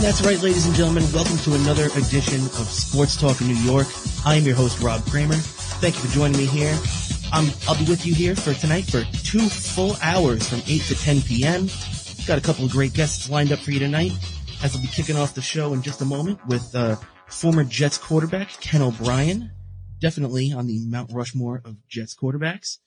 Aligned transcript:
And 0.00 0.06
that's 0.06 0.22
right, 0.22 0.40
ladies 0.40 0.64
and 0.64 0.74
gentlemen. 0.74 1.04
Welcome 1.12 1.36
to 1.40 1.52
another 1.52 1.88
edition 1.88 2.40
of 2.40 2.70
Sports 2.70 3.20
Talk 3.20 3.38
in 3.42 3.48
New 3.48 3.54
York. 3.56 3.86
I 4.24 4.34
am 4.34 4.44
your 4.44 4.54
host, 4.54 4.80
Rob 4.80 5.04
Kramer. 5.04 5.34
Thank 5.34 5.96
you 5.96 6.00
for 6.00 6.08
joining 6.14 6.38
me 6.38 6.46
here. 6.46 6.74
Um, 7.34 7.50
I'll 7.68 7.76
be 7.76 7.84
with 7.84 8.06
you 8.06 8.14
here 8.14 8.34
for 8.34 8.54
tonight 8.54 8.84
for 8.84 9.02
two 9.12 9.46
full 9.46 9.98
hours 10.00 10.48
from 10.48 10.62
8 10.66 10.80
to 10.84 10.94
10 10.94 11.20
p.m. 11.20 11.68
Got 12.26 12.38
a 12.38 12.40
couple 12.40 12.64
of 12.64 12.70
great 12.70 12.94
guests 12.94 13.28
lined 13.28 13.52
up 13.52 13.58
for 13.58 13.72
you 13.72 13.78
tonight, 13.78 14.12
as 14.62 14.74
I'll 14.74 14.80
be 14.80 14.88
kicking 14.88 15.18
off 15.18 15.34
the 15.34 15.42
show 15.42 15.74
in 15.74 15.82
just 15.82 16.00
a 16.00 16.06
moment 16.06 16.46
with 16.46 16.74
uh, 16.74 16.96
former 17.26 17.62
Jets 17.62 17.98
quarterback 17.98 18.48
Ken 18.62 18.80
O'Brien, 18.80 19.50
definitely 20.00 20.50
on 20.50 20.66
the 20.66 20.80
Mount 20.86 21.12
Rushmore 21.12 21.60
of 21.62 21.76
Jets 21.88 22.16
quarterbacks. 22.16 22.78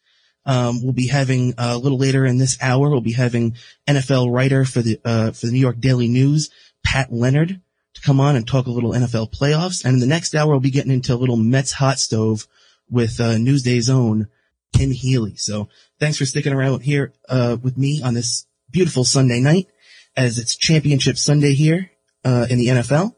Um, 0.48 0.84
we'll 0.84 0.94
be 0.94 1.08
having 1.08 1.54
uh, 1.59 1.73
a 1.76 1.78
little 1.78 2.00
later 2.00 2.26
in 2.26 2.40
this 2.40 2.58
hour. 2.59 2.90
We'll 2.90 3.02
be 3.02 3.14
having 3.14 3.56
NFL 3.88 4.34
writer 4.34 4.66
for 4.66 4.82
the 4.82 5.00
uh, 5.06 5.32
for 5.32 5.45
the 5.45 5.52
New 5.52 5.59
York 5.59 5.80
Daily 5.80 6.08
News, 6.08 6.50
Pat 6.84 7.12
Leonard, 7.12 7.62
to 7.94 8.02
come 8.02 8.20
on 8.20 8.36
and 8.36 8.48
talk 8.48 8.68
a 8.68 8.72
little 8.72 8.92
NFL 8.92 9.32
playoffs. 9.32 9.86
And 9.86 9.96
in 9.96 10.00
the 10.00 10.08
next 10.08 10.36
hour, 10.36 10.52
we'll 10.52 10.60
be 10.60 10.72
getting 10.72 10.92
into 10.92 11.14
a 11.14 11.16
little 11.16 11.38
Mets 11.38 11.72
hot 11.72 12.00
stove 12.00 12.48
with 12.90 13.20
uh, 13.20 13.38
Newsday's 13.38 13.90
own 13.90 14.28
Tim 14.73 14.92
Healy. 14.92 15.36
So 15.36 15.70
thanks 16.00 16.17
for 16.17 16.26
sticking 16.26 16.54
around 16.54 16.81
here 16.81 17.14
uh, 17.30 17.58
with 17.61 17.78
me 17.78 18.02
on 18.04 18.14
this 18.14 18.45
beautiful 18.70 19.04
Sunday 19.04 19.39
night, 19.39 19.67
as 20.16 20.39
it's 20.39 20.56
Championship 20.56 21.17
Sunday 21.17 21.54
here 21.54 21.92
uh, 22.26 22.48
in 22.50 22.58
the 22.58 22.67
NFL. 22.67 23.16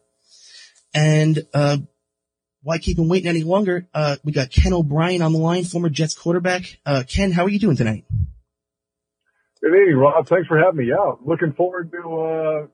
And 0.94 1.46
uh, 1.54 1.78
why 2.62 2.78
keep 2.78 2.98
him 2.98 3.08
waiting 3.08 3.28
any 3.28 3.44
longer? 3.44 3.88
Uh, 3.94 4.18
we 4.24 4.32
got 4.32 4.50
Ken 4.50 4.74
O'Brien 4.74 5.22
on 5.22 5.34
the 5.34 5.40
line, 5.40 5.64
former 5.64 5.90
Jets 5.90 6.16
quarterback. 6.16 6.80
Uh, 6.86 7.04
Ken, 7.08 7.32
how 7.32 7.44
are 7.44 7.50
you 7.50 7.60
doing 7.60 7.78
tonight? 7.78 8.06
Good 9.62 9.74
evening, 9.74 9.98
Rob. 9.98 10.28
Thanks 10.28 10.48
for 10.48 10.58
having 10.60 10.86
me 10.86 10.94
out. 10.94 11.20
Looking 11.26 11.54
forward 11.54 11.92
to 11.92 12.20
uh, 12.20 12.68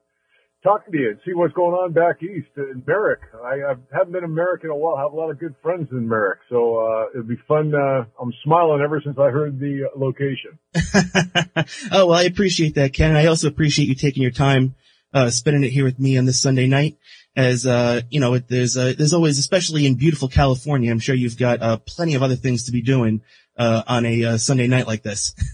talking 0.64 0.92
to 0.94 1.00
you 1.00 1.09
and 1.09 1.20
see 1.26 1.34
what's 1.34 1.54
going 1.54 1.73
on 1.73 1.94
back 1.94 2.22
east 2.22 2.50
in 2.58 2.84
Merrick. 2.86 3.22
I, 3.44 3.72
I 3.72 3.76
haven't 3.92 4.14
been 4.14 4.23
in 4.23 4.34
Merrick 4.34 4.64
in 4.64 4.70
a 4.70 4.76
while. 4.76 4.95
I 4.95 5.02
have 5.02 5.14
a 5.14 5.16
lot 5.16 5.31
of 5.31 5.40
good 5.40 5.56
friends 5.62 5.90
in 5.92 6.08
Merrick, 6.08 6.40
so 6.50 6.78
uh, 6.78 7.09
it'll 7.14 7.28
be 7.28 7.40
fun. 7.48 7.73
Uh, 7.73 8.06
I'm 8.20 8.34
smiling 8.44 8.81
ever 8.81 9.02
since 9.03 9.18
I 9.18 9.30
heard 9.30 9.59
the 9.59 9.90
location. 9.95 10.59
oh 11.92 12.08
well, 12.08 12.18
I 12.18 12.23
appreciate 12.23 12.76
that, 12.76 12.94
Ken. 12.94 13.16
I 13.16 13.26
also 13.26 13.48
appreciate 13.48 13.88
you 13.88 13.95
taking 13.95 14.22
your 14.22 14.31
time, 14.31 14.76
uh, 15.14 15.30
spending 15.30 15.64
it 15.64 15.70
here 15.70 15.84
with 15.84 16.00
me 16.00 16.18
on 16.18 16.26
this 16.26 16.42
Sunday 16.42 16.68
night. 16.68 16.98
As 17.36 17.66
uh, 17.66 18.02
you 18.09 18.20
know, 18.20 18.34
it, 18.36 18.48
there's 18.48 18.75
uh, 18.78 18.94
there's 18.98 19.14
always, 19.14 19.38
especially 19.40 19.86
in 19.86 19.96
beautiful 19.96 20.28
California, 20.28 20.92
I'm 20.92 21.00
sure 21.00 21.16
you've 21.16 21.38
got 21.38 21.62
uh, 21.62 21.78
plenty 21.78 22.16
of 22.16 22.23
other 22.23 22.36
things 22.36 22.66
to 22.66 22.72
be 22.72 22.81
doing 22.81 23.22
uh, 23.58 23.84
on 23.88 24.06
a 24.06 24.38
Sunday 24.38 24.68
night 24.68 24.88
like 24.88 25.02
this. 25.02 25.34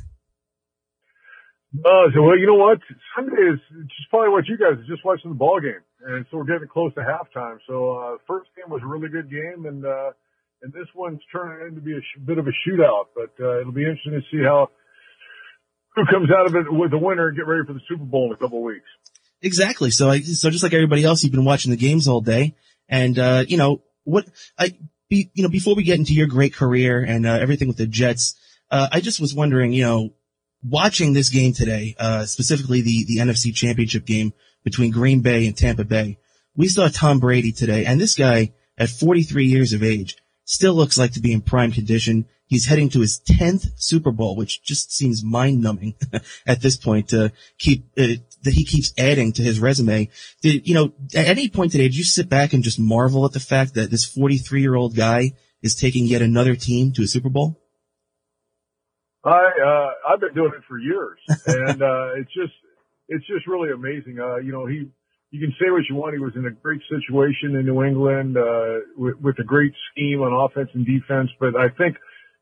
Uh, 1.86 2.10
so, 2.14 2.24
well, 2.24 2.38
you 2.38 2.48
know 2.48 2.56
what? 2.56 2.80
Sunday 3.16 3.54
is 3.54 3.60
just 3.88 4.10
probably 4.10 4.30
what 4.30 4.48
you 4.48 4.58
guys 4.58 4.80
are 4.80 4.88
just 4.88 5.04
watching 5.06 5.32
the 5.32 5.38
ball 5.38 5.60
game, 5.60 5.84
and 6.06 6.26
so 6.30 6.38
we're 6.38 6.46
getting 6.46 6.68
close 6.68 6.94
to 6.96 7.02
halftime. 7.02 7.58
So, 7.68 7.98
uh, 7.98 8.18
first 8.28 8.50
game 8.56 8.70
was 8.70 8.82
a 8.84 8.88
really 8.88 9.10
good 9.10 9.30
game, 9.30 9.66
and 9.66 9.86
uh, 9.86 10.12
and 10.62 10.74
this 10.74 10.88
one's 10.96 11.22
turning 11.32 11.68
into 11.68 11.82
be 11.82 11.94
a 11.94 12.02
sh- 12.02 12.20
bit 12.26 12.38
of 12.38 12.48
a 12.48 12.56
shootout. 12.66 13.08
But 13.16 13.34
uh, 13.44 13.62
it'll 13.62 13.74
be 13.74 13.84
interesting 13.84 14.14
to 14.14 14.22
see 14.32 14.44
how 14.44 14.70
who 15.96 16.06
comes 16.06 16.30
out 16.32 16.46
of 16.46 16.56
it 16.56 16.72
with 16.72 16.92
the 16.92 16.98
winner 16.98 17.30
and 17.30 17.38
get 17.38 17.48
ready 17.48 17.66
for 17.66 17.74
the 17.74 17.82
Super 17.90 18.06
Bowl 18.06 18.28
in 18.28 18.34
a 18.34 18.38
couple 18.38 18.60
of 18.60 18.64
weeks. 18.64 18.88
Exactly. 19.42 19.92
So 19.92 20.10
I, 20.10 20.22
so 20.22 20.50
just 20.50 20.64
like 20.64 20.74
everybody 20.74 21.04
else, 21.04 21.24
you've 21.24 21.32
been 21.32 21.46
watching 21.46 21.72
the 21.72 21.78
games 21.78 22.08
all 22.08 22.22
day. 22.22 22.56
And, 22.90 23.18
uh, 23.20 23.46
you 23.48 23.58
know, 23.58 23.82
what 24.04 24.26
I, 24.58 24.74
be, 25.10 25.32
you 25.34 25.44
know, 25.44 25.50
before 25.50 25.76
we 25.76 25.84
get 25.84 26.00
into 26.00 26.14
your 26.14 26.28
great 26.28 26.54
career 26.54 27.04
and, 27.04 27.26
uh, 27.26 27.34
everything 27.34 27.68
with 27.68 27.78
the 27.78 27.88
Jets, 27.88 28.36
uh, 28.72 28.88
I 28.92 29.02
just 29.02 29.20
was 29.20 29.34
wondering, 29.34 29.74
you 29.74 29.84
know, 29.84 30.14
watching 30.64 31.14
this 31.14 31.30
game 31.30 31.54
today, 31.54 31.96
uh, 32.00 32.26
specifically 32.26 32.82
the, 32.82 33.06
the 33.08 33.18
NFC 33.18 33.54
championship 33.54 34.06
game 34.06 34.34
between 34.64 34.92
Green 34.92 35.22
Bay 35.22 35.48
and 35.48 35.56
Tampa 35.56 35.84
Bay, 35.84 36.18
we 36.56 36.68
saw 36.68 36.88
Tom 36.88 37.20
Brady 37.20 37.52
today 37.52 37.86
and 37.86 38.02
this 38.02 38.16
guy 38.16 38.54
at 38.78 38.90
43 38.90 39.46
years 39.46 39.74
of 39.74 39.84
age 39.84 40.18
still 40.46 40.74
looks 40.74 40.98
like 40.98 41.12
to 41.14 41.20
be 41.20 41.34
in 41.34 41.42
prime 41.42 41.72
condition. 41.72 42.26
He's 42.48 42.66
heading 42.66 42.90
to 42.90 43.02
his 43.02 43.20
10th 43.20 43.68
Super 43.76 44.12
Bowl, 44.12 44.36
which 44.36 44.64
just 44.64 44.92
seems 44.92 45.24
mind 45.24 45.62
numbing 45.62 45.96
at 46.48 46.62
this 46.62 46.78
point 46.78 47.10
to 47.10 47.32
keep, 47.60 47.86
uh, 47.98 48.16
that 48.44 48.54
he 48.54 48.64
keeps 48.64 48.94
adding 48.98 49.34
to 49.34 49.44
his 49.44 49.60
resume. 49.60 50.10
Did, 50.42 50.68
you 50.68 50.74
know, 50.74 50.94
at 51.14 51.28
any 51.28 51.50
point 51.50 51.74
today, 51.74 51.84
did 51.84 51.98
you 51.98 52.06
sit 52.06 52.30
back 52.30 52.54
and 52.54 52.64
just 52.64 52.80
marvel 52.80 53.26
at 53.26 53.34
the 53.34 53.40
fact 53.40 53.74
that 53.74 53.92
this 53.92 54.06
43 54.06 54.62
year 54.62 54.76
old 54.76 54.96
guy 54.96 55.34
is 55.62 55.76
taking 55.76 56.06
yet 56.06 56.22
another 56.22 56.56
team 56.56 56.94
to 56.94 57.04
a 57.04 57.08
Super 57.08 57.30
Bowl? 57.30 57.62
I, 59.28 59.44
uh, 59.70 60.14
I've 60.14 60.20
been 60.20 60.34
doing 60.34 60.52
it 60.56 60.64
for 60.68 60.78
years 60.78 61.20
and, 61.48 61.82
uh, 61.82 62.16
it's 62.16 62.34
just, 62.34 62.54
it's 63.10 63.26
just 63.28 63.48
really 63.48 63.72
amazing. 63.72 64.20
Uh, 64.20 64.38
you 64.38 64.52
know, 64.52 64.66
he, 64.66 64.90
you 65.32 65.40
can 65.40 65.54
say 65.60 65.70
what 65.70 65.84
you 65.90 65.96
want. 65.96 66.14
He 66.14 66.20
was 66.20 66.34
in 66.36 66.46
a 66.46 66.52
great 66.52 66.82
situation 66.90 67.56
in 67.56 67.66
New 67.66 67.84
England, 67.84 68.38
uh, 68.38 68.80
with, 68.96 69.16
with 69.20 69.40
a 69.40 69.44
great 69.44 69.74
scheme 69.92 70.22
on 70.22 70.32
offense 70.32 70.70
and 70.74 70.86
defense. 70.86 71.30
But 71.40 71.56
I 71.56 71.70
think 71.78 71.98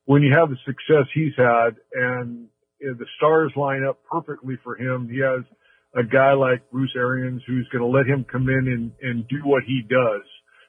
when 0.05 0.21
you 0.21 0.33
have 0.37 0.49
the 0.49 0.57
success 0.65 1.09
he's 1.13 1.33
had 1.37 1.75
and 1.93 2.47
you 2.79 2.87
know, 2.87 2.93
the 2.93 3.05
stars 3.17 3.51
line 3.55 3.83
up 3.83 3.99
perfectly 4.09 4.57
for 4.63 4.75
him, 4.75 5.09
he 5.09 5.19
has 5.19 5.43
a 5.95 6.03
guy 6.03 6.33
like 6.33 6.69
Bruce 6.71 6.93
Arians 6.95 7.41
who's 7.47 7.67
going 7.71 7.81
to 7.81 7.87
let 7.87 8.05
him 8.05 8.25
come 8.31 8.49
in 8.49 8.67
and, 8.67 8.91
and 9.01 9.27
do 9.27 9.37
what 9.43 9.63
he 9.63 9.81
does 9.89 10.21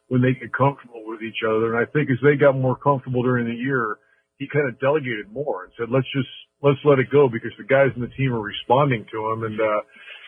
when 0.08 0.22
they 0.22 0.32
get 0.32 0.52
comfortable 0.52 1.02
with 1.04 1.20
each 1.22 1.42
other. 1.46 1.74
And 1.74 1.76
I 1.76 1.90
think 1.90 2.10
as 2.10 2.18
they 2.22 2.36
got 2.36 2.56
more 2.56 2.76
comfortable 2.76 3.22
during 3.22 3.46
the 3.46 3.54
year, 3.54 3.98
he 4.38 4.48
kind 4.48 4.68
of 4.68 4.78
delegated 4.80 5.32
more 5.32 5.64
and 5.64 5.72
said, 5.78 5.88
let's 5.90 6.06
just, 6.14 6.28
let's 6.62 6.78
let 6.84 6.98
it 6.98 7.10
go 7.10 7.28
because 7.28 7.52
the 7.58 7.64
guys 7.64 7.90
in 7.96 8.02
the 8.02 8.12
team 8.16 8.32
are 8.32 8.40
responding 8.40 9.06
to 9.10 9.32
him. 9.32 9.44
And, 9.44 9.60
uh, 9.60 9.80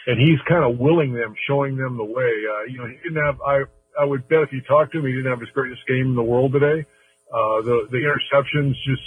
and 0.06 0.16
he's 0.19 0.41
kind 0.48 0.64
of 0.64 0.78
willing 0.78 1.12
them, 1.12 1.34
showing 1.46 1.76
them 1.76 1.96
the 1.96 2.04
way. 2.04 2.34
Uh, 2.48 2.64
you 2.70 2.78
know, 2.78 2.86
he 2.86 2.97
didn't 3.02 3.22
have, 3.24 3.41
I, 3.41 3.64
I 4.00 4.04
would 4.04 4.28
bet 4.28 4.42
if 4.42 4.52
you 4.52 4.62
talked 4.62 4.92
to 4.92 4.98
him, 4.98 5.06
he 5.06 5.12
didn't 5.12 5.30
have 5.30 5.41
his 5.41 5.50
greatest 5.50 5.82
game 5.86 6.06
in 6.06 6.14
the 6.14 6.22
world 6.22 6.52
today. 6.52 6.84
Uh, 7.28 7.60
the, 7.62 7.88
the 7.91 8.00
interceptions 8.00 8.72
just, 8.88 9.04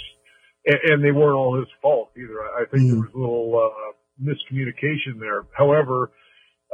and, 0.66 0.78
and 0.92 1.04
they 1.04 1.10
weren't 1.10 1.34
all 1.34 1.58
his 1.58 1.68
fault 1.80 2.12
either. 2.16 2.38
I, 2.40 2.62
I 2.62 2.64
think 2.70 2.86
there 2.86 3.00
was 3.00 3.10
a 3.14 3.18
little, 3.18 3.50
uh, 3.58 3.92
miscommunication 4.22 5.18
there. 5.18 5.46
However, 5.56 6.12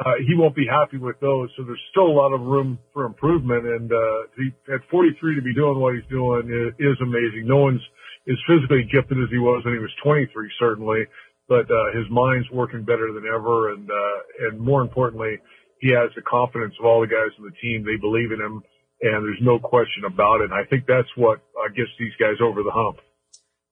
uh, 0.04 0.14
he 0.26 0.34
won't 0.34 0.54
be 0.54 0.66
happy 0.66 0.98
with 0.98 1.18
those. 1.20 1.50
So 1.56 1.64
there's 1.64 1.82
still 1.90 2.06
a 2.06 2.14
lot 2.14 2.32
of 2.32 2.40
room 2.40 2.78
for 2.92 3.04
improvement. 3.04 3.66
And, 3.66 3.92
uh, 3.92 4.18
he, 4.36 4.50
at 4.72 4.80
43 4.90 5.36
to 5.36 5.42
be 5.42 5.54
doing 5.54 5.80
what 5.80 5.94
he's 5.94 6.08
doing 6.10 6.46
is, 6.46 6.74
is 6.78 6.96
amazing. 7.02 7.46
No 7.46 7.58
one's 7.58 7.82
as 8.28 8.38
physically 8.46 8.86
gifted 8.92 9.18
as 9.18 9.30
he 9.30 9.38
was 9.38 9.64
when 9.64 9.74
he 9.74 9.80
was 9.80 9.90
23, 10.04 10.30
certainly, 10.58 11.06
but, 11.48 11.66
uh, 11.70 11.96
his 11.96 12.06
mind's 12.10 12.48
working 12.52 12.84
better 12.84 13.10
than 13.12 13.24
ever. 13.26 13.72
And, 13.72 13.90
uh, 13.90 14.46
and 14.46 14.60
more 14.60 14.82
importantly, 14.82 15.38
he 15.80 15.90
has 15.90 16.10
the 16.14 16.22
confidence 16.22 16.74
of 16.78 16.86
all 16.86 17.00
the 17.00 17.06
guys 17.10 17.34
on 17.38 17.44
the 17.46 17.56
team. 17.62 17.82
They 17.82 17.96
believe 17.96 18.30
in 18.30 18.40
him 18.40 18.62
and 19.00 19.24
there's 19.24 19.38
no 19.40 19.58
question 19.58 20.04
about 20.04 20.40
it. 20.40 20.50
And 20.50 20.54
I 20.54 20.64
think 20.68 20.84
that's 20.86 21.08
what 21.16 21.38
uh, 21.56 21.68
gets 21.68 21.90
these 21.98 22.12
guys 22.18 22.36
over 22.42 22.62
the 22.62 22.72
hump. 22.72 22.98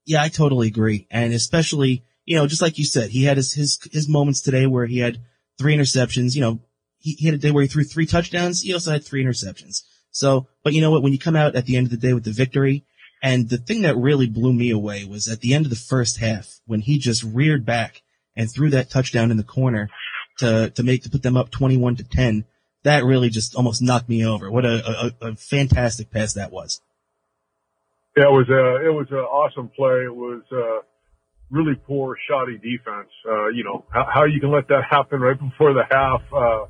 Yeah, 0.05 0.23
I 0.23 0.29
totally 0.29 0.69
agree. 0.69 1.07
And 1.11 1.33
especially, 1.33 2.05
you 2.25 2.37
know, 2.37 2.47
just 2.47 2.63
like 2.63 2.79
you 2.79 2.85
said, 2.85 3.11
he 3.11 3.25
had 3.25 3.37
his, 3.37 3.53
his, 3.53 3.79
his 3.91 4.09
moments 4.09 4.41
today 4.41 4.67
where 4.67 4.87
he 4.87 4.99
had 4.99 5.19
three 5.59 5.77
interceptions, 5.77 6.34
you 6.34 6.41
know, 6.41 6.61
he, 6.99 7.12
he 7.12 7.27
had 7.27 7.34
a 7.34 7.39
day 7.39 7.50
where 7.50 7.62
he 7.62 7.69
threw 7.69 7.84
three 7.84 8.06
touchdowns. 8.06 8.62
He 8.62 8.72
also 8.72 8.93
had 8.93 9.05
three 9.05 9.25
interceptions. 9.25 9.83
So, 10.11 10.49
but 10.62 10.72
you 10.72 10.81
know 10.81 10.91
what? 10.91 11.03
When 11.03 11.12
you 11.12 11.19
come 11.19 11.37
out 11.37 11.56
at 11.56 11.67
the 11.67 11.77
end 11.77 11.87
of 11.87 11.91
the 11.91 11.97
day 11.97 12.12
with 12.12 12.25
the 12.25 12.31
victory, 12.31 12.84
and 13.22 13.48
the 13.48 13.59
thing 13.59 13.83
that 13.83 13.97
really 13.97 14.28
blew 14.28 14.53
me 14.53 14.71
away 14.71 15.04
was 15.04 15.28
at 15.28 15.41
the 15.41 15.54
end 15.54 15.66
of 15.66 15.71
the 15.71 15.77
first 15.77 16.19
half 16.19 16.60
when 16.66 16.81
he 16.81 16.98
just 16.98 17.22
reared 17.22 17.65
back 17.65 18.03
and 18.34 18.51
threw 18.51 18.71
that 18.71 18.91
touchdown 18.91 19.31
in 19.31 19.36
the 19.36 19.45
corner 19.45 19.89
to, 20.39 20.71
to 20.71 20.83
make, 20.83 21.03
to 21.03 21.10
put 21.10 21.22
them 21.22 21.36
up 21.36 21.51
21 21.51 21.97
to 21.97 22.04
10. 22.04 22.45
That 22.83 23.04
really 23.04 23.31
just 23.31 23.54
almost 23.54 23.83
knocked 23.83 24.09
me 24.09 24.25
over. 24.25 24.51
What 24.51 24.65
a, 24.65 25.13
a, 25.22 25.28
a 25.28 25.36
fantastic 25.36 26.10
pass 26.10 26.34
that 26.34 26.53
was. 26.53 26.81
Yeah, 28.16 28.25
it 28.25 28.33
was 28.33 28.48
a, 28.48 28.86
it 28.86 28.95
was 28.95 29.09
an 29.10 29.19
awesome 29.19 29.69
play. 29.69 30.04
It 30.04 30.15
was, 30.15 30.42
uh, 30.53 30.83
really 31.51 31.75
poor, 31.75 32.16
shoddy 32.28 32.59
defense. 32.59 33.10
Uh, 33.28 33.48
you 33.48 33.65
know, 33.65 33.84
how, 33.93 34.07
how 34.13 34.25
you 34.25 34.41
can 34.41 34.51
let 34.51 34.69
that 34.69 34.83
happen 34.89 35.21
right 35.21 35.39
before 35.39 35.72
the 35.75 35.84
half. 35.91 36.22
Uh, 36.33 36.66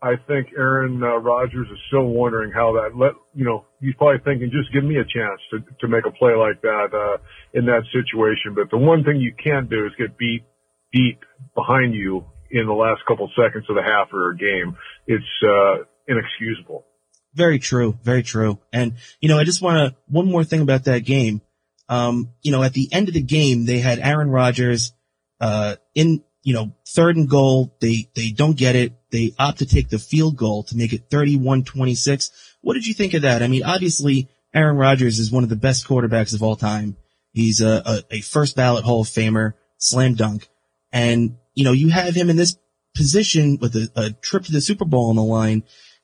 I 0.00 0.14
think 0.28 0.48
Aaron 0.56 1.02
uh, 1.02 1.16
Rodgers 1.16 1.66
is 1.68 1.78
still 1.88 2.06
wondering 2.06 2.52
how 2.52 2.74
that 2.74 2.96
let, 2.96 3.12
you 3.34 3.44
know, 3.44 3.64
he's 3.80 3.94
probably 3.96 4.20
thinking, 4.24 4.50
just 4.52 4.72
give 4.72 4.84
me 4.84 4.96
a 4.96 5.04
chance 5.04 5.40
to, 5.50 5.58
to 5.80 5.88
make 5.88 6.06
a 6.06 6.12
play 6.12 6.34
like 6.34 6.62
that, 6.62 6.94
uh, 6.94 7.18
in 7.52 7.66
that 7.66 7.82
situation. 7.90 8.54
But 8.54 8.70
the 8.70 8.78
one 8.78 9.02
thing 9.02 9.16
you 9.16 9.34
can't 9.42 9.68
do 9.68 9.86
is 9.86 9.92
get 9.98 10.16
beat 10.16 10.44
deep 10.92 11.20
behind 11.54 11.94
you 11.94 12.24
in 12.50 12.66
the 12.66 12.72
last 12.72 13.00
couple 13.08 13.28
seconds 13.36 13.66
of 13.68 13.74
the 13.74 13.82
half 13.82 14.12
or 14.12 14.30
a 14.30 14.36
game. 14.36 14.76
It's, 15.06 15.24
uh, 15.42 15.84
inexcusable. 16.06 16.86
Very 17.34 17.58
true. 17.58 17.98
Very 18.02 18.22
true. 18.22 18.58
And, 18.72 18.94
you 19.20 19.28
know, 19.28 19.38
I 19.38 19.44
just 19.44 19.60
want 19.60 19.76
to, 19.78 19.96
one 20.06 20.30
more 20.30 20.44
thing 20.44 20.60
about 20.60 20.84
that 20.84 21.00
game. 21.00 21.42
Um, 21.88 22.30
you 22.42 22.52
know, 22.52 22.62
at 22.62 22.74
the 22.74 22.88
end 22.92 23.08
of 23.08 23.14
the 23.14 23.22
game, 23.22 23.64
they 23.64 23.78
had 23.78 23.98
Aaron 23.98 24.30
Rodgers, 24.30 24.92
uh, 25.40 25.76
in, 25.94 26.22
you 26.42 26.52
know, 26.52 26.72
third 26.86 27.16
and 27.16 27.28
goal. 27.28 27.76
They, 27.80 28.10
they 28.14 28.30
don't 28.30 28.56
get 28.56 28.76
it. 28.76 28.92
They 29.10 29.32
opt 29.38 29.58
to 29.58 29.66
take 29.66 29.88
the 29.88 29.98
field 29.98 30.36
goal 30.36 30.64
to 30.64 30.76
make 30.76 30.92
it 30.92 31.08
31-26. 31.10 32.30
What 32.60 32.74
did 32.74 32.86
you 32.86 32.94
think 32.94 33.14
of 33.14 33.22
that? 33.22 33.42
I 33.42 33.48
mean, 33.48 33.62
obviously 33.64 34.28
Aaron 34.54 34.76
Rodgers 34.76 35.18
is 35.18 35.30
one 35.30 35.44
of 35.44 35.48
the 35.48 35.56
best 35.56 35.86
quarterbacks 35.86 36.34
of 36.34 36.42
all 36.42 36.56
time. 36.56 36.96
He's 37.32 37.60
a, 37.60 37.82
a, 37.84 38.16
a 38.16 38.20
first 38.20 38.56
ballot 38.56 38.84
Hall 38.84 39.02
of 39.02 39.06
Famer, 39.06 39.54
slam 39.78 40.14
dunk. 40.14 40.48
And, 40.92 41.36
you 41.54 41.64
know, 41.64 41.72
you 41.72 41.90
have 41.90 42.14
him 42.14 42.30
in 42.30 42.36
this 42.36 42.56
position 42.94 43.58
with 43.60 43.74
a, 43.76 43.90
a 43.94 44.10
trip 44.10 44.44
to 44.44 44.52
the 44.52 44.60
Super 44.60 44.84
Bowl 44.84 45.10
on 45.10 45.16
the 45.16 45.22
line. 45.22 45.62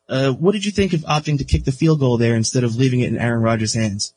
Uh, 0.08 0.30
what 0.32 0.52
did 0.52 0.64
you 0.64 0.70
think 0.70 0.92
of 0.92 1.00
opting 1.00 1.38
to 1.38 1.44
kick 1.44 1.64
the 1.64 1.72
field 1.72 2.00
goal 2.00 2.18
there 2.18 2.36
instead 2.36 2.64
of 2.64 2.76
leaving 2.76 3.00
it 3.00 3.08
in 3.08 3.18
Aaron 3.18 3.42
Rodgers' 3.42 3.74
hands? 3.74 4.14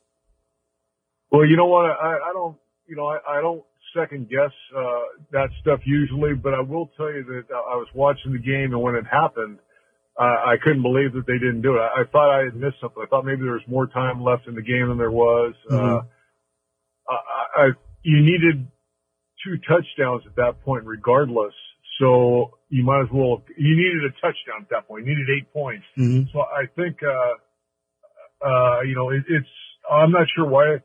Well, 1.31 1.45
you 1.45 1.57
know 1.57 1.65
what? 1.65 1.85
I, 1.85 2.17
I 2.29 2.31
don't, 2.33 2.57
you 2.87 2.95
know, 2.95 3.07
I, 3.07 3.17
I 3.27 3.41
don't 3.41 3.63
second 3.95 4.29
guess 4.29 4.51
uh, 4.75 5.01
that 5.31 5.49
stuff 5.61 5.79
usually, 5.85 6.33
but 6.33 6.53
I 6.53 6.61
will 6.61 6.91
tell 6.97 7.11
you 7.11 7.23
that 7.23 7.43
I 7.51 7.75
was 7.75 7.87
watching 7.93 8.33
the 8.33 8.39
game 8.39 8.73
and 8.73 8.81
when 8.81 8.95
it 8.95 9.05
happened, 9.09 9.59
uh, 10.19 10.23
I 10.23 10.55
couldn't 10.63 10.81
believe 10.81 11.13
that 11.13 11.27
they 11.27 11.37
didn't 11.37 11.61
do 11.61 11.75
it. 11.75 11.79
I, 11.79 12.01
I 12.01 12.03
thought 12.11 12.29
I 12.33 12.45
had 12.45 12.55
missed 12.55 12.77
something. 12.81 13.03
I 13.03 13.07
thought 13.07 13.25
maybe 13.25 13.41
there 13.43 13.53
was 13.53 13.67
more 13.67 13.87
time 13.87 14.23
left 14.23 14.47
in 14.47 14.55
the 14.55 14.61
game 14.61 14.87
than 14.87 14.97
there 14.97 15.11
was. 15.11 15.53
Mm-hmm. 15.69 16.07
Uh, 17.09 17.13
I, 17.13 17.61
I, 17.61 17.65
you 18.01 18.21
needed 18.21 18.67
two 19.43 19.57
touchdowns 19.67 20.23
at 20.25 20.35
that 20.37 20.63
point, 20.63 20.85
regardless. 20.85 21.53
So 21.99 22.57
you 22.69 22.83
might 22.83 23.01
as 23.01 23.09
well. 23.13 23.43
You 23.57 23.75
needed 23.75 24.05
a 24.05 24.13
touchdown 24.21 24.61
at 24.61 24.69
that 24.69 24.87
point. 24.87 25.05
You 25.05 25.15
needed 25.15 25.27
eight 25.37 25.53
points. 25.53 25.85
Mm-hmm. 25.97 26.29
So 26.33 26.41
I 26.41 26.65
think, 26.75 26.97
uh, 27.03 28.45
uh, 28.47 28.81
you 28.81 28.95
know, 28.95 29.09
it, 29.09 29.23
it's. 29.29 29.47
I'm 29.89 30.11
not 30.11 30.27
sure 30.35 30.47
why. 30.47 30.77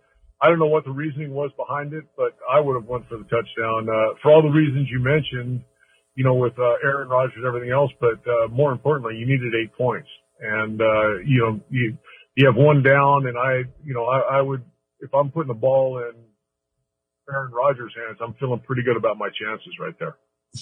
I 0.42 0.48
don't 0.48 0.58
know 0.58 0.66
what 0.66 0.84
the 0.84 0.90
reasoning 0.90 1.32
was 1.32 1.50
behind 1.56 1.94
it, 1.94 2.04
but 2.16 2.36
I 2.50 2.58
would 2.60 2.74
have 2.74 2.88
went 2.88 3.08
for 3.08 3.16
the 3.16 3.24
touchdown 3.24 3.88
uh, 3.88 4.18
for 4.20 4.32
all 4.32 4.42
the 4.42 4.48
reasons 4.48 4.88
you 4.90 4.98
mentioned. 4.98 5.62
You 6.14 6.24
know, 6.24 6.34
with 6.34 6.58
uh, 6.58 6.74
Aaron 6.84 7.08
Rodgers 7.08 7.36
and 7.36 7.46
everything 7.46 7.70
else, 7.70 7.90
but 7.98 8.20
uh, 8.28 8.48
more 8.48 8.70
importantly, 8.70 9.16
you 9.16 9.24
needed 9.24 9.54
eight 9.54 9.72
points, 9.72 10.08
and 10.40 10.78
uh, 10.78 11.16
you 11.24 11.38
know, 11.38 11.60
you 11.70 11.96
you 12.36 12.46
have 12.46 12.56
one 12.56 12.82
down, 12.82 13.26
and 13.26 13.38
I, 13.38 13.62
you 13.82 13.94
know, 13.94 14.04
I, 14.04 14.38
I 14.38 14.42
would 14.42 14.62
if 15.00 15.14
I'm 15.14 15.30
putting 15.30 15.48
the 15.48 15.58
ball 15.58 15.98
in 15.98 16.12
Aaron 17.32 17.52
Rodgers' 17.52 17.94
hands, 17.96 18.18
I'm 18.20 18.34
feeling 18.34 18.60
pretty 18.60 18.82
good 18.82 18.96
about 18.96 19.16
my 19.16 19.28
chances 19.28 19.72
right 19.80 19.94
there. 19.98 20.16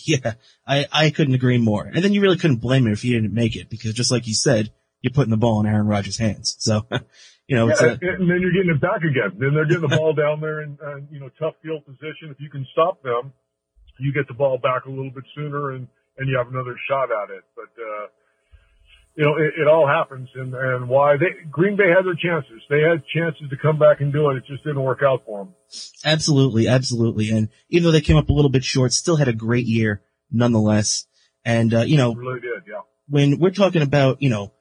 Yeah, 0.06 0.34
I, 0.66 0.86
I 0.92 1.10
couldn't 1.10 1.34
agree 1.34 1.58
more. 1.58 1.84
And 1.84 2.04
then 2.04 2.12
you 2.12 2.20
really 2.20 2.36
couldn't 2.38 2.58
blame 2.58 2.86
him 2.86 2.92
if 2.92 3.02
he 3.02 3.12
didn't 3.12 3.34
make 3.34 3.56
it 3.56 3.68
because 3.68 3.92
just 3.92 4.12
like 4.12 4.28
you 4.28 4.34
said, 4.34 4.72
you're 5.02 5.12
putting 5.12 5.30
the 5.30 5.36
ball 5.36 5.60
in 5.60 5.66
Aaron 5.66 5.86
Rodgers' 5.86 6.18
hands. 6.18 6.56
So, 6.58 6.86
you 7.50 7.56
know, 7.56 7.66
yeah, 7.66 7.74
a, 7.82 8.14
and 8.14 8.30
then 8.30 8.38
you're 8.40 8.54
getting 8.54 8.70
it 8.70 8.80
back 8.80 9.02
again. 9.02 9.34
Then 9.40 9.54
they're 9.54 9.66
getting 9.66 9.82
the 9.82 9.96
ball 9.96 10.12
down 10.14 10.40
there 10.40 10.62
in, 10.62 10.78
uh, 10.78 11.02
you 11.10 11.18
know, 11.18 11.28
tough 11.36 11.54
field 11.64 11.84
position. 11.84 12.30
If 12.30 12.38
you 12.38 12.48
can 12.48 12.64
stop 12.70 13.02
them, 13.02 13.32
you 13.98 14.12
get 14.12 14.28
the 14.28 14.34
ball 14.34 14.56
back 14.56 14.84
a 14.86 14.88
little 14.88 15.10
bit 15.10 15.24
sooner 15.34 15.72
and, 15.72 15.88
and 16.16 16.28
you 16.28 16.38
have 16.38 16.46
another 16.46 16.76
shot 16.88 17.08
at 17.10 17.30
it. 17.30 17.42
But, 17.56 17.74
uh, 17.74 18.06
you 19.16 19.24
know, 19.24 19.36
it, 19.36 19.62
it 19.62 19.66
all 19.66 19.88
happens 19.88 20.28
and, 20.36 20.54
and 20.54 20.88
why 20.88 21.16
they, 21.16 21.42
Green 21.50 21.76
Bay 21.76 21.88
had 21.88 22.06
their 22.06 22.14
chances. 22.14 22.62
They 22.70 22.82
had 22.82 23.02
chances 23.12 23.50
to 23.50 23.56
come 23.56 23.80
back 23.80 24.00
and 24.00 24.12
do 24.12 24.30
it. 24.30 24.36
It 24.36 24.44
just 24.46 24.62
didn't 24.62 24.84
work 24.84 25.00
out 25.02 25.24
for 25.26 25.44
them. 25.44 25.54
Absolutely. 26.04 26.68
Absolutely. 26.68 27.30
And 27.30 27.48
even 27.68 27.82
though 27.82 27.90
they 27.90 28.00
came 28.00 28.16
up 28.16 28.28
a 28.28 28.32
little 28.32 28.52
bit 28.52 28.62
short, 28.62 28.92
still 28.92 29.16
had 29.16 29.26
a 29.26 29.32
great 29.32 29.66
year 29.66 30.02
nonetheless. 30.30 31.04
And, 31.44 31.74
uh, 31.74 31.80
you 31.80 31.96
know, 31.96 32.14
really 32.14 32.38
did. 32.38 32.62
Yeah. 32.68 32.82
When 33.08 33.40
we're 33.40 33.50
talking 33.50 33.82
about, 33.82 34.22
you 34.22 34.30
know, 34.30 34.52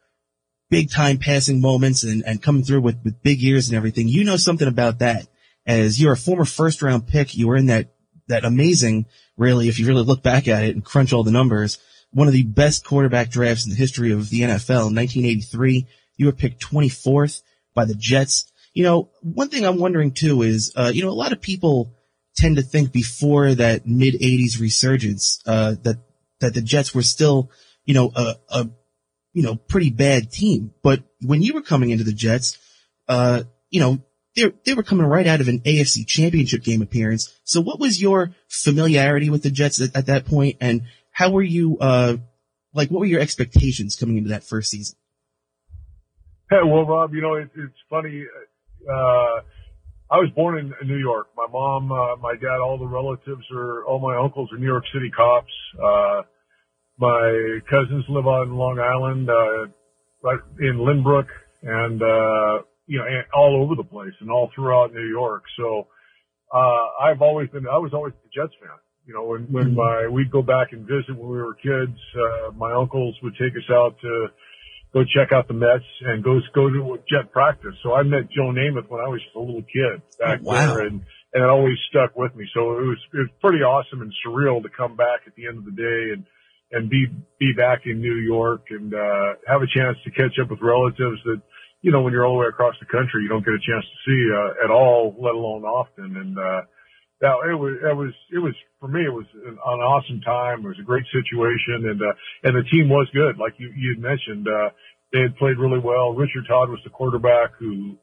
big 0.70 0.92
time 0.92 1.18
passing 1.18 1.62
moments 1.62 2.04
and, 2.04 2.24
and 2.26 2.42
coming 2.42 2.64
through 2.64 2.82
with, 2.82 2.98
with 3.04 3.22
big 3.24 3.42
years 3.42 3.70
and 3.70 3.78
everything, 3.78 4.08
you 4.08 4.24
know 4.24 4.38
something 4.38 4.68
about 4.68 5.00
that 5.00 5.28
as 5.66 6.02
you're 6.02 6.14
a 6.14 6.18
former 6.18 6.46
first 6.46 6.82
round 6.82 7.08
pick. 7.08 7.36
You 7.36 7.48
were 7.48 7.58
in 7.58 7.68
that, 7.68 7.94
that 8.28 8.46
amazing, 8.46 9.06
really, 9.38 9.68
if 9.70 9.80
you 9.80 9.88
really 9.88 10.04
look 10.04 10.24
back 10.24 10.48
at 10.48 10.64
it 10.64 10.76
and 10.76 10.86
crunch 10.86 11.14
all 11.14 11.24
the 11.24 11.32
numbers, 11.32 11.80
one 12.12 12.28
of 12.28 12.34
the 12.34 12.44
best 12.44 12.86
quarterback 12.86 13.30
drafts 13.30 13.66
in 13.66 13.72
the 13.72 13.78
history 13.78 14.12
of 14.12 14.30
the 14.30 14.42
NFL. 14.42 14.90
In 14.90 14.96
1983, 14.96 15.88
you 16.18 16.26
were 16.26 16.32
picked 16.32 16.62
24th 16.62 17.42
by 17.74 17.86
the 17.86 17.96
Jets. 17.96 18.52
You 18.74 18.84
know, 18.84 19.10
one 19.22 19.50
thing 19.50 19.66
I'm 19.66 19.80
wondering 19.80 20.12
too 20.12 20.42
is, 20.42 20.74
uh, 20.76 20.92
you 20.94 21.04
know, 21.04 21.10
a 21.10 21.12
lot 21.12 21.34
of 21.34 21.42
people 21.42 21.96
tend 22.36 22.58
to 22.58 22.62
think 22.62 22.92
before 22.92 23.54
that 23.56 23.86
mid 23.86 24.16
80s 24.16 24.60
resurgence, 24.60 25.42
uh, 25.46 25.76
that, 25.84 25.98
that 26.40 26.54
the 26.54 26.62
Jets 26.62 26.94
were 26.94 27.02
still, 27.02 27.52
you 27.86 27.94
know, 27.94 28.12
a, 28.16 28.36
a, 28.50 28.70
you 29.34 29.44
know, 29.44 29.56
pretty 29.56 29.90
bad 29.90 30.32
team. 30.32 30.74
But 30.82 31.04
when 31.22 31.42
you 31.42 31.54
were 31.54 31.62
coming 31.62 31.90
into 31.90 32.04
the 32.04 32.14
Jets, 32.14 32.58
uh, 33.08 33.44
you 33.70 33.80
know, 33.80 34.00
they 34.36 34.52
they 34.66 34.74
were 34.74 34.84
coming 34.84 35.06
right 35.06 35.28
out 35.28 35.42
of 35.42 35.48
an 35.48 35.60
AFC 35.60 36.06
championship 36.08 36.64
game 36.64 36.82
appearance. 36.82 37.34
So 37.44 37.62
what 37.62 37.80
was 37.80 38.02
your 38.02 38.32
familiarity 38.48 39.30
with 39.30 39.44
the 39.44 39.52
Jets 39.52 39.82
at, 39.82 39.96
at 39.96 40.06
that 40.08 40.26
point 40.26 40.58
and 40.62 40.84
how 41.20 41.32
were 41.32 41.44
you, 41.44 41.78
uh, 41.80 42.16
like, 42.74 42.90
what 42.90 43.02
were 43.02 43.06
your 43.06 43.20
expectations 43.20 43.98
coming 43.98 44.16
into 44.16 44.30
that 44.30 44.42
first 44.42 44.72
season? 44.72 44.98
Hey, 46.50 46.60
well, 46.64 46.86
Rob, 46.86 47.14
you 47.14 47.22
know, 47.22 47.36
it, 47.36 47.50
it's 47.58 47.76
funny. 47.90 48.24
Uh, 48.88 49.42
I 50.10 50.18
was 50.18 50.30
born 50.34 50.58
in, 50.58 50.88
New 50.88 50.98
York. 50.98 51.28
My 51.36 51.46
mom, 51.52 51.92
uh, 51.92 52.16
my 52.16 52.36
dad, 52.36 52.60
all 52.64 52.78
the 52.78 52.88
relatives 52.88 53.44
are, 53.54 53.84
all 53.84 54.00
my 54.00 54.18
uncles 54.18 54.50
are 54.54 54.58
New 54.58 54.66
York 54.66 54.86
City 54.94 55.12
cops. 55.12 55.52
Uh, 55.78 56.22
my 57.00 57.60
cousins 57.70 58.04
live 58.10 58.28
on 58.28 58.52
Long 58.52 58.78
Island, 58.78 59.30
uh, 59.30 59.72
right 60.22 60.40
in 60.60 60.78
Lynbrook 60.78 61.28
and, 61.64 62.02
uh, 62.02 62.64
you 62.88 63.00
know, 63.00 63.06
and 63.08 63.24
all 63.34 63.64
over 63.64 63.76
the 63.76 63.88
place 63.88 64.14
and 64.20 64.30
all 64.30 64.52
throughout 64.54 64.94
New 64.94 65.08
York. 65.08 65.44
So, 65.58 65.88
uh, 66.54 67.08
I've 67.08 67.22
always 67.22 67.48
been, 67.50 67.68
I 67.68 67.78
was 67.78 67.94
always 67.94 68.14
a 68.14 68.30
Jets 68.36 68.54
fan. 68.60 68.76
You 69.08 69.14
know, 69.14 69.24
when, 69.24 69.48
when 69.50 69.68
mm-hmm. 69.72 69.80
my, 69.80 70.08
we'd 70.12 70.30
go 70.30 70.42
back 70.42 70.74
and 70.74 70.82
visit 70.86 71.16
when 71.16 71.30
we 71.30 71.38
were 71.38 71.56
kids, 71.56 71.98
uh, 72.20 72.52
my 72.52 72.74
uncles 72.74 73.16
would 73.24 73.34
take 73.40 73.56
us 73.56 73.70
out 73.72 73.96
to 74.02 74.28
go 74.92 75.02
check 75.16 75.32
out 75.32 75.48
the 75.48 75.54
Mets 75.54 75.88
and 76.04 76.24
go, 76.24 76.38
go 76.54 76.70
to 76.70 77.00
jet 77.10 77.32
practice. 77.32 77.74
So 77.82 77.94
I 77.94 78.04
met 78.04 78.30
Joe 78.36 78.52
Namath 78.52 78.90
when 78.90 79.00
I 79.00 79.08
was 79.08 79.22
just 79.24 79.36
a 79.36 79.40
little 79.40 79.64
kid 79.64 80.02
back 80.20 80.40
oh, 80.44 80.52
wow. 80.52 80.76
there 80.76 80.86
and, 80.86 81.02
and 81.34 81.44
it 81.44 81.50
always 81.50 81.78
stuck 81.90 82.18
with 82.18 82.36
me. 82.36 82.46
So 82.54 82.78
it 82.78 82.86
was, 82.86 83.00
it 83.14 83.18
was 83.18 83.30
pretty 83.40 83.64
awesome 83.64 84.02
and 84.02 84.12
surreal 84.26 84.62
to 84.62 84.70
come 84.70 84.98
back 84.98 85.22
at 85.26 85.36
the 85.36 85.48
end 85.48 85.60
of 85.60 85.66
the 85.66 85.72
day 85.72 86.14
and, 86.14 86.26
and 86.72 86.90
be, 86.90 87.08
be 87.40 87.54
back 87.58 87.82
in 87.86 88.02
New 88.02 88.16
York 88.16 88.68
and, 88.70 88.94
uh, 88.94 89.34
have 89.48 89.62
a 89.62 89.68
chance 89.74 89.98
to 90.04 90.12
catch 90.12 90.38
up 90.42 90.50
with 90.50 90.60
relatives 90.62 91.20
that, 91.26 91.42
you 91.82 91.92
know, 91.92 92.02
when 92.02 92.14
you're 92.14 92.26
all 92.26 92.36
the 92.36 92.40
way 92.40 92.48
across 92.48 92.76
the 92.80 92.86
country, 92.86 93.24
you 93.24 93.30
don't 93.30 93.46
get 93.46 93.54
a 93.54 93.66
chance 93.66 93.86
to 93.86 93.98
see, 94.06 94.22
uh, 94.30 94.66
at 94.66 94.72
all, 94.72 95.16
let 95.18 95.34
alone 95.34 95.64
often. 95.64 96.18
And, 96.18 96.38
uh, 96.38 96.62
that 97.22 97.36
it 97.52 97.56
was 97.56 97.76
it 97.84 97.96
was 97.96 98.14
it 98.32 98.40
was 98.40 98.56
for 98.80 98.88
me 98.88 99.04
it 99.04 99.12
was 99.12 99.26
an, 99.46 99.60
an 99.60 99.80
awesome 99.84 100.22
time. 100.22 100.64
It 100.64 100.72
was 100.72 100.80
a 100.80 100.88
great 100.88 101.04
situation, 101.12 101.92
and 101.92 102.00
uh, 102.00 102.14
and 102.44 102.56
the 102.56 102.64
team 102.72 102.88
was 102.88 103.08
good. 103.14 103.38
Like 103.38 103.60
you 103.60 103.72
you 103.76 103.96
had 103.96 104.02
mentioned, 104.02 104.48
uh, 104.48 104.70
they 105.12 105.22
had 105.28 105.36
played 105.36 105.60
really 105.60 105.80
well. 105.84 106.16
Richard 106.16 106.48
Todd 106.48 106.70
was 106.70 106.80
the 106.84 106.90
quarterback 106.90 107.60
who 107.60 107.98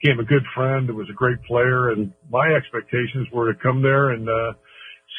became 0.00 0.20
a 0.20 0.24
good 0.24 0.44
friend. 0.54 0.88
It 0.88 0.94
was 0.94 1.08
a 1.10 1.18
great 1.18 1.42
player, 1.42 1.90
and 1.90 2.12
my 2.30 2.46
expectations 2.54 3.26
were 3.32 3.52
to 3.52 3.58
come 3.58 3.82
there 3.82 4.10
and 4.10 4.28
uh, 4.28 4.52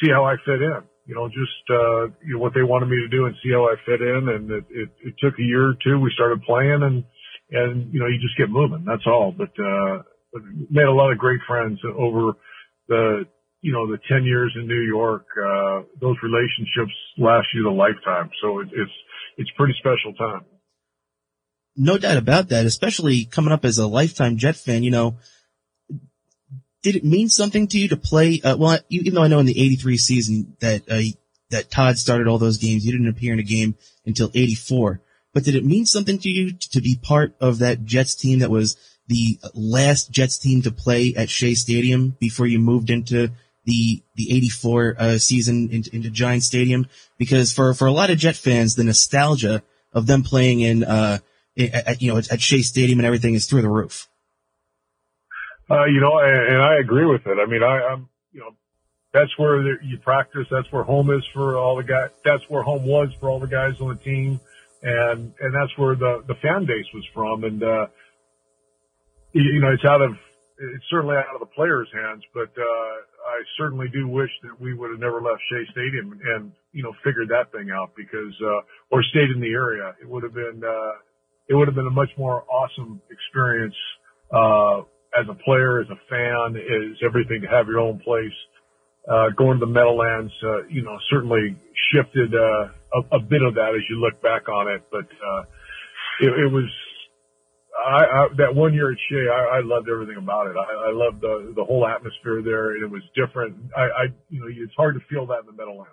see 0.00 0.10
how 0.10 0.24
I 0.24 0.36
fit 0.44 0.62
in. 0.62 0.80
You 1.06 1.14
know, 1.14 1.28
just 1.28 1.64
uh, 1.70 2.14
you 2.24 2.34
know, 2.34 2.38
what 2.38 2.54
they 2.54 2.62
wanted 2.62 2.86
me 2.86 2.96
to 3.02 3.08
do 3.08 3.26
and 3.26 3.34
see 3.42 3.50
how 3.52 3.66
I 3.66 3.74
fit 3.84 4.00
in. 4.00 4.28
And 4.28 4.50
it, 4.50 4.64
it, 4.70 4.88
it 5.04 5.14
took 5.18 5.38
a 5.38 5.42
year 5.42 5.70
or 5.70 5.74
two. 5.82 5.98
We 5.98 6.12
started 6.14 6.42
playing, 6.42 6.82
and 6.82 7.04
and 7.50 7.92
you 7.92 8.00
know, 8.00 8.06
you 8.06 8.18
just 8.20 8.38
get 8.38 8.50
moving. 8.50 8.84
That's 8.86 9.06
all. 9.06 9.34
But 9.36 9.50
uh, 9.58 10.02
made 10.70 10.86
a 10.86 10.92
lot 10.92 11.12
of 11.12 11.18
great 11.18 11.40
friends 11.46 11.80
over 11.98 12.32
the 12.88 13.26
you 13.62 13.72
know, 13.72 13.86
the 13.86 13.98
10 14.08 14.24
years 14.24 14.52
in 14.56 14.66
New 14.66 14.82
York, 14.82 15.24
uh, 15.38 15.82
those 16.00 16.16
relationships 16.22 16.92
last 17.16 17.46
you 17.54 17.62
the 17.62 17.70
lifetime. 17.70 18.28
So 18.42 18.58
it, 18.58 18.68
it's, 18.72 18.90
it's 19.38 19.50
pretty 19.56 19.74
special 19.78 20.12
time. 20.14 20.44
No 21.76 21.96
doubt 21.96 22.18
about 22.18 22.48
that, 22.48 22.66
especially 22.66 23.24
coming 23.24 23.52
up 23.52 23.64
as 23.64 23.78
a 23.78 23.86
lifetime 23.86 24.36
Jet 24.36 24.56
fan, 24.56 24.82
you 24.82 24.90
know, 24.90 25.16
did 26.82 26.96
it 26.96 27.04
mean 27.04 27.28
something 27.28 27.68
to 27.68 27.78
you 27.78 27.88
to 27.88 27.96
play, 27.96 28.40
uh, 28.42 28.56
well, 28.56 28.78
even 28.88 29.14
though 29.14 29.22
I 29.22 29.28
know 29.28 29.38
in 29.38 29.46
the 29.46 29.60
83 29.60 29.96
season 29.96 30.56
that, 30.60 30.82
uh, 30.90 31.00
that 31.50 31.70
Todd 31.70 31.98
started 31.98 32.26
all 32.26 32.38
those 32.38 32.58
games, 32.58 32.84
you 32.84 32.92
didn't 32.92 33.08
appear 33.08 33.32
in 33.32 33.38
a 33.38 33.44
game 33.44 33.76
until 34.04 34.30
84, 34.34 35.00
but 35.32 35.44
did 35.44 35.54
it 35.54 35.64
mean 35.64 35.86
something 35.86 36.18
to 36.18 36.28
you 36.28 36.52
to 36.52 36.80
be 36.80 36.98
part 37.00 37.34
of 37.40 37.58
that 37.58 37.84
Jets 37.84 38.14
team 38.14 38.40
that 38.40 38.50
was 38.50 38.76
the 39.06 39.38
last 39.54 40.10
Jets 40.10 40.38
team 40.38 40.62
to 40.62 40.70
play 40.70 41.14
at 41.16 41.30
Shea 41.30 41.54
Stadium 41.54 42.16
before 42.18 42.46
you 42.46 42.58
moved 42.58 42.90
into 42.90 43.30
the 43.64 44.02
the 44.16 44.34
84 44.34 44.96
uh, 44.98 45.18
season 45.18 45.68
into, 45.70 45.94
into 45.94 46.10
Giant 46.10 46.42
Stadium 46.42 46.86
because 47.18 47.52
for 47.52 47.74
for 47.74 47.86
a 47.86 47.92
lot 47.92 48.10
of 48.10 48.18
Jet 48.18 48.36
fans 48.36 48.74
the 48.74 48.84
nostalgia 48.84 49.62
of 49.92 50.06
them 50.06 50.22
playing 50.22 50.60
in 50.60 50.82
uh 50.82 51.18
at, 51.56 52.02
you 52.02 52.10
know 52.10 52.18
at, 52.18 52.32
at 52.32 52.40
Shea 52.40 52.62
Stadium 52.62 52.98
and 52.98 53.06
everything 53.06 53.34
is 53.34 53.46
through 53.46 53.62
the 53.62 53.68
roof. 53.68 54.08
Uh, 55.70 55.84
you 55.86 56.00
know, 56.00 56.18
and, 56.18 56.54
and 56.54 56.62
I 56.62 56.78
agree 56.80 57.06
with 57.06 57.26
it. 57.26 57.38
I 57.40 57.46
mean, 57.50 57.62
I, 57.62 57.92
I'm 57.92 58.08
you 58.32 58.40
know 58.40 58.50
that's 59.12 59.30
where 59.38 59.60
you 59.82 59.98
practice. 59.98 60.46
That's 60.50 60.70
where 60.72 60.84
home 60.84 61.10
is 61.10 61.24
for 61.34 61.56
all 61.56 61.76
the 61.76 61.84
guys. 61.84 62.10
That's 62.24 62.42
where 62.48 62.62
home 62.62 62.86
was 62.86 63.08
for 63.20 63.30
all 63.30 63.40
the 63.40 63.46
guys 63.46 63.74
on 63.80 63.88
the 63.88 64.02
team. 64.02 64.40
and 64.82 65.32
and 65.40 65.54
that's 65.54 65.76
where 65.78 65.94
the 65.94 66.24
the 66.26 66.34
fan 66.42 66.66
base 66.66 66.86
was 66.92 67.06
from. 67.14 67.44
And 67.44 67.62
uh, 67.62 67.86
you 69.32 69.60
know, 69.60 69.72
it's 69.72 69.84
out 69.84 70.02
of 70.02 70.12
it's 70.58 70.84
certainly 70.90 71.16
out 71.16 71.34
of 71.34 71.40
the 71.40 71.54
players' 71.54 71.88
hands, 71.94 72.22
but 72.34 72.50
uh, 72.58 72.92
I 73.26 73.42
certainly 73.58 73.86
do 73.92 74.06
wish 74.06 74.30
that 74.42 74.60
we 74.60 74.74
would 74.74 74.90
have 74.90 75.00
never 75.00 75.20
left 75.22 75.40
Shea 75.50 75.64
Stadium 75.72 76.18
and 76.34 76.52
you 76.72 76.82
know 76.82 76.92
figured 77.04 77.28
that 77.28 77.52
thing 77.52 77.70
out 77.70 77.94
because 77.96 78.34
uh, 78.42 78.60
or 78.90 79.02
stayed 79.10 79.30
in 79.34 79.40
the 79.40 79.52
area. 79.54 79.94
It 80.02 80.08
would 80.08 80.24
have 80.24 80.34
been 80.34 80.62
uh, 80.66 80.94
it 81.48 81.54
would 81.54 81.68
have 81.68 81.76
been 81.76 81.86
a 81.86 81.94
much 81.94 82.10
more 82.18 82.44
awesome 82.50 83.00
experience 83.10 83.76
uh, 84.34 84.82
as 85.18 85.26
a 85.28 85.34
player, 85.34 85.80
as 85.80 85.88
a 85.90 85.98
fan, 86.08 86.56
is 86.56 86.96
everything 87.04 87.42
to 87.42 87.48
have 87.48 87.66
your 87.66 87.80
own 87.80 87.98
place. 88.00 88.32
Uh, 89.10 89.30
going 89.36 89.58
to 89.58 89.66
the 89.66 89.70
Meadowlands, 89.70 90.32
uh, 90.44 90.62
you 90.68 90.82
know, 90.82 90.96
certainly 91.10 91.58
shifted 91.92 92.32
uh, 92.34 92.70
a, 92.94 93.16
a 93.16 93.20
bit 93.20 93.42
of 93.42 93.54
that 93.54 93.74
as 93.74 93.82
you 93.90 93.96
look 93.96 94.22
back 94.22 94.48
on 94.48 94.68
it, 94.68 94.82
but 94.92 95.04
uh, 95.04 95.42
it, 96.20 96.28
it 96.28 96.52
was 96.52 96.70
I, 97.84 98.04
I, 98.04 98.28
that 98.38 98.54
one 98.54 98.74
year 98.74 98.92
at 98.92 98.98
Shea, 99.08 99.28
I, 99.28 99.58
I 99.58 99.60
loved 99.62 99.88
everything 99.88 100.16
about 100.16 100.46
it. 100.46 100.56
I, 100.56 100.90
I 100.90 100.92
loved 100.92 101.20
the 101.20 101.52
the 101.56 101.64
whole 101.64 101.86
atmosphere 101.86 102.42
there, 102.42 102.72
and 102.72 102.84
it 102.84 102.90
was 102.90 103.02
different. 103.16 103.56
I, 103.76 103.82
I, 103.82 104.04
you 104.28 104.40
know, 104.40 104.46
it's 104.48 104.74
hard 104.76 104.94
to 104.94 105.00
feel 105.08 105.26
that 105.26 105.40
in 105.40 105.46
the 105.46 105.52
Meadowlands. 105.52 105.90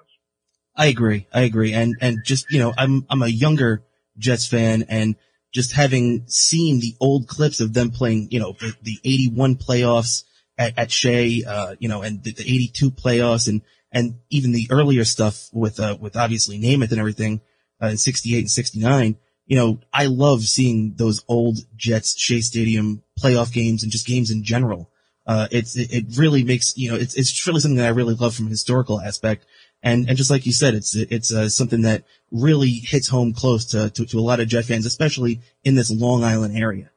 I 0.75 0.87
agree. 0.87 1.27
I 1.33 1.41
agree. 1.41 1.73
And 1.73 1.95
and 2.01 2.19
just 2.23 2.51
you 2.51 2.59
know, 2.59 2.73
I'm 2.77 3.05
I'm 3.09 3.21
a 3.21 3.27
younger 3.27 3.83
Jets 4.17 4.45
fan, 4.45 4.85
and 4.89 5.15
just 5.53 5.73
having 5.73 6.23
seen 6.27 6.79
the 6.79 6.95
old 6.99 7.27
clips 7.27 7.59
of 7.59 7.73
them 7.73 7.91
playing, 7.91 8.27
you 8.31 8.39
know, 8.39 8.53
the, 8.59 8.73
the 8.83 8.97
81 9.03 9.55
playoffs 9.55 10.23
at, 10.57 10.77
at 10.77 10.91
Shea, 10.91 11.43
uh, 11.45 11.75
you 11.79 11.89
know, 11.89 12.01
and 12.01 12.23
the, 12.23 12.33
the 12.33 12.43
82 12.43 12.91
playoffs, 12.91 13.47
and 13.47 13.61
and 13.91 14.19
even 14.29 14.51
the 14.51 14.67
earlier 14.69 15.03
stuff 15.03 15.49
with 15.51 15.79
uh 15.79 15.97
with 15.99 16.15
obviously 16.15 16.59
Namath 16.59 16.91
and 16.91 16.99
everything 16.99 17.41
uh, 17.81 17.87
in 17.87 17.97
68 17.97 18.39
and 18.39 18.51
69 18.51 19.17
you 19.49 19.55
know, 19.55 19.79
I 19.91 20.05
love 20.05 20.43
seeing 20.43 20.93
those 20.95 21.25
old 21.27 21.57
Jets 21.75 22.17
Shea 22.17 22.39
Stadium 22.39 23.01
playoff 23.19 23.51
games 23.51 23.81
and 23.81 23.91
just 23.91 24.05
games 24.05 24.29
in 24.29 24.43
general. 24.43 24.91
Uh, 25.25 25.47
it's, 25.51 25.75
it, 25.75 25.91
it, 25.91 26.17
really 26.17 26.43
makes, 26.43 26.77
you 26.77 26.91
know, 26.91 26.97
it's, 26.97 27.15
it's 27.15 27.45
really 27.47 27.59
something 27.59 27.77
that 27.77 27.87
I 27.87 27.89
really 27.89 28.13
love 28.13 28.35
from 28.35 28.45
a 28.45 28.51
historical 28.51 29.01
aspect. 29.01 29.45
And, 29.81 30.09
and 30.09 30.17
just 30.17 30.29
like 30.29 30.45
you 30.45 30.51
said, 30.51 30.73
it's, 30.73 30.95
it's, 30.95 31.33
uh, 31.33 31.47
something 31.49 31.83
that 31.83 32.03
really 32.31 32.71
hits 32.71 33.07
home 33.07 33.33
close 33.33 33.65
to, 33.67 33.89
to, 33.91 34.05
to, 34.05 34.19
a 34.19 34.21
lot 34.21 34.39
of 34.39 34.47
Jet 34.47 34.65
fans, 34.65 34.85
especially 34.85 35.41
in 35.63 35.75
this 35.75 35.89
Long 35.89 36.23
Island 36.23 36.57
area. 36.57 36.89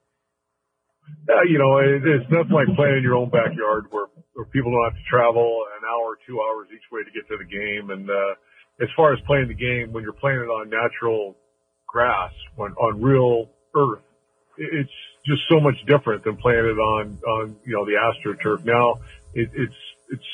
Uh, 1.29 1.43
you 1.49 1.59
know, 1.59 1.79
it, 1.79 2.03
it's 2.05 2.31
nothing 2.31 2.53
like 2.53 2.67
playing 2.75 2.99
in 2.99 3.03
your 3.03 3.15
own 3.15 3.31
backyard 3.31 3.87
where, 3.91 4.07
where 4.35 4.47
people 4.47 4.73
don't 4.73 4.85
have 4.85 4.99
to 4.99 5.09
travel 5.09 5.65
an 5.79 5.87
hour 5.87 6.15
or 6.15 6.19
two 6.27 6.41
hours 6.41 6.69
each 6.75 6.91
way 6.91 7.03
to 7.05 7.11
get 7.11 7.29
to 7.29 7.37
the 7.39 7.45
game. 7.45 7.91
And, 7.91 8.11
uh, 8.11 8.35
as 8.81 8.89
far 8.97 9.13
as 9.13 9.21
playing 9.27 9.49
the 9.49 9.55
game, 9.55 9.93
when 9.93 10.03
you're 10.03 10.13
playing 10.13 10.41
it 10.41 10.51
on 10.51 10.69
natural 10.69 11.37
grass 11.93 12.33
on, 12.59 12.73
on 12.73 13.01
real 13.01 13.51
earth. 13.77 14.03
It's 14.57 14.91
just 15.27 15.43
so 15.49 15.61
much 15.61 15.77
different 15.87 16.25
than 16.25 16.37
playing 16.37 16.65
it 16.65 16.79
on, 16.79 17.19
on, 17.27 17.57
you 17.65 17.75
know, 17.75 17.85
the 17.85 17.93
AstroTurf. 18.01 18.65
Now 18.65 19.01
it, 19.35 19.51
it's, 19.55 19.75
it's 20.11 20.31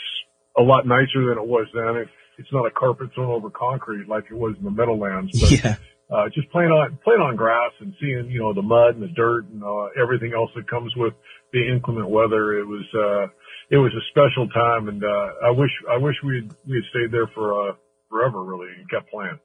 a 0.57 0.63
lot 0.63 0.87
nicer 0.87 1.27
than 1.29 1.39
it 1.39 1.47
was 1.47 1.67
then. 1.75 2.09
It's 2.39 2.53
not 2.53 2.67
a 2.67 2.71
carpet 2.71 3.11
thrown 3.15 3.31
over 3.31 3.51
concrete 3.51 4.09
like 4.09 4.25
it 4.31 4.37
was 4.37 4.55
in 4.59 4.65
the 4.65 4.71
Meadowlands, 4.71 5.39
but, 5.41 5.51
yeah. 5.51 5.77
uh, 6.11 6.29
just 6.35 6.51
playing 6.51 6.71
on, 6.71 6.99
playing 7.05 7.21
on 7.21 7.37
grass 7.37 7.73
and 7.81 7.95
seeing, 8.01 8.31
you 8.31 8.41
know, 8.41 8.55
the 8.55 8.63
mud 8.63 8.95
and 8.95 9.03
the 9.03 9.13
dirt 9.15 9.47
and, 9.53 9.63
uh, 9.63 9.89
everything 10.01 10.33
else 10.35 10.51
that 10.57 10.69
comes 10.71 10.93
with 10.97 11.15
the 11.53 11.61
inclement 11.69 12.09
weather. 12.09 12.59
It 12.59 12.67
was, 12.67 12.85
uh, 12.95 13.27
it 13.71 13.77
was 13.77 13.93
a 13.93 14.05
special 14.11 14.49
time 14.49 14.89
and, 14.89 15.03
uh, 15.05 15.47
I 15.47 15.51
wish, 15.51 15.71
I 15.91 15.99
wish 15.99 16.15
we 16.25 16.37
had, 16.37 16.57
we 16.67 16.77
had 16.77 16.85
stayed 16.91 17.13
there 17.13 17.27
for, 17.35 17.71
uh, 17.71 17.73
forever 18.09 18.43
really 18.43 18.69
and 18.79 18.89
kept 18.89 19.11
playing. 19.11 19.39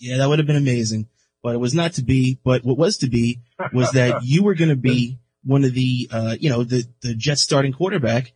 Yeah, 0.00 0.16
that 0.16 0.28
would 0.28 0.38
have 0.38 0.46
been 0.46 0.56
amazing 0.56 1.08
but 1.42 1.54
it 1.54 1.58
was 1.58 1.74
not 1.74 1.94
to 1.94 2.02
be. 2.02 2.38
But 2.44 2.64
what 2.64 2.76
was 2.76 2.98
to 2.98 3.08
be 3.08 3.40
was 3.72 3.90
that 3.92 4.20
you 4.24 4.42
were 4.42 4.54
going 4.54 4.70
to 4.70 4.76
be 4.76 5.18
one 5.44 5.64
of 5.64 5.74
the, 5.74 6.08
uh, 6.12 6.36
you 6.38 6.50
know, 6.50 6.64
the, 6.64 6.84
the 7.02 7.14
Jets 7.14 7.42
starting 7.42 7.72
quarterback 7.72 8.32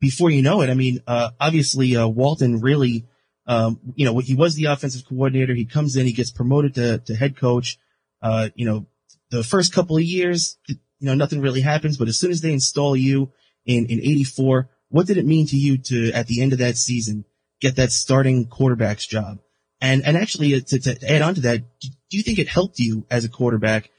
before 0.00 0.30
you 0.30 0.42
know 0.42 0.62
it. 0.62 0.70
I 0.70 0.74
mean, 0.74 1.00
uh, 1.06 1.30
obviously, 1.40 1.96
uh, 1.96 2.06
Walton 2.06 2.60
really, 2.60 3.06
um, 3.46 3.80
you 3.94 4.04
know, 4.04 4.18
he 4.18 4.34
was 4.34 4.54
the 4.54 4.66
offensive 4.66 5.06
coordinator. 5.06 5.54
He 5.54 5.64
comes 5.64 5.96
in, 5.96 6.06
he 6.06 6.12
gets 6.12 6.30
promoted 6.30 6.74
to, 6.74 6.98
to 6.98 7.14
head 7.14 7.36
coach. 7.36 7.78
Uh, 8.20 8.48
you 8.54 8.66
know, 8.66 8.86
the 9.30 9.44
first 9.44 9.72
couple 9.72 9.96
of 9.96 10.02
years, 10.02 10.58
you 10.68 10.76
know, 11.00 11.14
nothing 11.14 11.40
really 11.40 11.60
happens, 11.60 11.96
but 11.96 12.08
as 12.08 12.18
soon 12.18 12.30
as 12.30 12.40
they 12.40 12.52
install 12.52 12.96
you 12.96 13.32
in, 13.64 13.86
in 13.86 14.00
84, 14.00 14.68
what 14.88 15.06
did 15.06 15.16
it 15.16 15.26
mean 15.26 15.46
to 15.48 15.56
you 15.56 15.78
to, 15.78 16.12
at 16.12 16.26
the 16.26 16.42
end 16.42 16.52
of 16.52 16.58
that 16.58 16.76
season, 16.76 17.24
get 17.60 17.76
that 17.76 17.92
starting 17.92 18.46
quarterback's 18.46 19.06
job? 19.06 19.38
And, 19.80 20.04
and 20.04 20.16
actually 20.16 20.54
uh, 20.54 20.60
to, 20.66 20.78
to 20.80 21.10
add 21.10 21.22
on 21.22 21.34
to 21.34 21.40
that, 21.42 21.62
do 21.80 22.16
you 22.16 22.22
think 22.22 22.38
it 22.38 22.48
helped 22.48 22.78
you 22.78 23.06
as 23.10 23.24
a 23.24 23.28
quarterback 23.28 23.90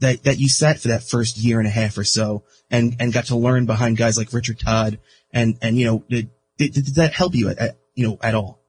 that, 0.00 0.24
that 0.24 0.38
you 0.38 0.48
sat 0.48 0.78
for 0.78 0.88
that 0.88 1.02
first 1.02 1.38
year 1.38 1.58
and 1.58 1.66
a 1.66 1.72
half 1.72 1.98
or 1.98 2.04
so 2.04 2.44
and, 2.70 2.96
and 3.00 3.12
got 3.12 3.26
to 3.26 3.36
learn 3.36 3.66
behind 3.66 3.96
guys 3.96 4.16
like 4.16 4.32
Richard 4.32 4.60
Todd 4.60 5.00
and, 5.32 5.58
and, 5.60 5.78
you 5.78 5.86
know, 5.86 6.04
did, 6.08 6.30
did, 6.56 6.72
did 6.72 6.94
that 6.96 7.14
help 7.14 7.34
you 7.34 7.48
at, 7.48 7.58
at, 7.58 7.78
you 7.94 8.06
know, 8.06 8.18
at 8.22 8.34
all? 8.34 8.63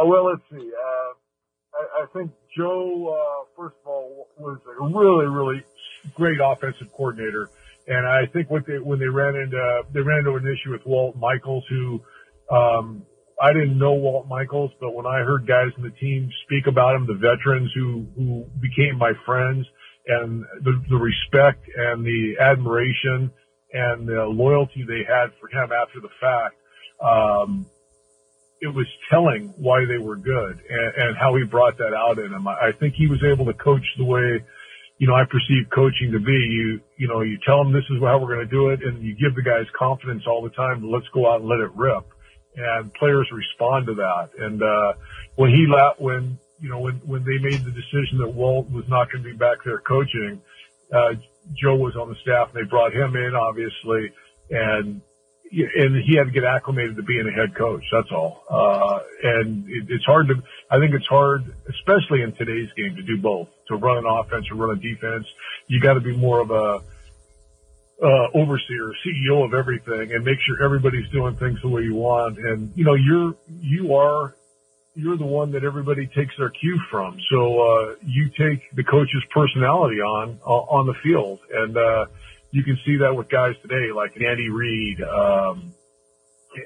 Uh, 0.00 0.06
well, 0.06 0.26
let's 0.26 0.42
see. 0.50 0.70
Uh, 0.70 1.12
I, 1.74 2.02
I 2.02 2.06
think 2.14 2.30
Joe, 2.56 3.14
uh, 3.14 3.44
first 3.56 3.76
of 3.84 3.86
all, 3.86 4.28
was 4.38 4.58
a 4.66 4.82
really, 4.82 5.26
really 5.26 5.62
great 6.14 6.38
offensive 6.42 6.92
coordinator. 6.92 7.50
And 7.86 8.06
I 8.06 8.26
think 8.32 8.50
what 8.50 8.66
they, 8.66 8.78
when 8.78 8.98
they 8.98 9.06
ran 9.06 9.34
into, 9.34 9.82
they 9.92 10.00
ran 10.00 10.20
into 10.20 10.34
an 10.34 10.46
issue 10.46 10.70
with 10.72 10.82
Walt 10.86 11.16
Michaels, 11.16 11.64
who, 11.68 12.00
um, 12.54 13.02
I 13.42 13.52
didn't 13.52 13.78
know 13.78 13.94
Walt 13.94 14.28
Michaels, 14.28 14.70
but 14.80 14.92
when 14.92 15.06
I 15.06 15.20
heard 15.20 15.46
guys 15.46 15.72
in 15.76 15.82
the 15.82 15.90
team 15.90 16.30
speak 16.44 16.66
about 16.66 16.94
him, 16.94 17.06
the 17.06 17.14
veterans 17.14 17.70
who, 17.74 18.06
who 18.14 18.44
became 18.60 18.98
my 18.98 19.12
friends 19.24 19.66
and 20.06 20.44
the, 20.62 20.82
the 20.88 20.96
respect 20.96 21.64
and 21.74 22.04
the 22.04 22.34
admiration 22.40 23.30
and 23.72 24.06
the 24.06 24.24
loyalty 24.28 24.84
they 24.86 25.04
had 25.08 25.30
for 25.40 25.48
him 25.48 25.70
after 25.72 26.00
the 26.00 26.10
fact, 26.20 26.54
um, 27.02 27.66
it 28.60 28.74
was 28.74 28.86
telling 29.10 29.54
why 29.56 29.84
they 29.86 29.98
were 29.98 30.16
good 30.16 30.60
and, 30.68 30.94
and 30.96 31.16
how 31.16 31.34
he 31.36 31.44
brought 31.44 31.78
that 31.78 31.94
out 31.94 32.18
in 32.18 32.30
them. 32.30 32.46
I 32.46 32.72
think 32.78 32.94
he 32.94 33.06
was 33.06 33.22
able 33.24 33.46
to 33.46 33.54
coach 33.54 33.84
the 33.96 34.04
way, 34.04 34.44
you 34.98 35.06
know, 35.06 35.14
I 35.14 35.24
perceive 35.24 35.70
coaching 35.74 36.12
to 36.12 36.20
be. 36.20 36.32
You, 36.32 36.80
you 36.96 37.08
know, 37.08 37.22
you 37.22 37.38
tell 37.44 37.64
them 37.64 37.72
this 37.72 37.88
is 37.90 38.02
how 38.02 38.18
we're 38.18 38.34
going 38.34 38.46
to 38.46 38.50
do 38.50 38.68
it 38.68 38.82
and 38.82 39.02
you 39.02 39.16
give 39.16 39.34
the 39.34 39.42
guys 39.42 39.66
confidence 39.78 40.24
all 40.26 40.42
the 40.42 40.50
time. 40.50 40.90
Let's 40.90 41.08
go 41.14 41.30
out 41.30 41.40
and 41.40 41.48
let 41.48 41.60
it 41.60 41.70
rip 41.74 42.04
and 42.56 42.92
players 42.94 43.28
respond 43.32 43.86
to 43.86 43.94
that. 43.94 44.30
And 44.38 44.62
uh, 44.62 44.92
when 45.36 45.50
he 45.50 45.66
left, 45.66 46.00
when 46.00 46.38
you 46.60 46.68
know, 46.68 46.80
when 46.80 46.96
when 47.06 47.24
they 47.24 47.38
made 47.38 47.64
the 47.64 47.70
decision 47.70 48.18
that 48.18 48.28
Walt 48.28 48.70
was 48.70 48.84
not 48.88 49.10
going 49.10 49.24
to 49.24 49.30
be 49.30 49.36
back 49.36 49.58
there 49.64 49.80
coaching, 49.80 50.42
uh, 50.92 51.14
Joe 51.54 51.76
was 51.76 51.96
on 51.96 52.08
the 52.08 52.16
staff, 52.16 52.50
and 52.52 52.60
they 52.60 52.68
brought 52.68 52.92
him 52.92 53.16
in, 53.16 53.34
obviously, 53.34 54.12
and 54.50 55.00
and 55.52 56.02
he 56.04 56.16
had 56.16 56.24
to 56.24 56.30
get 56.30 56.44
acclimated 56.44 56.96
to 56.96 57.02
being 57.02 57.26
a 57.26 57.32
head 57.32 57.54
coach. 57.56 57.82
That's 57.92 58.10
all. 58.12 58.44
Uh, 58.48 59.00
and 59.22 59.68
it, 59.68 59.86
it's 59.88 60.04
hard 60.04 60.28
to, 60.28 60.34
I 60.70 60.78
think 60.78 60.94
it's 60.94 61.06
hard, 61.06 61.42
especially 61.68 62.22
in 62.22 62.32
today's 62.32 62.68
game, 62.76 62.94
to 62.96 63.02
do 63.02 63.18
both. 63.18 63.48
To 63.68 63.76
run 63.76 63.98
an 63.98 64.04
offense 64.06 64.46
or 64.50 64.56
run 64.56 64.76
a 64.76 64.80
defense, 64.80 65.26
you 65.66 65.80
got 65.80 65.94
to 65.94 66.00
be 66.00 66.16
more 66.16 66.40
of 66.40 66.50
a 66.50 66.80
uh, 68.02 68.28
overseer, 68.34 68.92
CEO 69.04 69.44
of 69.44 69.54
everything, 69.54 70.12
and 70.12 70.24
make 70.24 70.38
sure 70.40 70.62
everybody's 70.62 71.08
doing 71.10 71.36
things 71.36 71.60
the 71.62 71.68
way 71.68 71.82
you 71.82 71.94
want. 71.94 72.38
And 72.38 72.72
you 72.74 72.84
know, 72.84 72.94
you're 72.94 73.34
you 73.60 73.94
are 73.94 74.34
you're 74.94 75.16
the 75.16 75.26
one 75.26 75.52
that 75.52 75.64
everybody 75.64 76.06
takes 76.06 76.34
their 76.38 76.50
cue 76.50 76.80
from. 76.90 77.18
So 77.30 77.60
uh, 77.60 77.94
you 78.04 78.30
take 78.30 78.74
the 78.74 78.84
coach's 78.84 79.22
personality 79.32 80.00
on 80.00 80.40
uh, 80.44 80.50
on 80.50 80.86
the 80.86 80.94
field, 81.02 81.40
and 81.52 81.76
uh, 81.76 82.06
you 82.50 82.62
can 82.64 82.78
see 82.84 82.96
that 82.98 83.14
with 83.14 83.28
guys 83.28 83.54
today 83.62 83.92
like 83.94 84.12
Andy 84.20 84.48
Reid 84.48 85.00
um, 85.02 85.74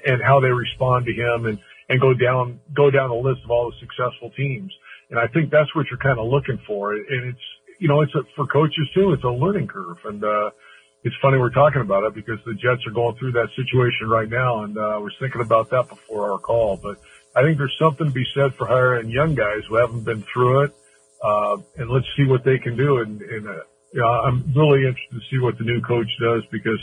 and 0.05 0.21
how 0.21 0.39
they 0.39 0.49
respond 0.49 1.05
to 1.05 1.13
him, 1.13 1.45
and 1.45 1.59
and 1.89 2.01
go 2.01 2.13
down 2.13 2.59
go 2.73 2.89
down 2.89 3.09
the 3.09 3.15
list 3.15 3.41
of 3.43 3.51
all 3.51 3.71
the 3.71 3.77
successful 3.79 4.31
teams. 4.35 4.73
And 5.09 5.19
I 5.19 5.27
think 5.27 5.51
that's 5.51 5.73
what 5.75 5.85
you're 5.89 5.99
kind 5.99 6.19
of 6.19 6.27
looking 6.27 6.59
for. 6.65 6.93
And 6.93 7.29
it's 7.29 7.47
you 7.79 7.87
know, 7.87 8.01
it's 8.01 8.13
a, 8.15 8.21
for 8.35 8.47
coaches 8.47 8.89
too. 8.93 9.13
It's 9.13 9.23
a 9.23 9.29
learning 9.29 9.67
curve, 9.67 9.97
and 10.05 10.23
uh, 10.23 10.51
it's 11.03 11.15
funny 11.21 11.37
we're 11.37 11.51
talking 11.51 11.81
about 11.81 12.03
it 12.03 12.15
because 12.15 12.39
the 12.45 12.53
Jets 12.53 12.85
are 12.87 12.91
going 12.91 13.15
through 13.17 13.33
that 13.33 13.49
situation 13.55 14.09
right 14.09 14.29
now, 14.29 14.63
and 14.63 14.77
uh, 14.77 14.97
we're 15.01 15.11
thinking 15.19 15.41
about 15.41 15.69
that 15.69 15.89
before 15.89 16.31
our 16.31 16.39
call. 16.39 16.77
But 16.81 16.97
I 17.35 17.43
think 17.43 17.57
there's 17.57 17.75
something 17.79 18.07
to 18.07 18.13
be 18.13 18.25
said 18.33 18.55
for 18.55 18.65
hiring 18.65 19.09
young 19.09 19.35
guys 19.35 19.63
who 19.67 19.75
haven't 19.75 20.03
been 20.05 20.23
through 20.23 20.63
it, 20.63 20.75
uh, 21.23 21.57
and 21.77 21.89
let's 21.89 22.07
see 22.17 22.25
what 22.25 22.43
they 22.43 22.57
can 22.57 22.75
do. 22.75 22.97
And, 22.97 23.21
and 23.21 23.47
uh, 23.47 23.59
know, 24.01 24.07
I'm 24.07 24.53
really 24.55 24.85
interested 24.85 25.13
to 25.13 25.21
see 25.31 25.39
what 25.39 25.57
the 25.57 25.63
new 25.63 25.81
coach 25.81 26.07
does 26.19 26.43
because 26.51 26.79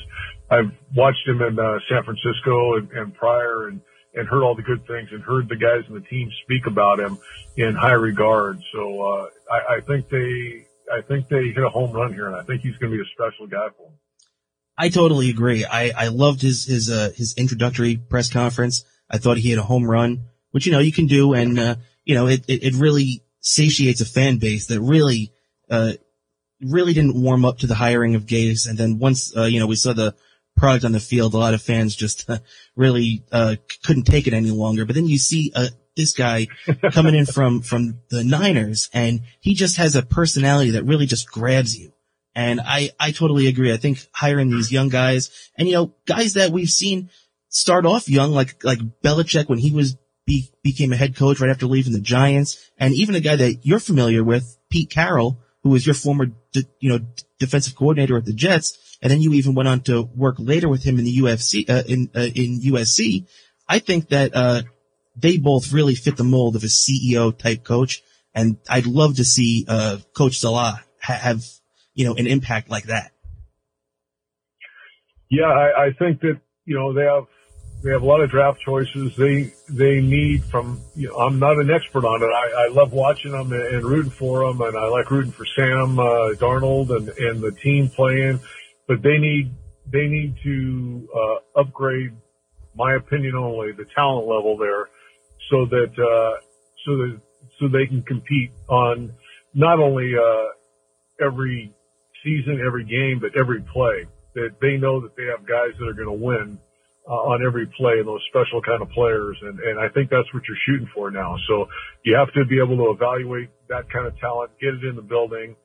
I've 0.50 0.72
watched 0.94 1.26
him 1.26 1.42
in 1.42 1.58
uh, 1.58 1.78
San 1.88 2.04
Francisco 2.04 2.76
and, 2.76 2.90
and 2.92 3.14
prior, 3.14 3.68
and 3.68 3.80
and 4.14 4.28
heard 4.28 4.42
all 4.42 4.54
the 4.54 4.62
good 4.62 4.86
things, 4.86 5.08
and 5.10 5.22
heard 5.22 5.48
the 5.48 5.56
guys 5.56 5.84
in 5.88 5.94
the 5.94 6.02
team 6.02 6.30
speak 6.44 6.66
about 6.66 7.00
him 7.00 7.18
in 7.56 7.74
high 7.74 7.92
regard. 7.92 8.60
So 8.72 9.00
uh, 9.00 9.26
I, 9.50 9.76
I 9.76 9.80
think 9.80 10.08
they. 10.08 10.66
I 10.92 11.00
think 11.00 11.28
they 11.28 11.44
hit 11.54 11.62
a 11.62 11.70
home 11.70 11.92
run 11.92 12.12
here, 12.12 12.26
and 12.26 12.36
I 12.36 12.42
think 12.42 12.60
he's 12.60 12.76
going 12.76 12.92
to 12.92 12.98
be 12.98 13.02
a 13.02 13.12
special 13.14 13.46
guy 13.46 13.68
for 13.76 13.84
them. 13.84 13.98
I 14.76 14.88
totally 14.88 15.30
agree. 15.30 15.64
I, 15.64 15.92
I 15.96 16.08
loved 16.08 16.42
his 16.42 16.66
his 16.66 16.90
uh, 16.90 17.10
his 17.14 17.34
introductory 17.36 17.96
press 17.96 18.30
conference. 18.30 18.84
I 19.08 19.18
thought 19.18 19.36
he 19.36 19.50
had 19.50 19.58
a 19.58 19.62
home 19.62 19.84
run, 19.84 20.26
which 20.50 20.66
you 20.66 20.72
know 20.72 20.80
you 20.80 20.92
can 20.92 21.06
do, 21.06 21.34
and 21.34 21.58
uh, 21.58 21.76
you 22.04 22.14
know 22.14 22.26
it, 22.26 22.44
it, 22.48 22.64
it 22.64 22.74
really 22.74 23.24
satiates 23.40 24.00
a 24.00 24.06
fan 24.06 24.38
base 24.38 24.66
that 24.66 24.80
really, 24.80 25.32
uh, 25.70 25.92
really 26.62 26.92
didn't 26.92 27.20
warm 27.20 27.44
up 27.44 27.58
to 27.58 27.66
the 27.66 27.74
hiring 27.74 28.14
of 28.14 28.26
Gase. 28.26 28.68
And 28.68 28.78
then 28.78 28.98
once, 28.98 29.36
uh, 29.36 29.44
you 29.44 29.60
know, 29.60 29.66
we 29.66 29.76
saw 29.76 29.92
the 29.92 30.14
product 30.56 30.84
on 30.84 30.92
the 30.92 31.00
field, 31.00 31.34
a 31.34 31.38
lot 31.38 31.54
of 31.54 31.62
fans 31.62 31.96
just 31.96 32.28
uh, 32.28 32.38
really, 32.76 33.24
uh, 33.32 33.56
couldn't 33.84 34.04
take 34.04 34.26
it 34.26 34.34
any 34.34 34.50
longer. 34.50 34.84
But 34.84 34.94
then 34.94 35.06
you 35.06 35.18
see, 35.18 35.52
uh, 35.54 35.68
this 35.96 36.12
guy 36.12 36.46
coming 36.92 37.14
in 37.14 37.26
from, 37.26 37.60
from 37.60 38.00
the 38.08 38.24
Niners 38.24 38.88
and 38.92 39.20
he 39.40 39.54
just 39.54 39.76
has 39.76 39.94
a 39.94 40.02
personality 40.02 40.72
that 40.72 40.84
really 40.84 41.06
just 41.06 41.30
grabs 41.30 41.76
you. 41.76 41.92
And 42.34 42.60
I, 42.64 42.90
I 42.98 43.10
totally 43.10 43.46
agree. 43.46 43.72
I 43.72 43.76
think 43.76 43.98
hiring 44.12 44.50
these 44.50 44.72
young 44.72 44.88
guys 44.88 45.50
and, 45.56 45.68
you 45.68 45.74
know, 45.74 45.94
guys 46.06 46.34
that 46.34 46.50
we've 46.50 46.70
seen 46.70 47.10
start 47.48 47.84
off 47.84 48.08
young, 48.08 48.32
like, 48.32 48.64
like 48.64 48.78
Belichick 49.02 49.50
when 49.50 49.58
he 49.58 49.70
was, 49.70 49.96
be, 50.24 50.50
became 50.62 50.92
a 50.92 50.96
head 50.96 51.14
coach 51.16 51.40
right 51.40 51.50
after 51.50 51.66
leaving 51.66 51.92
the 51.92 52.00
Giants. 52.00 52.70
And 52.78 52.94
even 52.94 53.14
a 53.14 53.20
guy 53.20 53.36
that 53.36 53.66
you're 53.66 53.80
familiar 53.80 54.24
with, 54.24 54.56
Pete 54.70 54.88
Carroll, 54.88 55.41
who 55.62 55.70
was 55.70 55.86
your 55.86 55.94
former, 55.94 56.26
you 56.80 56.88
know, 56.88 57.00
defensive 57.38 57.76
coordinator 57.76 58.16
at 58.16 58.24
the 58.24 58.32
Jets. 58.32 58.98
And 59.00 59.10
then 59.10 59.20
you 59.20 59.32
even 59.34 59.54
went 59.54 59.68
on 59.68 59.80
to 59.82 60.02
work 60.02 60.36
later 60.38 60.68
with 60.68 60.82
him 60.82 60.98
in 60.98 61.04
the 61.04 61.18
UFC, 61.18 61.68
uh, 61.68 61.82
in, 61.86 62.10
uh, 62.14 62.20
in 62.20 62.60
USC. 62.60 63.26
I 63.68 63.78
think 63.78 64.08
that, 64.08 64.34
uh, 64.34 64.62
they 65.16 65.38
both 65.38 65.72
really 65.72 65.94
fit 65.94 66.16
the 66.16 66.24
mold 66.24 66.56
of 66.56 66.64
a 66.64 66.68
CEO 66.68 67.36
type 67.36 67.64
coach. 67.64 68.02
And 68.34 68.56
I'd 68.68 68.86
love 68.86 69.16
to 69.16 69.24
see, 69.24 69.64
uh, 69.68 69.98
Coach 70.16 70.38
Salah 70.38 70.82
ha- 71.02 71.14
have, 71.14 71.44
you 71.94 72.06
know, 72.06 72.14
an 72.14 72.26
impact 72.26 72.70
like 72.70 72.84
that. 72.84 73.12
Yeah, 75.30 75.46
I, 75.46 75.86
I 75.86 75.92
think 75.98 76.20
that, 76.20 76.40
you 76.64 76.74
know, 76.74 76.92
they 76.92 77.04
have, 77.04 77.24
they 77.82 77.90
have 77.90 78.02
a 78.02 78.06
lot 78.06 78.20
of 78.20 78.30
draft 78.30 78.60
choices. 78.60 79.16
They, 79.16 79.52
they 79.68 80.00
need 80.00 80.44
from, 80.44 80.80
you 80.94 81.08
know, 81.08 81.16
I'm 81.16 81.38
not 81.38 81.58
an 81.58 81.70
expert 81.70 82.04
on 82.04 82.22
it. 82.22 82.26
I, 82.26 82.66
I 82.66 82.68
love 82.72 82.92
watching 82.92 83.32
them 83.32 83.52
and, 83.52 83.62
and 83.62 83.84
rooting 83.84 84.10
for 84.10 84.46
them. 84.46 84.60
And 84.60 84.76
I 84.76 84.86
like 84.86 85.10
rooting 85.10 85.32
for 85.32 85.44
Sam, 85.56 85.98
uh, 85.98 86.34
Darnold 86.34 86.90
and, 86.96 87.08
and 87.08 87.40
the 87.40 87.52
team 87.52 87.88
playing, 87.88 88.40
but 88.86 89.02
they 89.02 89.18
need, 89.18 89.52
they 89.90 90.06
need 90.06 90.36
to, 90.44 91.08
uh, 91.14 91.60
upgrade 91.60 92.12
my 92.74 92.94
opinion 92.94 93.34
only, 93.34 93.72
the 93.72 93.84
talent 93.94 94.26
level 94.26 94.56
there 94.56 94.88
so 95.52 95.66
that 95.66 95.92
uh, 95.98 96.40
so 96.84 96.96
that 96.96 97.20
so 97.60 97.68
they 97.68 97.86
can 97.86 98.02
compete 98.02 98.50
on 98.68 99.12
not 99.54 99.78
only 99.78 100.12
uh, 100.16 101.24
every 101.24 101.72
season, 102.24 102.60
every 102.64 102.84
game, 102.84 103.20
but 103.20 103.36
every 103.38 103.60
play. 103.72 104.06
That 104.34 104.56
they 104.62 104.78
know 104.78 105.00
that 105.02 105.14
they 105.14 105.26
have 105.26 105.46
guys 105.46 105.76
that 105.78 105.86
are 105.86 105.92
going 105.92 106.18
to 106.18 106.24
win 106.24 106.58
uh, 107.08 107.12
on 107.12 107.44
every 107.44 107.66
play, 107.66 108.02
those 108.04 108.22
special 108.28 108.62
kind 108.62 108.82
of 108.82 108.90
players. 108.90 109.36
And 109.42 109.58
and 109.60 109.80
I 109.80 109.88
think 109.88 110.10
that's 110.10 110.32
what 110.32 110.42
you're 110.48 110.62
shooting 110.66 110.88
for 110.94 111.10
now. 111.10 111.36
So 111.48 111.66
you 112.04 112.16
have 112.16 112.32
to 112.34 112.44
be 112.44 112.58
able 112.58 112.76
to 112.76 112.90
evaluate 112.90 113.50
that 113.68 113.90
kind 113.90 114.06
of 114.06 114.18
talent, 114.18 114.52
get 114.60 114.74
it 114.74 114.84
in 114.84 114.96
the 114.96 115.02
building, 115.02 115.56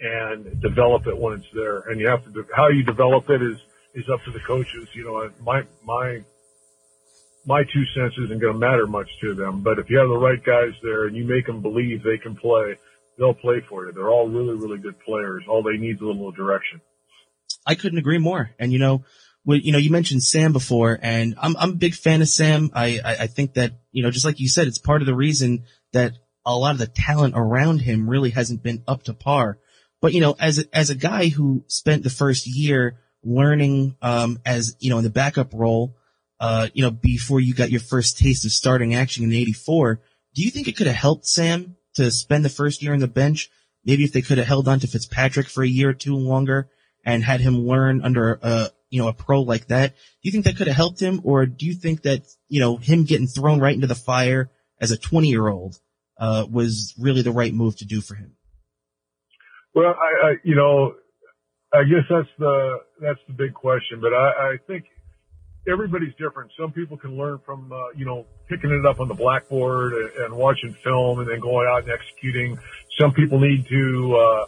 and 0.00 0.60
develop 0.60 1.06
it 1.06 1.16
when 1.16 1.34
it's 1.34 1.50
there. 1.54 1.80
And 1.90 2.00
you 2.00 2.08
have 2.08 2.24
to 2.24 2.46
how 2.54 2.68
you 2.68 2.82
develop 2.82 3.28
it 3.30 3.42
is 3.42 3.58
is 3.94 4.08
up 4.12 4.22
to 4.24 4.30
the 4.30 4.40
coaches. 4.40 4.88
You 4.94 5.04
know, 5.04 5.30
my 5.42 5.62
my 5.84 6.20
my 7.46 7.62
two 7.62 7.84
cents 7.94 8.14
isn't 8.24 8.40
going 8.40 8.54
to 8.54 8.58
matter 8.58 8.86
much 8.86 9.08
to 9.20 9.34
them. 9.34 9.62
But 9.62 9.78
if 9.78 9.88
you 9.88 9.98
have 9.98 10.08
the 10.08 10.18
right 10.18 10.42
guys 10.42 10.74
there 10.82 11.06
and 11.06 11.16
you 11.16 11.24
make 11.24 11.46
them 11.46 11.62
believe 11.62 12.02
they 12.02 12.18
can 12.18 12.34
play, 12.34 12.76
they'll 13.18 13.34
play 13.34 13.62
for 13.68 13.86
you. 13.86 13.92
They're 13.92 14.10
all 14.10 14.28
really, 14.28 14.54
really 14.54 14.78
good 14.78 14.98
players. 15.00 15.44
All 15.48 15.62
they 15.62 15.78
need 15.78 15.96
is 15.96 16.02
a 16.02 16.06
little 16.06 16.32
direction. 16.32 16.80
I 17.64 17.74
couldn't 17.74 17.98
agree 17.98 18.18
more. 18.18 18.50
And 18.58 18.72
you 18.72 18.78
know, 18.78 19.04
you 19.54 19.72
know, 19.72 19.78
you 19.78 19.90
mentioned 19.90 20.22
Sam 20.22 20.52
before, 20.52 20.98
and 21.00 21.34
I'm 21.40 21.56
I'm 21.56 21.70
a 21.70 21.76
big 21.76 21.94
fan 21.94 22.22
of 22.22 22.28
Sam. 22.28 22.70
I, 22.74 23.00
I 23.04 23.16
I 23.20 23.26
think 23.26 23.54
that 23.54 23.72
you 23.92 24.02
know, 24.02 24.10
just 24.10 24.24
like 24.24 24.40
you 24.40 24.48
said, 24.48 24.66
it's 24.66 24.78
part 24.78 25.02
of 25.02 25.06
the 25.06 25.14
reason 25.14 25.64
that 25.92 26.12
a 26.44 26.56
lot 26.56 26.72
of 26.72 26.78
the 26.78 26.86
talent 26.86 27.34
around 27.36 27.80
him 27.80 28.08
really 28.08 28.30
hasn't 28.30 28.62
been 28.62 28.82
up 28.86 29.04
to 29.04 29.14
par. 29.14 29.58
But 30.00 30.12
you 30.12 30.20
know, 30.20 30.36
as 30.38 30.66
as 30.72 30.90
a 30.90 30.94
guy 30.94 31.28
who 31.28 31.64
spent 31.68 32.02
the 32.02 32.10
first 32.10 32.46
year 32.46 32.98
learning, 33.22 33.96
um, 34.02 34.40
as 34.44 34.76
you 34.80 34.90
know, 34.90 34.98
in 34.98 35.04
the 35.04 35.10
backup 35.10 35.52
role 35.52 35.96
uh, 36.40 36.68
you 36.74 36.82
know, 36.82 36.90
before 36.90 37.40
you 37.40 37.54
got 37.54 37.70
your 37.70 37.80
first 37.80 38.18
taste 38.18 38.44
of 38.44 38.52
starting 38.52 38.94
action 38.94 39.24
in 39.24 39.32
84. 39.32 40.00
Do 40.34 40.42
you 40.42 40.50
think 40.50 40.68
it 40.68 40.76
could 40.76 40.86
have 40.86 40.96
helped 40.96 41.26
Sam 41.26 41.76
to 41.94 42.10
spend 42.10 42.44
the 42.44 42.50
first 42.50 42.82
year 42.82 42.92
on 42.92 43.00
the 43.00 43.08
bench? 43.08 43.50
Maybe 43.84 44.04
if 44.04 44.12
they 44.12 44.22
could 44.22 44.38
have 44.38 44.46
held 44.46 44.68
on 44.68 44.80
to 44.80 44.86
Fitzpatrick 44.86 45.48
for 45.48 45.62
a 45.62 45.68
year 45.68 45.90
or 45.90 45.94
two 45.94 46.16
longer 46.16 46.68
and 47.04 47.24
had 47.24 47.40
him 47.40 47.66
learn 47.66 48.02
under 48.02 48.38
a, 48.42 48.70
you 48.96 49.02
know, 49.02 49.08
a 49.08 49.12
pro 49.12 49.42
like 49.42 49.66
that. 49.66 49.94
Do 49.94 50.20
you 50.22 50.32
think 50.32 50.46
that 50.46 50.56
could 50.56 50.68
have 50.68 50.76
helped 50.76 51.00
him? 51.00 51.20
Or 51.22 51.44
do 51.44 51.66
you 51.66 51.74
think 51.74 52.02
that, 52.02 52.22
you 52.48 52.60
know, 52.60 52.78
him 52.78 53.04
getting 53.04 53.26
thrown 53.26 53.60
right 53.60 53.74
into 53.74 53.86
the 53.86 53.94
fire 53.94 54.50
as 54.80 54.90
a 54.90 54.96
20 54.96 55.28
year 55.28 55.46
old, 55.46 55.78
uh, 56.18 56.46
was 56.50 56.94
really 56.98 57.20
the 57.20 57.30
right 57.30 57.52
move 57.52 57.76
to 57.76 57.84
do 57.84 58.00
for 58.00 58.14
him? 58.14 58.32
Well, 59.74 59.94
I, 60.00 60.28
I 60.28 60.34
you 60.44 60.54
know, 60.54 60.94
I 61.74 61.82
guess 61.82 62.04
that's 62.08 62.28
the, 62.38 62.78
that's 62.98 63.20
the 63.28 63.34
big 63.34 63.52
question, 63.52 64.00
but 64.00 64.14
I, 64.14 64.54
I 64.54 64.56
think 64.66 64.86
everybody's 65.70 66.14
different. 66.14 66.52
Some 66.58 66.72
people 66.72 66.96
can 66.96 67.18
learn 67.18 67.38
from, 67.44 67.70
uh, 67.70 67.90
you 67.94 68.06
know, 68.06 68.24
picking 68.48 68.70
it 68.70 68.86
up 68.86 68.98
on 68.98 69.08
the 69.08 69.14
blackboard 69.14 69.92
and, 69.92 70.10
and 70.24 70.36
watching 70.38 70.74
film 70.82 71.18
and 71.18 71.28
then 71.28 71.40
going 71.40 71.68
out 71.68 71.82
and 71.82 71.92
executing. 71.92 72.58
Some 72.98 73.12
people 73.12 73.40
need 73.40 73.66
to, 73.68 74.16
uh, 74.16 74.46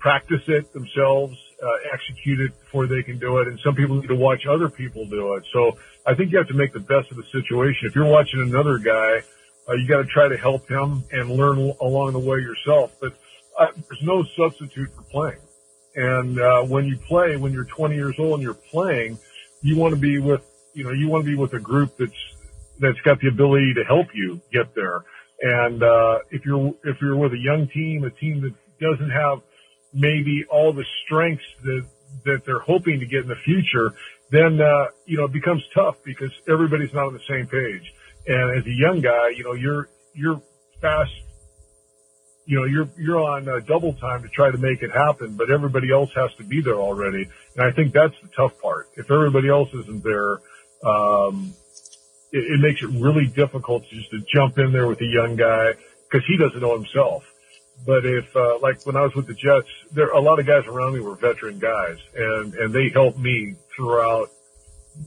practice 0.00 0.42
it 0.48 0.72
themselves, 0.72 1.36
uh, 1.62 1.92
execute 1.92 2.40
it 2.40 2.58
before 2.60 2.86
they 2.86 3.02
can 3.02 3.18
do 3.18 3.38
it. 3.38 3.48
And 3.48 3.58
some 3.60 3.74
people 3.74 3.96
need 4.00 4.08
to 4.08 4.16
watch 4.16 4.46
other 4.46 4.68
people 4.68 5.04
do 5.06 5.34
it. 5.34 5.44
So 5.52 5.76
I 6.06 6.14
think 6.14 6.32
you 6.32 6.38
have 6.38 6.48
to 6.48 6.54
make 6.54 6.72
the 6.72 6.80
best 6.80 7.10
of 7.10 7.16
the 7.16 7.24
situation. 7.24 7.88
If 7.88 7.94
you're 7.94 8.06
watching 8.06 8.40
another 8.40 8.78
guy, 8.78 9.22
uh, 9.68 9.74
you 9.74 9.86
got 9.86 9.98
to 9.98 10.06
try 10.06 10.28
to 10.28 10.36
help 10.36 10.68
him 10.68 11.04
and 11.12 11.30
learn 11.30 11.58
along 11.80 12.12
the 12.12 12.18
way 12.18 12.38
yourself. 12.38 12.92
But 13.00 13.12
uh, 13.58 13.66
there's 13.74 14.02
no 14.02 14.24
substitute 14.36 14.90
for 14.94 15.02
playing. 15.02 15.40
And 15.94 16.40
uh, 16.40 16.62
when 16.62 16.86
you 16.86 16.96
play, 16.96 17.36
when 17.36 17.52
you're 17.52 17.64
20 17.64 17.94
years 17.94 18.14
old 18.18 18.34
and 18.34 18.42
you're 18.42 18.54
playing, 18.54 19.18
you 19.62 19.76
want 19.76 19.94
to 19.94 20.00
be 20.00 20.18
with, 20.18 20.42
you 20.72 20.84
know, 20.84 20.92
you 20.92 21.08
want 21.08 21.24
to 21.24 21.30
be 21.30 21.36
with 21.36 21.52
a 21.52 21.58
group 21.58 21.96
that's, 21.98 22.12
that's 22.78 23.00
got 23.00 23.20
the 23.20 23.28
ability 23.28 23.74
to 23.74 23.84
help 23.84 24.06
you 24.14 24.40
get 24.52 24.74
there. 24.74 25.04
And, 25.42 25.82
uh, 25.82 26.20
if 26.30 26.44
you're, 26.44 26.74
if 26.84 27.00
you're 27.00 27.16
with 27.16 27.32
a 27.32 27.38
young 27.38 27.68
team, 27.68 28.04
a 28.04 28.10
team 28.10 28.40
that 28.42 28.54
doesn't 28.80 29.10
have 29.10 29.40
maybe 29.92 30.44
all 30.50 30.72
the 30.72 30.84
strengths 31.04 31.44
that, 31.64 31.86
that 32.24 32.44
they're 32.44 32.60
hoping 32.60 33.00
to 33.00 33.06
get 33.06 33.22
in 33.22 33.28
the 33.28 33.36
future, 33.36 33.94
then, 34.30 34.60
uh, 34.60 34.86
you 35.06 35.16
know, 35.16 35.24
it 35.24 35.32
becomes 35.32 35.62
tough 35.74 35.96
because 36.04 36.30
everybody's 36.48 36.92
not 36.92 37.06
on 37.06 37.14
the 37.14 37.26
same 37.28 37.46
page. 37.46 37.92
And 38.26 38.58
as 38.58 38.66
a 38.66 38.72
young 38.72 39.00
guy, 39.00 39.30
you 39.30 39.44
know, 39.44 39.54
you're, 39.54 39.88
you're 40.14 40.40
fast 40.80 41.12
you 42.50 42.58
know, 42.58 42.64
you're, 42.64 42.88
you're 42.98 43.20
on 43.20 43.48
uh, 43.48 43.60
double 43.60 43.92
time 43.94 44.22
to 44.22 44.28
try 44.28 44.50
to 44.50 44.58
make 44.58 44.82
it 44.82 44.90
happen, 44.90 45.36
but 45.36 45.52
everybody 45.52 45.92
else 45.92 46.10
has 46.16 46.34
to 46.38 46.42
be 46.42 46.60
there 46.60 46.80
already. 46.80 47.28
And 47.54 47.64
I 47.64 47.70
think 47.70 47.92
that's 47.92 48.14
the 48.22 48.28
tough 48.36 48.60
part. 48.60 48.88
If 48.96 49.08
everybody 49.08 49.48
else 49.48 49.68
isn't 49.72 50.02
there, 50.02 50.40
um, 50.84 51.54
it, 52.32 52.38
it 52.38 52.60
makes 52.60 52.82
it 52.82 52.88
really 52.88 53.28
difficult 53.28 53.88
to 53.88 53.94
just 53.94 54.10
to 54.10 54.18
jump 54.34 54.58
in 54.58 54.72
there 54.72 54.88
with 54.88 55.00
a 55.00 55.06
young 55.06 55.36
guy 55.36 55.74
because 56.10 56.26
he 56.26 56.36
doesn't 56.38 56.60
know 56.60 56.74
himself. 56.74 57.22
But 57.86 58.04
if, 58.04 58.36
uh, 58.36 58.58
like 58.60 58.84
when 58.84 58.96
I 58.96 59.02
was 59.02 59.14
with 59.14 59.26
the 59.26 59.34
Jets, 59.34 59.68
there, 59.92 60.10
a 60.10 60.20
lot 60.20 60.38
of 60.38 60.46
guys 60.46 60.66
around 60.66 60.94
me 60.94 61.00
were 61.00 61.14
veteran 61.14 61.58
guys 61.58 61.96
and, 62.14 62.54
and 62.54 62.74
they 62.74 62.90
helped 62.90 63.18
me 63.18 63.56
throughout 63.74 64.30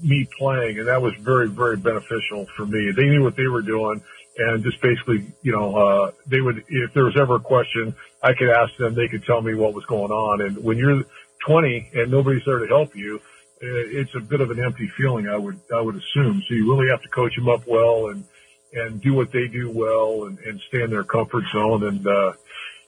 me 0.02 0.28
playing. 0.38 0.80
And 0.80 0.88
that 0.88 1.02
was 1.02 1.14
very, 1.20 1.50
very 1.50 1.78
beneficial 1.78 2.48
for 2.58 2.66
me. 2.66 2.92
They 2.96 3.04
knew 3.04 3.24
what 3.24 3.36
they 3.36 3.48
were 3.48 3.62
doing 3.62 4.02
and 4.38 4.64
just 4.64 4.82
basically, 4.82 5.32
you 5.44 5.52
know, 5.52 5.76
uh, 5.76 6.12
they 6.26 6.42
would, 6.42 6.64
if 6.68 6.94
there 6.94 7.06
was 7.06 7.16
ever 7.20 7.36
a 7.36 7.40
question, 7.40 7.96
I 8.22 8.34
could 8.34 8.50
ask 8.50 8.76
them, 8.78 8.96
they 8.96 9.08
could 9.08 9.24
tell 9.26 9.42
me 9.42 9.54
what 9.54 9.74
was 9.74 9.86
going 9.86 10.12
on. 10.12 10.42
And 10.42 10.64
when 10.64 10.78
you're 10.78 11.04
20 11.46 11.92
and 11.94 12.12
nobody's 12.12 12.44
there 12.46 12.60
to 12.60 12.68
help 12.68 12.96
you, 12.96 13.22
it's 13.62 14.14
a 14.16 14.20
bit 14.20 14.42
of 14.42 14.52
an 14.52 14.64
empty 14.64 14.90
feeling, 14.98 15.30
I 15.30 15.38
would, 15.38 15.60
I 15.74 15.80
would 15.80 15.96
assume. 15.96 16.44
So 16.48 16.54
you 16.54 16.74
really 16.74 16.90
have 16.90 17.02
to 17.04 17.10
coach 17.10 17.36
them 17.36 17.48
up 17.48 17.66
well 17.68 18.08
and, 18.08 18.26
and 18.74 19.00
do 19.00 19.14
what 19.14 19.32
they 19.32 19.48
do 19.48 19.70
well 19.70 20.26
and, 20.26 20.38
and 20.40 20.60
stay 20.68 20.82
in 20.82 20.90
their 20.90 21.04
comfort 21.04 21.44
zone. 21.54 21.84
And, 21.84 22.06
uh, 22.06 22.34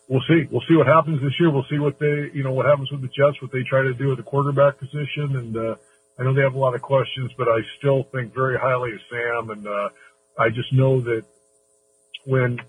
we'll 0.07 0.23
see, 0.27 0.47
we'll 0.51 0.63
see 0.67 0.75
what 0.75 0.87
happens 0.87 1.21
this 1.21 1.33
year. 1.39 1.49
We'll 1.49 1.65
see 1.69 1.79
what 1.79 1.99
they, 1.99 2.29
you 2.33 2.43
know, 2.43 2.53
what 2.53 2.65
happens 2.65 2.91
with 2.91 3.01
the 3.01 3.07
Jets, 3.07 3.41
what 3.41 3.51
they 3.51 3.63
try 3.63 3.83
to 3.83 3.93
do 3.93 4.11
at 4.11 4.17
the 4.17 4.23
quarterback 4.23 4.77
position. 4.77 5.35
And, 5.35 5.57
uh, 5.57 5.75
I 6.17 6.23
know 6.23 6.33
they 6.33 6.41
have 6.41 6.55
a 6.55 6.59
lot 6.59 6.75
of 6.75 6.81
questions, 6.81 7.31
but 7.37 7.47
I 7.47 7.59
still 7.77 8.03
think 8.03 8.33
very 8.33 8.57
highly 8.57 8.93
of 8.93 8.99
Sam 9.09 9.49
and, 9.49 9.67
uh, 9.67 9.89
I 10.37 10.49
just 10.49 10.73
know 10.73 11.01
that 11.01 11.23
when 12.25 12.59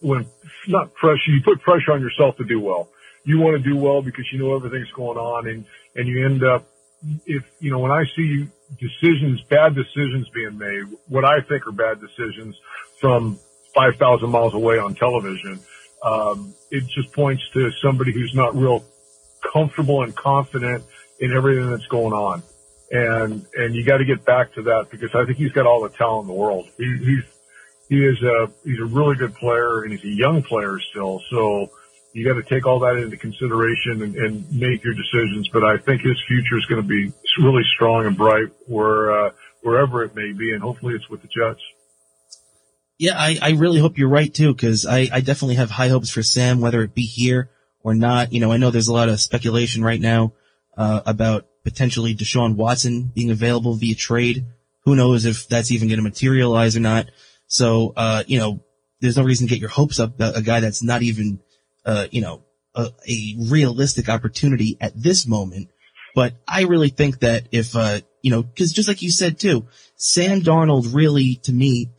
when 0.00 0.26
not 0.66 0.92
pressure, 0.94 1.30
you 1.30 1.40
put 1.44 1.60
pressure 1.62 1.92
on 1.92 2.00
yourself 2.00 2.36
to 2.38 2.44
do 2.44 2.60
well. 2.60 2.88
You 3.24 3.38
want 3.38 3.62
to 3.62 3.70
do 3.70 3.76
well 3.76 4.02
because 4.02 4.24
you 4.32 4.38
know 4.38 4.54
everything's 4.56 4.90
going 4.90 5.16
on, 5.16 5.46
and 5.46 5.64
and 5.94 6.08
you 6.08 6.26
end 6.26 6.44
up 6.44 6.66
if 7.26 7.44
you 7.60 7.70
know 7.70 7.78
when 7.78 7.92
I 7.92 8.04
see 8.16 8.48
decisions, 8.78 9.42
bad 9.42 9.74
decisions 9.74 10.28
being 10.30 10.58
made, 10.58 10.84
what 11.08 11.24
I 11.24 11.40
think 11.40 11.66
are 11.66 11.72
bad 11.72 12.00
decisions 12.00 12.60
from 13.00 13.38
five 13.74 13.96
thousand 13.96 14.30
miles 14.30 14.54
away 14.54 14.78
on 14.78 14.94
television, 14.94 15.60
um, 16.02 16.54
it 16.70 16.84
just 16.86 17.12
points 17.12 17.42
to 17.54 17.70
somebody 17.82 18.12
who's 18.12 18.34
not 18.34 18.54
real 18.54 18.84
comfortable 19.52 20.02
and 20.02 20.14
confident 20.14 20.84
in 21.20 21.32
everything 21.32 21.70
that's 21.70 21.86
going 21.86 22.12
on. 22.12 22.42
And, 22.90 23.46
and 23.54 23.74
you 23.74 23.84
got 23.84 23.98
to 23.98 24.04
get 24.04 24.24
back 24.24 24.52
to 24.54 24.62
that 24.62 24.88
because 24.90 25.14
I 25.14 25.24
think 25.24 25.38
he's 25.38 25.52
got 25.52 25.66
all 25.66 25.82
the 25.82 25.88
talent 25.88 26.28
in 26.28 26.28
the 26.28 26.40
world. 26.40 26.68
He, 26.76 26.84
he's, 26.84 27.24
he 27.88 28.04
is 28.04 28.22
a 28.22 28.50
he's 28.64 28.80
a 28.80 28.84
really 28.84 29.16
good 29.16 29.34
player 29.34 29.82
and 29.82 29.92
he's 29.92 30.04
a 30.04 30.16
young 30.16 30.42
player 30.42 30.78
still. 30.90 31.20
So 31.30 31.70
you 32.12 32.26
got 32.26 32.40
to 32.40 32.42
take 32.42 32.66
all 32.66 32.80
that 32.80 32.96
into 32.96 33.16
consideration 33.16 34.02
and, 34.02 34.16
and 34.16 34.52
make 34.52 34.84
your 34.84 34.94
decisions. 34.94 35.48
But 35.48 35.64
I 35.64 35.78
think 35.78 36.02
his 36.02 36.16
future 36.26 36.58
is 36.58 36.66
going 36.66 36.82
to 36.82 36.88
be 36.88 37.12
really 37.40 37.64
strong 37.74 38.06
and 38.06 38.16
bright 38.16 38.48
where 38.66 39.26
uh, 39.26 39.30
wherever 39.62 40.04
it 40.04 40.14
may 40.14 40.32
be, 40.32 40.52
and 40.52 40.62
hopefully 40.62 40.94
it's 40.94 41.08
with 41.08 41.22
the 41.22 41.28
Jets. 41.28 41.60
Yeah, 43.02 43.18
I, 43.18 43.36
I 43.42 43.50
really 43.50 43.80
hope 43.80 43.98
you're 43.98 44.08
right 44.08 44.32
too, 44.32 44.54
because 44.54 44.86
I, 44.86 45.08
I 45.12 45.22
definitely 45.22 45.56
have 45.56 45.72
high 45.72 45.88
hopes 45.88 46.08
for 46.08 46.22
Sam, 46.22 46.60
whether 46.60 46.82
it 46.82 46.94
be 46.94 47.02
here 47.02 47.50
or 47.82 47.96
not. 47.96 48.32
You 48.32 48.38
know, 48.38 48.52
I 48.52 48.58
know 48.58 48.70
there's 48.70 48.86
a 48.86 48.92
lot 48.92 49.08
of 49.08 49.20
speculation 49.20 49.82
right 49.82 50.00
now 50.00 50.34
uh, 50.76 51.00
about 51.04 51.48
potentially 51.64 52.14
Deshaun 52.14 52.54
Watson 52.54 53.10
being 53.12 53.32
available 53.32 53.74
via 53.74 53.96
trade. 53.96 54.46
Who 54.84 54.94
knows 54.94 55.24
if 55.24 55.48
that's 55.48 55.72
even 55.72 55.88
going 55.88 55.96
to 55.96 56.04
materialize 56.04 56.76
or 56.76 56.80
not? 56.80 57.06
So, 57.48 57.92
uh, 57.96 58.22
you 58.28 58.38
know, 58.38 58.62
there's 59.00 59.16
no 59.16 59.24
reason 59.24 59.48
to 59.48 59.50
get 59.52 59.60
your 59.60 59.70
hopes 59.70 59.98
up. 59.98 60.20
A, 60.20 60.34
a 60.34 60.42
guy 60.42 60.60
that's 60.60 60.84
not 60.84 61.02
even, 61.02 61.40
uh, 61.84 62.06
you 62.12 62.20
know, 62.20 62.44
a, 62.76 62.90
a, 63.08 63.34
realistic 63.50 64.08
opportunity 64.08 64.76
at 64.80 64.92
this 64.94 65.26
moment. 65.26 65.70
But 66.14 66.34
I 66.46 66.62
really 66.66 66.90
think 66.90 67.18
that 67.18 67.48
if, 67.50 67.74
uh, 67.74 68.02
you 68.22 68.30
know, 68.30 68.42
cause 68.42 68.72
just 68.72 68.88
like 68.88 69.02
you 69.02 69.10
said 69.10 69.38
too, 69.38 69.66
Sam 69.96 70.40
Darnold 70.40 70.94
really, 70.94 71.36
to 71.44 71.52
me, 71.52 71.90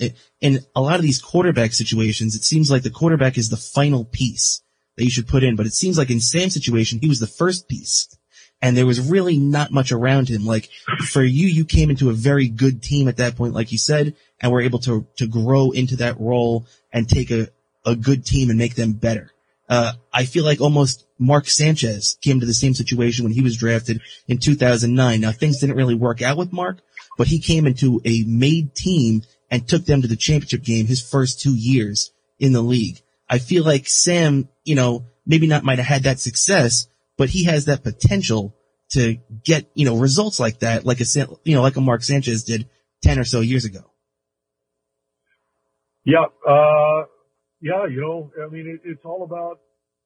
in 0.41 0.59
a 0.75 0.81
lot 0.81 0.95
of 0.95 1.03
these 1.03 1.21
quarterback 1.21 1.73
situations, 1.73 2.35
it 2.35 2.43
seems 2.43 2.71
like 2.71 2.83
the 2.83 2.89
quarterback 2.89 3.37
is 3.37 3.49
the 3.49 3.57
final 3.57 4.05
piece 4.05 4.61
that 4.97 5.03
you 5.03 5.11
should 5.11 5.27
put 5.27 5.43
in. 5.43 5.55
But 5.55 5.65
it 5.65 5.73
seems 5.73 5.97
like 5.97 6.09
in 6.09 6.19
Sam's 6.19 6.53
situation, 6.53 6.99
he 6.99 7.09
was 7.09 7.19
the 7.19 7.27
first 7.27 7.67
piece 7.67 8.07
and 8.63 8.77
there 8.77 8.85
was 8.85 9.01
really 9.01 9.37
not 9.37 9.71
much 9.71 9.91
around 9.91 10.29
him. 10.29 10.45
Like 10.45 10.69
for 11.09 11.21
you, 11.21 11.47
you 11.47 11.65
came 11.65 11.89
into 11.89 12.09
a 12.09 12.13
very 12.13 12.47
good 12.47 12.81
team 12.81 13.09
at 13.09 13.17
that 13.17 13.35
point, 13.35 13.53
like 13.53 13.73
you 13.73 13.77
said, 13.77 14.15
and 14.39 14.53
were 14.53 14.61
able 14.61 14.79
to, 14.79 15.05
to 15.17 15.27
grow 15.27 15.71
into 15.71 15.97
that 15.97 16.17
role 16.17 16.65
and 16.93 17.07
take 17.07 17.29
a, 17.29 17.49
a 17.85 17.93
good 17.93 18.25
team 18.25 18.49
and 18.49 18.57
make 18.57 18.75
them 18.75 18.93
better. 18.93 19.32
Uh, 19.69 19.93
I 20.13 20.25
feel 20.25 20.43
like 20.43 20.61
almost 20.61 21.05
Mark 21.17 21.47
Sanchez 21.47 22.17
came 22.21 22.39
to 22.39 22.45
the 22.45 22.53
same 22.53 22.73
situation 22.73 23.23
when 23.23 23.33
he 23.33 23.41
was 23.41 23.57
drafted 23.57 24.01
in 24.27 24.37
2009. 24.37 25.21
Now 25.21 25.31
things 25.31 25.59
didn't 25.59 25.77
really 25.77 25.95
work 25.95 26.21
out 26.21 26.37
with 26.37 26.51
Mark, 26.51 26.79
but 27.17 27.27
he 27.27 27.39
came 27.39 27.65
into 27.65 28.01
a 28.05 28.23
made 28.27 28.75
team 28.75 29.21
and 29.49 29.67
took 29.67 29.85
them 29.85 30.01
to 30.01 30.07
the 30.07 30.15
championship 30.15 30.63
game 30.63 30.87
his 30.87 31.01
first 31.01 31.39
two 31.39 31.55
years 31.55 32.11
in 32.39 32.51
the 32.51 32.61
league. 32.61 32.99
I 33.29 33.39
feel 33.39 33.63
like 33.63 33.87
Sam, 33.87 34.49
you 34.63 34.75
know, 34.75 35.05
maybe 35.25 35.47
not 35.47 35.63
might 35.63 35.77
have 35.77 35.87
had 35.87 36.03
that 36.03 36.19
success, 36.19 36.87
but 37.17 37.29
he 37.29 37.45
has 37.45 37.65
that 37.65 37.83
potential 37.83 38.55
to 38.91 39.17
get, 39.43 39.69
you 39.73 39.85
know, 39.85 39.97
results 39.97 40.39
like 40.39 40.59
that, 40.59 40.85
like 40.85 40.99
a, 40.99 41.05
you 41.43 41.55
know, 41.55 41.61
like 41.61 41.77
a 41.77 41.81
Mark 41.81 42.03
Sanchez 42.03 42.43
did 42.43 42.67
10 43.03 43.19
or 43.19 43.23
so 43.23 43.39
years 43.39 43.65
ago. 43.65 43.81
Yeah. 46.03 46.25
Uh, 46.47 47.05
yeah. 47.63 47.87
You 47.87 48.01
know, 48.03 48.17
I 48.43 48.51
mean, 48.51 48.67
it, 48.67 48.81
it's 48.83 49.05
all 49.05 49.23
about, 49.23 49.59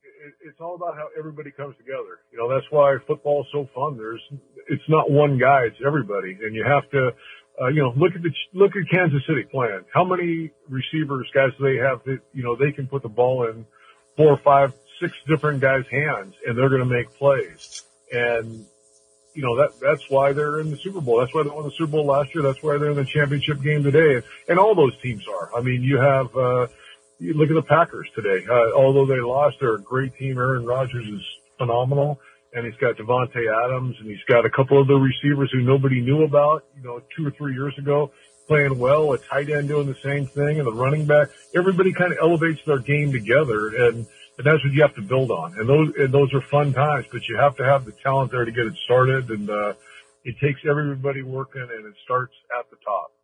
it, 0.06 0.34
it's 0.48 0.62
all 0.62 0.76
about 0.76 0.96
how 0.96 1.08
everybody 1.18 1.52
comes 1.52 1.76
together. 1.78 2.22
You 2.32 2.38
know, 2.38 2.48
that's 2.54 2.70
why 2.70 2.96
football 3.06 3.42
is 3.42 3.50
so 3.52 3.68
fun. 3.74 3.98
There's, 3.98 4.22
it's 4.70 4.88
not 4.88 5.10
one 5.10 5.38
guy, 5.38 5.66
it's 5.66 5.82
everybody. 5.86 6.38
And 6.42 6.56
you 6.56 6.64
have 6.64 6.90
to, 6.92 7.12
uh, 7.60 7.68
you 7.70 7.82
know, 7.82 7.94
look 7.98 8.14
at 8.16 8.22
the, 8.22 8.32
look 8.54 8.74
at 8.76 8.90
Kansas 8.94 9.22
City 9.28 9.44
playing. 9.50 9.84
How 9.94 10.04
many 10.04 10.52
receivers, 10.70 11.28
guys, 11.34 11.52
they 11.60 11.78
have 11.78 12.04
that, 12.06 12.20
you 12.34 12.44
know, 12.44 12.56
they 12.56 12.72
can 12.72 12.88
put 12.88 13.02
the 13.02 13.10
ball 13.10 13.48
in 13.50 13.66
four 14.16 14.38
five, 14.38 14.74
six 15.00 15.14
different 15.28 15.62
guys' 15.62 15.86
hands 15.90 16.36
and 16.46 16.58
they're 16.58 16.70
going 16.70 16.88
to 16.88 16.94
make 16.98 17.10
plays. 17.18 17.84
And, 18.12 18.66
you 19.34 19.44
know, 19.44 19.58
that, 19.58 19.80
that's 19.80 20.10
why 20.10 20.34
they're 20.34 20.60
in 20.60 20.72
the 20.72 20.78
Super 20.78 21.02
Bowl. 21.02 21.20
That's 21.20 21.34
why 21.34 21.44
they 21.44 21.50
won 21.50 21.64
the 21.64 21.72
Super 21.72 21.92
Bowl 21.92 22.06
last 22.06 22.34
year. 22.34 22.44
That's 22.44 22.62
why 22.62 22.78
they're 22.78 22.92
in 22.92 22.98
the 22.98 23.06
championship 23.06 23.62
game 23.62 23.84
today. 23.84 24.26
And 24.48 24.60
all 24.60 24.76
those 24.76 24.98
teams 25.02 25.28
are. 25.28 25.56
I 25.56 25.62
mean, 25.62 25.84
you 25.84 25.98
have, 26.00 26.36
uh, 26.36 26.68
you 27.20 27.34
look 27.34 27.50
at 27.50 27.56
the 27.56 27.68
Packers 27.68 28.08
today. 28.16 28.46
Uh, 28.50 28.74
although 28.76 29.06
they 29.06 29.20
lost, 29.20 29.58
they're 29.60 29.76
a 29.76 29.82
great 29.82 30.16
team. 30.18 30.38
Aaron 30.38 30.66
Rodgers 30.66 31.08
is 31.08 31.22
phenomenal. 31.58 32.20
And 32.54 32.66
he's 32.66 32.76
got 32.80 32.96
Davante 32.96 33.44
Adams 33.66 33.98
and 34.00 34.10
he's 34.10 34.24
got 34.28 34.46
a 34.46 34.50
couple 34.50 34.82
of 34.82 34.88
the 34.88 34.96
receivers 34.96 35.52
who 35.52 35.62
nobody 35.62 36.02
knew 36.02 36.24
about, 36.24 36.64
you 36.76 36.84
know, 36.84 37.02
two 37.16 37.28
or 37.28 37.32
three 37.32 37.54
years 37.54 37.74
ago 37.78 38.12
playing 38.48 38.80
well, 38.80 39.12
a 39.12 39.18
tight 39.18 39.50
end 39.50 39.68
doing 39.68 39.88
the 39.88 39.98
same 40.02 40.26
thing 40.26 40.58
and 40.58 40.66
the 40.66 40.74
running 40.74 41.06
back. 41.06 41.28
Everybody 41.54 41.92
kind 41.92 42.14
of 42.14 42.20
elevates 42.22 42.62
their 42.66 42.80
game 42.80 43.12
together. 43.12 43.68
And, 43.68 44.08
and 44.38 44.46
that's 44.46 44.64
what 44.64 44.74
you 44.74 44.82
have 44.82 44.96
to 44.96 45.02
build 45.02 45.30
on. 45.32 45.60
And 45.60 45.68
those 45.68 45.92
and 45.98 46.14
those 46.14 46.34
are 46.34 46.42
fun 46.42 46.72
times, 46.72 47.06
but 47.12 47.28
you 47.28 47.38
have 47.38 47.58
to 47.58 47.66
have 47.66 47.86
the 47.86 47.92
talent 47.92 48.32
there 48.32 48.46
to 48.46 48.52
get 48.52 48.66
it 48.66 48.76
started. 48.86 49.30
And 49.30 49.50
uh, 49.50 49.74
it 50.24 50.36
takes 50.40 50.62
everybody 50.70 51.24
working, 51.24 51.62
and 51.62 51.86
it 51.86 51.96
starts 52.04 52.34
at 52.58 52.70
the 52.70 52.78
top. 52.86 53.17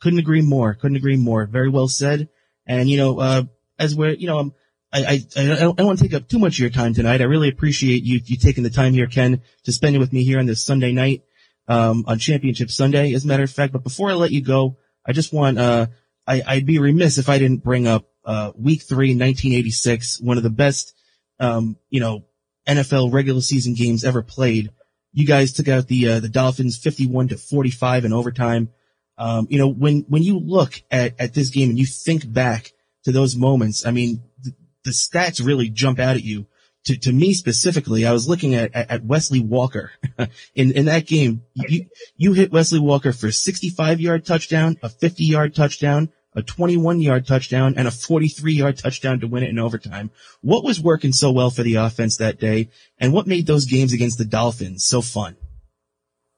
Couldn't 0.00 0.18
agree 0.18 0.42
more. 0.42 0.74
Couldn't 0.74 0.96
agree 0.96 1.16
more. 1.16 1.46
Very 1.46 1.68
well 1.68 1.88
said. 1.88 2.28
And 2.66 2.88
you 2.88 2.96
know, 2.96 3.18
uh, 3.18 3.42
as 3.78 3.94
we're 3.94 4.12
you 4.12 4.26
know, 4.26 4.38
um, 4.38 4.54
I 4.92 5.04
I 5.04 5.12
I 5.36 5.46
don't, 5.46 5.58
I 5.58 5.60
don't 5.60 5.86
want 5.86 5.98
to 5.98 6.04
take 6.04 6.14
up 6.14 6.28
too 6.28 6.38
much 6.38 6.54
of 6.54 6.60
your 6.60 6.70
time 6.70 6.94
tonight. 6.94 7.20
I 7.20 7.24
really 7.24 7.48
appreciate 7.48 8.02
you 8.04 8.20
you 8.24 8.36
taking 8.36 8.64
the 8.64 8.70
time 8.70 8.92
here, 8.92 9.06
Ken, 9.06 9.42
to 9.64 9.72
spend 9.72 9.96
it 9.96 10.00
with 10.00 10.12
me 10.12 10.24
here 10.24 10.38
on 10.38 10.46
this 10.46 10.64
Sunday 10.64 10.92
night 10.92 11.22
um, 11.68 12.04
on 12.06 12.18
Championship 12.18 12.70
Sunday, 12.70 13.14
as 13.14 13.24
a 13.24 13.28
matter 13.28 13.42
of 13.42 13.50
fact. 13.50 13.72
But 13.72 13.84
before 13.84 14.10
I 14.10 14.14
let 14.14 14.30
you 14.30 14.42
go, 14.42 14.78
I 15.06 15.12
just 15.12 15.32
want 15.32 15.58
uh, 15.58 15.86
I, 16.26 16.42
I'd 16.46 16.66
be 16.66 16.78
remiss 16.78 17.18
if 17.18 17.28
I 17.28 17.38
didn't 17.38 17.62
bring 17.62 17.86
up 17.86 18.08
uh, 18.24 18.52
week 18.56 18.82
three, 18.82 19.10
1986, 19.10 20.20
one 20.20 20.36
of 20.36 20.42
the 20.42 20.50
best, 20.50 20.94
um, 21.38 21.76
you 21.90 22.00
know, 22.00 22.24
NFL 22.66 23.12
regular 23.12 23.40
season 23.40 23.74
games 23.74 24.04
ever 24.04 24.22
played. 24.22 24.70
You 25.12 25.26
guys 25.26 25.52
took 25.52 25.68
out 25.68 25.86
the, 25.86 26.08
uh, 26.08 26.20
the 26.20 26.28
Dolphins 26.28 26.78
51 26.78 27.28
to 27.28 27.36
45 27.36 28.06
in 28.06 28.12
overtime. 28.12 28.70
Um, 29.16 29.46
you 29.50 29.58
know, 29.58 29.68
when, 29.68 30.04
when 30.08 30.22
you 30.22 30.38
look 30.38 30.82
at, 30.90 31.14
at 31.18 31.34
this 31.34 31.50
game 31.50 31.70
and 31.70 31.78
you 31.78 31.86
think 31.86 32.30
back 32.30 32.72
to 33.04 33.12
those 33.12 33.36
moments, 33.36 33.86
I 33.86 33.90
mean, 33.90 34.22
the, 34.42 34.52
the 34.84 34.90
stats 34.90 35.44
really 35.44 35.68
jump 35.68 35.98
out 35.98 36.16
at 36.16 36.24
you. 36.24 36.46
To, 36.86 36.98
to 36.98 37.12
me 37.12 37.32
specifically, 37.32 38.04
I 38.04 38.12
was 38.12 38.28
looking 38.28 38.54
at, 38.54 38.74
at 38.74 39.04
Wesley 39.04 39.40
Walker 39.40 39.92
in, 40.54 40.72
in 40.72 40.84
that 40.84 41.06
game. 41.06 41.42
You, 41.54 41.86
you 42.16 42.34
hit 42.34 42.52
Wesley 42.52 42.78
Walker 42.78 43.12
for 43.14 43.28
a 43.28 43.32
65 43.32 44.00
yard 44.00 44.26
touchdown, 44.26 44.76
a 44.82 44.90
50 44.90 45.24
yard 45.24 45.54
touchdown, 45.54 46.10
a 46.34 46.42
21 46.42 47.00
yard 47.00 47.26
touchdown 47.26 47.74
and 47.76 47.88
a 47.88 47.90
43 47.90 48.52
yard 48.52 48.78
touchdown 48.78 49.20
to 49.20 49.26
win 49.26 49.44
it 49.44 49.50
in 49.50 49.58
overtime. 49.58 50.10
What 50.42 50.64
was 50.64 50.80
working 50.80 51.12
so 51.12 51.30
well 51.30 51.50
for 51.50 51.62
the 51.62 51.76
offense 51.76 52.16
that 52.18 52.38
day 52.38 52.70
and 52.98 53.12
what 53.12 53.26
made 53.26 53.46
those 53.46 53.64
games 53.64 53.92
against 53.92 54.18
the 54.18 54.24
Dolphins 54.24 54.84
so 54.84 55.00
fun? 55.00 55.36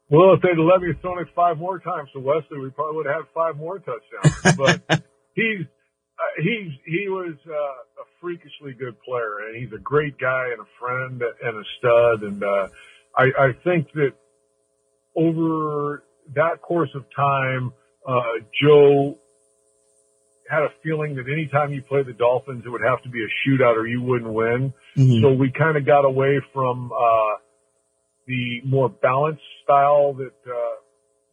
Well, 0.08 0.34
if 0.34 0.42
they'd 0.42 0.56
let 0.60 0.80
me 0.80 0.92
thrown 1.00 1.18
it 1.18 1.28
five 1.34 1.58
more 1.58 1.80
times 1.80 2.10
to 2.12 2.20
Wesley, 2.20 2.60
we 2.60 2.70
probably 2.70 2.96
would 2.96 3.06
have 3.06 3.24
five 3.34 3.56
more 3.56 3.78
touchdowns. 3.78 4.56
But 4.56 5.02
he's, 5.34 5.66
uh, 6.18 6.42
he's, 6.42 6.72
he 6.86 7.08
was 7.08 7.34
uh, 7.46 7.52
a 7.52 8.06
freakishly 8.20 8.72
good 8.72 9.00
player 9.02 9.48
and 9.48 9.56
he's 9.56 9.72
a 9.72 9.80
great 9.80 10.18
guy 10.18 10.50
and 10.52 10.60
a 10.60 10.68
friend 10.78 11.22
and 11.42 11.56
a 11.58 11.64
stud. 11.78 12.22
And, 12.22 12.42
uh, 12.42 12.68
I, 13.16 13.24
I 13.38 13.52
think 13.64 13.92
that 13.92 14.12
over 15.16 16.04
that 16.34 16.62
course 16.62 16.90
of 16.94 17.04
time, 17.14 17.72
uh, 18.06 18.22
Joe 18.62 19.18
had 20.48 20.62
a 20.62 20.68
feeling 20.84 21.16
that 21.16 21.24
anytime 21.30 21.72
you 21.72 21.82
play 21.82 22.04
the 22.04 22.12
Dolphins, 22.12 22.62
it 22.64 22.68
would 22.68 22.84
have 22.86 23.02
to 23.02 23.08
be 23.08 23.18
a 23.24 23.48
shootout 23.48 23.76
or 23.76 23.86
you 23.86 24.00
wouldn't 24.02 24.32
win. 24.32 24.72
Mm-hmm. 24.96 25.22
So 25.22 25.32
we 25.32 25.50
kind 25.50 25.76
of 25.76 25.84
got 25.84 26.04
away 26.04 26.40
from, 26.52 26.92
uh, 26.92 27.34
the 28.26 28.60
more 28.64 28.88
balanced 28.88 29.42
style 29.64 30.14
that, 30.14 30.34
uh, 30.46 30.76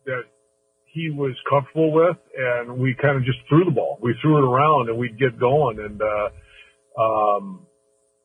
that 0.06 0.24
he 0.86 1.10
was 1.10 1.36
comfortable 1.50 1.92
with. 1.92 2.18
And 2.38 2.78
we 2.78 2.96
kind 3.02 3.18
of 3.18 3.24
just 3.24 3.40
threw 3.50 3.66
the 3.66 3.72
ball. 3.72 3.98
We 4.02 4.16
threw 4.22 4.38
it 4.38 4.48
around 4.48 4.90
and 4.90 4.98
we'd 4.98 5.18
get 5.18 5.40
going. 5.40 5.80
And, 5.80 6.02
uh, 6.02 7.02
um, 7.02 7.66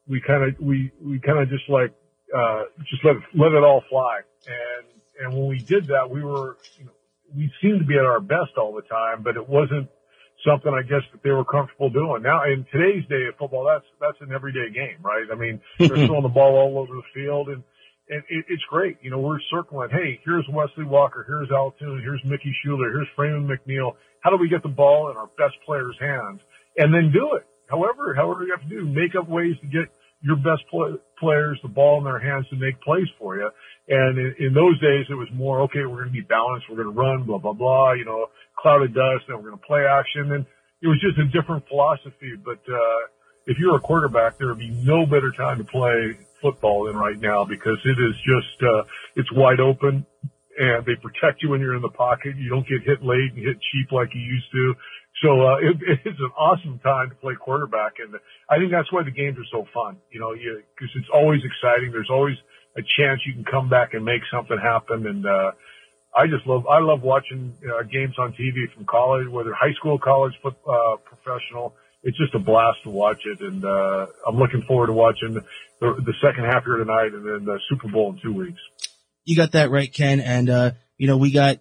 we 0.06 0.20
kind 0.26 0.44
of, 0.44 0.60
we, 0.60 0.92
we 1.02 1.18
kind 1.20 1.38
of 1.38 1.48
just 1.48 1.68
like, 1.68 1.94
uh, 2.36 2.62
just 2.90 3.04
let 3.04 3.16
it, 3.16 3.22
let 3.34 3.52
it 3.52 3.64
all 3.64 3.82
fly. 3.88 4.20
And, 4.46 4.86
and 5.20 5.38
when 5.38 5.48
we 5.48 5.58
did 5.58 5.86
that, 5.88 6.08
we 6.10 6.22
were, 6.22 6.58
you 6.78 6.84
know, 6.84 6.92
we 7.34 7.50
seemed 7.60 7.80
to 7.80 7.86
be 7.86 7.94
at 7.94 8.04
our 8.04 8.20
best 8.20 8.56
all 8.56 8.74
the 8.74 8.82
time, 8.82 9.22
but 9.22 9.36
it 9.36 9.48
wasn't, 9.48 9.88
something 10.46 10.72
I 10.72 10.82
guess 10.82 11.02
that 11.12 11.22
they 11.22 11.30
were 11.30 11.44
comfortable 11.44 11.90
doing. 11.90 12.22
Now 12.22 12.44
in 12.44 12.66
today's 12.72 13.04
day 13.08 13.26
of 13.28 13.36
football, 13.38 13.64
that's 13.66 13.86
that's 14.00 14.18
an 14.20 14.34
everyday 14.34 14.70
game, 14.72 14.98
right? 15.02 15.26
I 15.30 15.34
mean, 15.34 15.60
they're 15.78 16.06
throwing 16.06 16.22
the 16.22 16.28
ball 16.28 16.56
all 16.56 16.78
over 16.78 16.94
the 16.94 17.02
field, 17.14 17.48
and 17.48 17.62
and 18.10 18.22
it, 18.28 18.44
it's 18.48 18.62
great. 18.68 18.98
You 19.02 19.10
know, 19.10 19.18
we're 19.18 19.40
circling. 19.50 19.90
Hey, 19.90 20.20
here's 20.24 20.46
Wesley 20.52 20.84
Walker. 20.84 21.24
Here's 21.26 21.50
Al 21.50 21.72
Toon. 21.78 22.00
Here's 22.02 22.22
Mickey 22.24 22.54
Shuler. 22.64 22.92
Here's 22.92 23.08
Freeman 23.16 23.46
McNeil. 23.46 23.92
How 24.20 24.30
do 24.30 24.36
we 24.36 24.48
get 24.48 24.62
the 24.62 24.68
ball 24.68 25.10
in 25.10 25.16
our 25.16 25.28
best 25.38 25.54
players' 25.64 25.96
hands 26.00 26.40
and 26.76 26.92
then 26.92 27.12
do 27.12 27.34
it? 27.36 27.46
However, 27.68 28.14
however 28.14 28.44
you 28.44 28.56
have 28.56 28.68
to 28.68 28.68
do, 28.68 28.86
make 28.86 29.14
up 29.14 29.28
ways 29.28 29.54
to 29.60 29.66
get 29.66 29.92
your 30.22 30.36
best 30.36 30.66
play, 30.70 30.96
players 31.20 31.58
the 31.62 31.68
ball 31.68 31.98
in 31.98 32.04
their 32.04 32.18
hands 32.18 32.48
to 32.50 32.56
make 32.56 32.80
plays 32.80 33.06
for 33.18 33.36
you. 33.36 33.48
And 33.88 34.18
in, 34.18 34.34
in 34.38 34.54
those 34.54 34.80
days, 34.80 35.06
it 35.10 35.14
was 35.14 35.28
more, 35.32 35.62
okay, 35.62 35.84
we're 35.84 36.02
going 36.02 36.12
to 36.14 36.20
be 36.20 36.26
balanced. 36.26 36.66
We're 36.68 36.82
going 36.82 36.94
to 36.94 37.00
run, 37.00 37.24
blah, 37.24 37.38
blah, 37.38 37.52
blah, 37.52 37.92
you 37.92 38.04
know, 38.04 38.26
cloud 38.58 38.82
of 38.82 38.94
dust 38.94 39.28
and 39.28 39.36
we're 39.38 39.50
going 39.50 39.60
to 39.60 39.66
play 39.66 39.84
action. 39.86 40.32
And 40.32 40.46
it 40.82 40.88
was 40.88 40.98
just 41.00 41.18
a 41.18 41.26
different 41.30 41.68
philosophy. 41.68 42.34
But, 42.42 42.60
uh, 42.66 43.00
if 43.48 43.56
you're 43.58 43.76
a 43.76 43.80
quarterback, 43.80 44.36
there 44.36 44.48
would 44.48 44.58
be 44.58 44.68
no 44.68 45.06
better 45.06 45.32
time 45.32 45.56
to 45.56 45.64
play 45.64 46.18
football 46.40 46.84
than 46.84 46.96
right 46.96 47.18
now 47.18 47.44
because 47.44 47.78
it 47.84 47.98
is 47.98 48.14
just, 48.24 48.62
uh, 48.62 48.84
it's 49.16 49.30
wide 49.32 49.60
open 49.60 50.06
and 50.58 50.84
they 50.84 50.96
protect 50.96 51.42
you 51.42 51.50
when 51.50 51.60
you're 51.60 51.76
in 51.76 51.82
the 51.82 51.94
pocket. 51.94 52.36
You 52.36 52.50
don't 52.50 52.66
get 52.66 52.82
hit 52.82 53.02
late 53.02 53.30
and 53.34 53.38
hit 53.38 53.58
cheap 53.70 53.92
like 53.92 54.10
you 54.12 54.20
used 54.20 54.50
to. 54.50 54.74
So 55.22 55.30
uh, 55.46 55.56
it, 55.62 55.76
it's 56.04 56.18
an 56.18 56.32
awesome 56.36 56.78
time 56.80 57.10
to 57.10 57.16
play 57.16 57.34
quarterback, 57.34 58.02
and 58.02 58.14
I 58.50 58.58
think 58.58 58.70
that's 58.70 58.92
why 58.92 59.02
the 59.04 59.14
games 59.14 59.38
are 59.38 59.50
so 59.50 59.66
fun. 59.72 59.96
You 60.10 60.20
know, 60.20 60.34
because 60.34 60.90
it's 60.94 61.10
always 61.14 61.40
exciting. 61.46 61.92
There's 61.92 62.10
always 62.10 62.36
a 62.76 62.82
chance 62.98 63.20
you 63.26 63.32
can 63.34 63.44
come 63.44 63.68
back 63.68 63.94
and 63.94 64.04
make 64.04 64.22
something 64.30 64.58
happen, 64.58 65.06
and 65.06 65.26
uh, 65.26 65.52
I 66.14 66.26
just 66.26 66.46
love 66.46 66.66
I 66.66 66.80
love 66.80 67.02
watching 67.02 67.54
uh, 67.62 67.82
games 67.84 68.14
on 68.18 68.32
TV 68.32 68.66
from 68.74 68.84
college, 68.86 69.28
whether 69.28 69.54
high 69.54 69.74
school, 69.78 69.98
college, 69.98 70.34
uh, 70.44 70.96
professional. 71.06 71.74
It's 72.02 72.16
just 72.16 72.34
a 72.34 72.38
blast 72.38 72.82
to 72.84 72.90
watch 72.90 73.22
it, 73.24 73.40
and 73.40 73.64
uh, 73.64 74.06
I'm 74.26 74.36
looking 74.36 74.62
forward 74.62 74.86
to 74.86 74.92
watching 74.92 75.34
the, 75.34 75.44
the 75.80 76.14
second 76.22 76.44
half 76.44 76.64
here 76.64 76.76
tonight, 76.76 77.12
and 77.12 77.26
then 77.26 77.44
the 77.44 77.58
Super 77.68 77.88
Bowl 77.88 78.12
in 78.12 78.20
two 78.22 78.32
weeks. 78.32 78.60
You 79.24 79.36
got 79.36 79.52
that 79.52 79.70
right, 79.70 79.92
Ken, 79.92 80.20
and 80.20 80.48
uh, 80.48 80.70
you 80.96 81.06
know 81.06 81.16
we 81.16 81.32
got 81.32 81.58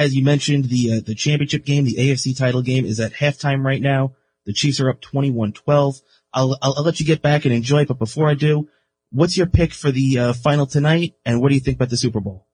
as 0.00 0.14
you 0.14 0.24
mentioned, 0.24 0.64
the 0.64 0.92
uh, 0.92 1.00
the 1.04 1.14
championship 1.14 1.64
game, 1.66 1.84
the 1.84 1.96
AFC 1.96 2.36
title 2.36 2.62
game, 2.62 2.86
is 2.86 3.00
at 3.00 3.12
halftime 3.12 3.62
right 3.62 3.82
now. 3.82 4.14
The 4.46 4.54
Chiefs 4.54 4.80
are 4.80 4.88
up 4.88 5.02
21-12. 5.02 6.00
I'll, 6.32 6.56
I'll, 6.62 6.74
I'll 6.78 6.82
let 6.82 6.98
you 6.98 7.06
get 7.06 7.20
back 7.20 7.44
and 7.44 7.52
enjoy 7.52 7.82
it, 7.82 7.88
but 7.88 7.98
before 7.98 8.28
I 8.28 8.34
do, 8.34 8.68
what's 9.10 9.36
your 9.36 9.46
pick 9.46 9.72
for 9.72 9.90
the 9.90 10.18
uh, 10.18 10.32
final 10.32 10.66
tonight, 10.66 11.14
and 11.26 11.42
what 11.42 11.50
do 11.50 11.54
you 11.54 11.60
think 11.60 11.76
about 11.76 11.90
the 11.90 11.98
Super 11.98 12.20
Bowl? 12.20 12.46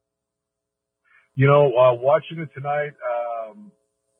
You 1.37 1.47
know, 1.47 1.67
uh, 1.77 1.95
watching 1.95 2.41
it 2.41 2.49
tonight, 2.53 2.89
um, 2.89 3.26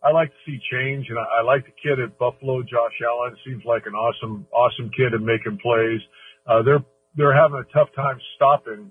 I 0.07 0.13
like 0.13 0.31
to 0.31 0.41
see 0.47 0.59
change, 0.71 1.07
and 1.09 1.19
I, 1.19 1.41
I 1.41 1.43
like 1.43 1.65
the 1.65 1.75
kid 1.83 1.99
at 1.99 2.17
Buffalo, 2.17 2.63
Josh 2.63 2.95
Allen. 3.03 3.37
Seems 3.45 3.65
like 3.65 3.87
an 3.87 3.95
awesome, 3.95 4.47
awesome 4.53 4.91
kid 4.97 5.15
and 5.15 5.27
making 5.27 5.59
plays. 5.59 6.01
Uh, 6.47 6.63
they're 6.63 6.85
they're 7.17 7.35
having 7.35 7.59
a 7.59 7.73
tough 7.73 7.89
time 7.97 8.21
stopping 8.37 8.91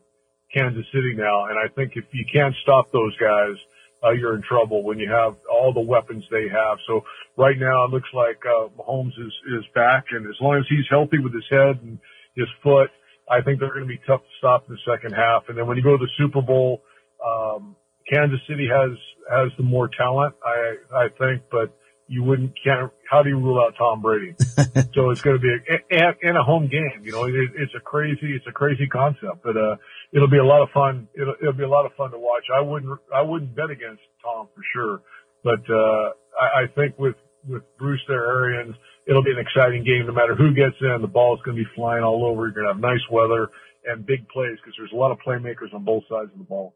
Kansas 0.54 0.86
City 0.92 1.14
now, 1.16 1.46
and 1.46 1.58
I 1.58 1.74
think 1.74 1.94
if 1.96 2.04
you 2.12 2.26
can't 2.32 2.54
stop 2.64 2.92
those 2.92 3.16
guys, 3.18 3.56
uh, 4.04 4.12
you're 4.12 4.36
in 4.36 4.42
trouble 4.42 4.84
when 4.84 5.00
you 5.00 5.10
have 5.10 5.38
all 5.50 5.72
the 5.72 5.80
weapons 5.80 6.26
they 6.30 6.50
have. 6.50 6.80
So 6.86 7.06
right 7.38 7.58
now 7.58 7.86
it 7.86 7.92
looks 7.92 8.10
like 8.14 8.42
uh, 8.44 8.68
Mahomes 8.76 9.16
is 9.18 9.34
is 9.58 9.64
back, 9.74 10.06
and 10.12 10.28
as 10.28 10.36
long 10.42 10.58
as 10.58 10.66
he's 10.68 10.86
healthy 10.90 11.20
with 11.20 11.34
his 11.34 11.48
head 11.50 11.80
and 11.82 11.98
his 12.36 12.48
foot, 12.62 12.90
I 13.32 13.40
think 13.40 13.62
they're 13.62 13.74
going 13.74 13.88
to 13.88 13.96
be 13.98 14.02
tough 14.06 14.22
to 14.22 14.34
stop 14.40 14.66
in 14.68 14.76
the 14.76 14.84
second 14.92 15.14
half. 15.16 15.44
And 15.48 15.58
then 15.58 15.66
when 15.66 15.78
you 15.78 15.84
go 15.84 15.96
to 15.96 16.04
the 16.04 16.12
Super 16.18 16.42
Bowl, 16.42 16.82
um, 17.24 17.78
Kansas 18.12 18.40
City 18.48 18.68
has 18.72 18.92
has 19.30 19.52
the 19.58 19.64
more 19.64 19.90
talent, 19.90 20.36
I 20.44 21.06
I 21.06 21.08
think, 21.18 21.44
but 21.52 21.76
you 22.08 22.24
wouldn't 22.24 22.54
can't. 22.64 22.92
How 23.10 23.24
do 23.24 23.30
you 23.30 23.38
rule 23.38 23.60
out 23.60 23.74
Tom 23.78 24.02
Brady? 24.02 24.36
so 24.94 25.10
it's 25.10 25.22
going 25.22 25.38
to 25.38 25.42
be 25.42 25.50
a, 25.92 26.14
in 26.22 26.36
a 26.36 26.44
home 26.44 26.68
game. 26.68 27.02
You 27.02 27.12
know, 27.12 27.24
it, 27.26 27.34
it's 27.56 27.74
a 27.76 27.80
crazy 27.80 28.34
it's 28.36 28.46
a 28.48 28.52
crazy 28.52 28.88
concept, 28.88 29.44
but 29.44 29.58
uh, 29.58 29.76
it'll 30.14 30.30
be 30.30 30.38
a 30.38 30.46
lot 30.46 30.62
of 30.62 30.70
fun. 30.74 31.08
It'll, 31.14 31.36
it'll 31.42 31.54
be 31.54 31.64
a 31.64 31.70
lot 31.70 31.86
of 31.86 31.94
fun 31.96 32.12
to 32.12 32.20
watch. 32.20 32.44
I 32.56 32.62
wouldn't, 32.62 33.00
I 33.14 33.22
wouldn't 33.22 33.56
bet 33.56 33.70
against 33.70 34.02
Tom 34.24 34.48
for 34.56 34.62
sure, 34.74 35.02
but, 35.44 35.62
uh, 35.70 36.14
I, 36.40 36.64
I 36.64 36.68
think 36.74 36.98
with, 36.98 37.16
with 37.48 37.64
Bruce 37.78 38.02
there, 38.08 38.26
Arians, 38.26 38.76
it'll 39.08 39.24
be 39.24 39.32
an 39.32 39.40
exciting 39.40 39.84
game 39.84 40.08
no 40.08 40.14
matter 40.14 40.36
who 40.36 40.54
gets 40.54 40.76
in. 40.82 41.02
The 41.02 41.08
ball 41.08 41.36
is 41.36 41.42
going 41.46 41.58
to 41.58 41.64
be 41.64 41.70
flying 41.76 42.04
all 42.04 42.26
over. 42.26 42.44
You're 42.46 42.56
going 42.56 42.68
to 42.68 42.74
have 42.74 42.82
nice 42.82 43.04
weather 43.12 43.50
and 43.86 44.06
big 44.06 44.28
plays 44.30 44.58
because 44.58 44.74
there's 44.78 44.92
a 44.94 44.96
lot 44.96 45.12
of 45.12 45.20
playmakers 45.26 45.74
on 45.74 45.84
both 45.84 46.04
sides 46.10 46.32
of 46.32 46.38
the 46.40 46.46
ball. 46.46 46.76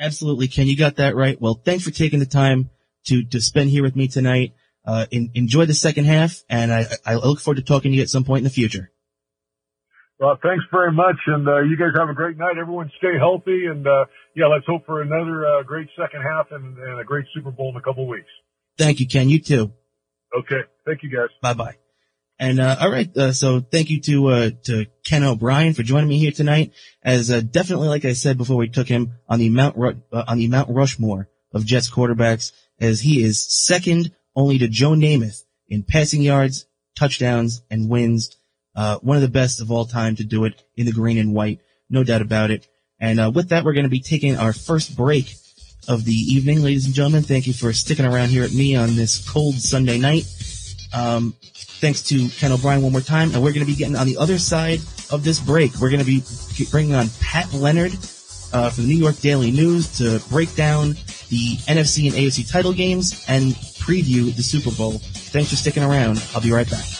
Absolutely, 0.00 0.48
Ken. 0.48 0.66
You 0.66 0.76
got 0.76 0.96
that 0.96 1.14
right. 1.14 1.40
Well, 1.40 1.60
thanks 1.62 1.84
for 1.84 1.90
taking 1.90 2.18
the 2.18 2.26
time 2.26 2.70
to, 3.06 3.22
to 3.26 3.40
spend 3.40 3.70
here 3.70 3.82
with 3.82 3.94
me 3.94 4.08
tonight. 4.08 4.54
Uh, 4.84 5.04
in, 5.10 5.30
enjoy 5.34 5.66
the 5.66 5.74
second 5.74 6.06
half 6.06 6.42
and 6.48 6.72
I, 6.72 6.86
I 7.04 7.14
look 7.16 7.38
forward 7.38 7.56
to 7.56 7.62
talking 7.62 7.92
to 7.92 7.96
you 7.96 8.02
at 8.02 8.08
some 8.08 8.24
point 8.24 8.38
in 8.38 8.44
the 8.44 8.50
future. 8.50 8.90
Well, 10.18 10.38
thanks 10.42 10.64
very 10.70 10.92
much, 10.92 11.16
and 11.26 11.48
uh, 11.48 11.60
you 11.60 11.78
guys 11.78 11.92
have 11.96 12.10
a 12.10 12.14
great 12.14 12.36
night. 12.36 12.58
Everyone, 12.60 12.90
stay 12.98 13.16
healthy, 13.18 13.64
and 13.64 13.86
uh, 13.86 14.04
yeah, 14.36 14.48
let's 14.48 14.66
hope 14.66 14.84
for 14.84 15.00
another 15.00 15.46
uh, 15.46 15.62
great 15.62 15.88
second 15.98 16.20
half 16.20 16.48
and, 16.50 16.76
and, 16.76 17.00
a 17.00 17.04
great 17.04 17.24
Super 17.34 17.50
Bowl 17.50 17.70
in 17.70 17.76
a 17.76 17.80
couple 17.80 18.06
weeks. 18.06 18.28
Thank 18.76 19.00
you, 19.00 19.08
Ken. 19.08 19.30
You 19.30 19.40
too. 19.40 19.72
Okay, 20.38 20.60
thank 20.84 21.02
you, 21.02 21.10
guys. 21.10 21.30
Bye 21.40 21.54
bye. 21.54 21.89
And 22.40 22.58
uh, 22.58 22.76
all 22.80 22.90
right, 22.90 23.14
uh, 23.14 23.32
so 23.32 23.60
thank 23.60 23.90
you 23.90 24.00
to 24.00 24.28
uh, 24.28 24.50
to 24.64 24.86
Ken 25.04 25.22
O'Brien 25.22 25.74
for 25.74 25.82
joining 25.82 26.08
me 26.08 26.18
here 26.18 26.32
tonight. 26.32 26.72
As 27.02 27.28
definitely, 27.28 27.88
like 27.88 28.06
I 28.06 28.14
said 28.14 28.38
before, 28.38 28.56
we 28.56 28.70
took 28.70 28.88
him 28.88 29.12
on 29.28 29.38
the 29.38 29.50
Mount 29.50 29.76
Ru- 29.76 30.02
on 30.10 30.38
the 30.38 30.48
Mount 30.48 30.70
Rushmore 30.70 31.28
of 31.52 31.66
Jets 31.66 31.90
quarterbacks, 31.90 32.52
as 32.80 33.02
he 33.02 33.22
is 33.22 33.46
second 33.46 34.12
only 34.34 34.56
to 34.56 34.68
Joe 34.68 34.92
Namath 34.92 35.42
in 35.68 35.82
passing 35.82 36.22
yards, 36.22 36.64
touchdowns, 36.96 37.60
and 37.70 37.90
wins 37.90 38.34
uh, 38.74 38.96
one 39.02 39.18
of 39.18 39.22
the 39.22 39.28
best 39.28 39.60
of 39.60 39.70
all 39.70 39.84
time 39.84 40.16
to 40.16 40.24
do 40.24 40.46
it 40.46 40.62
in 40.76 40.86
the 40.86 40.92
green 40.92 41.18
and 41.18 41.34
white, 41.34 41.60
no 41.90 42.04
doubt 42.04 42.22
about 42.22 42.50
it. 42.50 42.66
And 42.98 43.20
uh, 43.20 43.30
with 43.30 43.50
that, 43.50 43.64
we're 43.66 43.74
going 43.74 43.84
to 43.84 43.90
be 43.90 44.00
taking 44.00 44.38
our 44.38 44.54
first 44.54 44.96
break 44.96 45.34
of 45.88 46.06
the 46.06 46.12
evening, 46.12 46.62
ladies 46.62 46.86
and 46.86 46.94
gentlemen. 46.94 47.22
Thank 47.22 47.46
you 47.46 47.52
for 47.52 47.74
sticking 47.74 48.06
around 48.06 48.28
here 48.28 48.44
at 48.44 48.52
me 48.52 48.76
on 48.76 48.96
this 48.96 49.28
cold 49.28 49.56
Sunday 49.56 49.98
night. 49.98 50.24
Um, 50.92 51.34
thanks 51.42 52.02
to 52.04 52.28
Ken 52.28 52.52
O'Brien 52.52 52.82
one 52.82 52.92
more 52.92 53.00
time, 53.00 53.32
and 53.32 53.42
we're 53.42 53.52
going 53.52 53.64
to 53.64 53.70
be 53.70 53.76
getting 53.76 53.96
on 53.96 54.06
the 54.06 54.16
other 54.16 54.38
side 54.38 54.80
of 55.10 55.24
this 55.24 55.40
break. 55.40 55.74
We're 55.76 55.90
going 55.90 56.04
to 56.04 56.06
be 56.06 56.22
bringing 56.70 56.94
on 56.94 57.08
Pat 57.20 57.52
Leonard 57.52 57.92
uh, 58.52 58.70
from 58.70 58.84
the 58.84 58.94
New 58.94 58.98
York 58.98 59.16
Daily 59.18 59.50
News 59.50 59.98
to 59.98 60.20
break 60.28 60.54
down 60.54 60.90
the 61.28 61.56
NFC 61.68 62.06
and 62.06 62.14
AFC 62.14 62.50
title 62.50 62.72
games 62.72 63.24
and 63.28 63.52
preview 63.78 64.34
the 64.34 64.42
Super 64.42 64.70
Bowl. 64.76 64.98
Thanks 65.02 65.50
for 65.50 65.56
sticking 65.56 65.82
around. 65.82 66.22
I'll 66.34 66.40
be 66.40 66.50
right 66.52 66.68
back. 66.68 66.99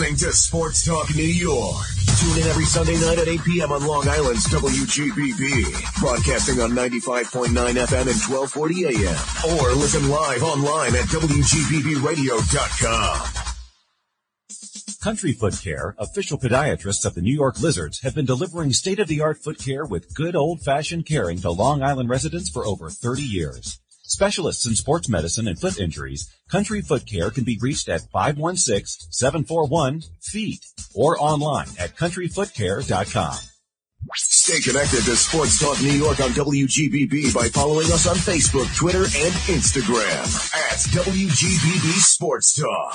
Listening 0.00 0.16
to 0.16 0.32
Sports 0.32 0.86
Talk 0.86 1.14
New 1.14 1.22
York. 1.22 1.84
Tune 2.18 2.38
in 2.38 2.46
every 2.48 2.64
Sunday 2.64 2.98
night 3.00 3.18
at 3.18 3.28
8 3.28 3.44
p.m. 3.44 3.70
on 3.70 3.86
Long 3.86 4.08
Island's 4.08 4.46
WGBB. 4.46 6.00
Broadcasting 6.00 6.58
on 6.58 6.70
95.9 6.70 7.48
FM 7.48 8.08
and 8.08 8.16
1240 8.16 8.86
AM. 8.86 9.14
Or 9.58 9.74
listen 9.74 10.08
live 10.08 10.42
online 10.42 10.94
at 10.94 11.04
WGBBradio.com. 11.04 13.28
Country 15.02 15.32
Foot 15.32 15.60
Care, 15.62 15.94
official 15.98 16.38
podiatrists 16.38 17.04
of 17.04 17.14
the 17.14 17.20
New 17.20 17.34
York 17.34 17.60
Lizards, 17.60 18.00
have 18.00 18.14
been 18.14 18.24
delivering 18.24 18.72
state-of-the-art 18.72 19.44
foot 19.44 19.58
care 19.58 19.84
with 19.84 20.14
good 20.14 20.34
old-fashioned 20.34 21.04
caring 21.04 21.40
to 21.40 21.50
Long 21.50 21.82
Island 21.82 22.08
residents 22.08 22.48
for 22.48 22.64
over 22.64 22.88
30 22.88 23.20
years. 23.20 23.78
Specialists 24.10 24.66
in 24.66 24.74
sports 24.74 25.08
medicine 25.08 25.46
and 25.46 25.56
foot 25.56 25.78
injuries, 25.78 26.28
Country 26.50 26.82
Foot 26.82 27.06
Care 27.06 27.30
can 27.30 27.44
be 27.44 27.60
reached 27.62 27.88
at 27.88 28.00
516-741-FEET 28.12 30.64
or 30.96 31.16
online 31.22 31.68
at 31.78 31.96
countryfootcare.com. 31.96 33.36
Stay 34.16 34.58
connected 34.68 35.04
to 35.04 35.14
Sports 35.14 35.60
Talk 35.60 35.80
New 35.80 35.92
York 35.92 36.18
on 36.18 36.30
WGBB 36.30 37.32
by 37.32 37.50
following 37.50 37.86
us 37.92 38.08
on 38.08 38.16
Facebook, 38.16 38.74
Twitter, 38.74 39.04
and 39.04 39.32
Instagram 39.46 40.24
at 40.56 40.78
WGBB 40.90 41.92
Sports 42.00 42.52
Talk. 42.60 42.94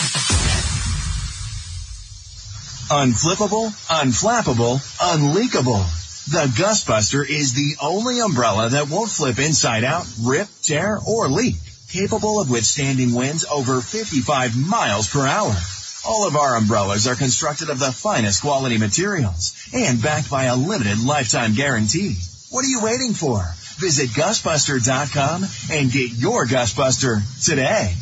Unflippable, 2.91 3.71
unflappable, 3.87 4.81
unleakable. 5.13 5.85
The 6.27 6.47
Gustbuster 6.47 7.23
is 7.27 7.53
the 7.53 7.75
only 7.79 8.19
umbrella 8.19 8.69
that 8.69 8.89
won't 8.89 9.11
flip 9.11 9.37
inside 9.37 9.83
out, 9.83 10.07
rip, 10.19 10.47
tear, 10.63 10.97
or 11.07 11.29
leak, 11.29 11.55
capable 11.91 12.41
of 12.41 12.49
withstanding 12.49 13.13
winds 13.13 13.45
over 13.45 13.79
55 13.79 14.57
miles 14.57 15.07
per 15.07 15.27
hour. 15.27 15.55
All 16.03 16.27
of 16.27 16.35
our 16.35 16.55
umbrellas 16.55 17.05
are 17.07 17.13
constructed 17.13 17.69
of 17.69 17.77
the 17.77 17.91
finest 17.91 18.41
quality 18.41 18.79
materials 18.79 19.53
and 19.71 20.01
backed 20.01 20.31
by 20.31 20.45
a 20.45 20.55
limited 20.55 20.99
lifetime 21.03 21.53
guarantee. 21.53 22.15
What 22.49 22.65
are 22.65 22.69
you 22.69 22.81
waiting 22.81 23.13
for? 23.13 23.43
Visit 23.77 24.09
gustbuster.com 24.09 25.45
and 25.71 25.91
get 25.91 26.11
your 26.11 26.47
Gustbuster 26.47 27.21
today. 27.45 27.93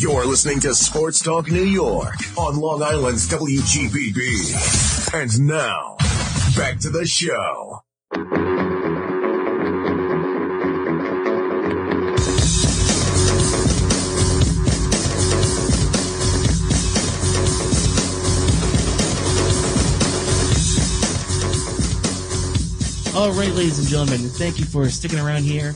You're 0.00 0.24
listening 0.24 0.60
to 0.60 0.74
Sports 0.74 1.22
Talk 1.22 1.50
New 1.50 1.62
York 1.62 2.14
on 2.38 2.56
Long 2.56 2.82
Island's 2.82 3.28
WGBB. 3.28 5.12
And 5.12 5.46
now, 5.46 5.96
back 6.56 6.78
to 6.78 6.88
the 6.88 7.04
show. 7.04 7.82
All 23.14 23.32
right, 23.32 23.52
ladies 23.54 23.78
and 23.78 23.86
gentlemen, 23.86 24.30
thank 24.30 24.58
you 24.58 24.64
for 24.64 24.88
sticking 24.88 25.18
around 25.18 25.42
here 25.42 25.74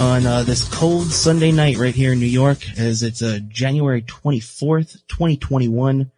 on 0.00 0.26
uh, 0.26 0.42
this 0.42 0.66
cold 0.66 1.06
Sunday 1.08 1.52
night 1.52 1.76
right 1.76 1.94
here 1.94 2.14
in 2.14 2.20
New 2.20 2.26
York, 2.26 2.58
as 2.78 3.02
it's 3.02 3.22
uh, 3.22 3.38
January 3.48 4.00
24th, 4.02 5.06
2021. 5.08 6.10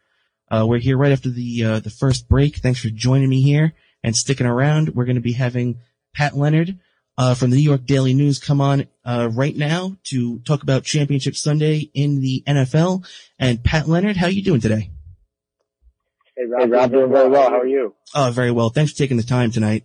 Uh, 0.49 0.65
we're 0.69 0.79
here 0.79 0.97
right 0.97 1.11
after 1.11 1.29
the 1.29 1.65
uh, 1.65 1.81
the 1.81 1.91
first 1.91 2.29
break. 2.29 2.57
Thanks 2.57 2.81
for 2.81 2.91
joining 2.91 3.29
me 3.29 3.43
here 3.43 3.75
and 4.05 4.15
sticking 4.15 4.47
around. 4.47 4.91
We're 4.95 5.05
going 5.05 5.17
to 5.17 5.21
be 5.21 5.33
having 5.33 5.81
Pat 6.15 6.37
Leonard 6.37 6.79
uh, 7.19 7.35
from 7.35 7.51
the 7.51 7.57
New 7.57 7.63
York 7.63 7.85
Daily 7.85 8.15
News 8.15 8.39
come 8.39 8.61
on 8.61 8.87
uh, 9.05 9.29
right 9.33 9.57
now 9.57 9.97
to 10.05 10.39
talk 10.41 10.63
about 10.63 10.85
Championship 10.85 11.35
Sunday 11.35 11.91
in 11.93 12.21
the 12.21 12.45
NFL. 12.47 13.05
And 13.39 13.65
Pat 13.65 13.89
Leonard, 13.89 14.17
how 14.17 14.27
are 14.27 14.31
you 14.31 14.43
doing 14.43 14.61
today? 14.61 14.91
Hey, 16.37 16.45
Rob, 16.47 16.63
hey, 16.63 16.69
Rob 16.69 16.91
doing 16.93 17.11
very 17.11 17.29
well. 17.29 17.51
How 17.51 17.61
are 17.61 17.67
you? 17.67 17.95
Oh, 18.15 18.31
very 18.31 18.53
well. 18.53 18.71
Thanks 18.71 18.93
for 18.93 18.99
taking 18.99 19.17
the 19.17 19.23
time 19.25 19.51
tonight. 19.51 19.85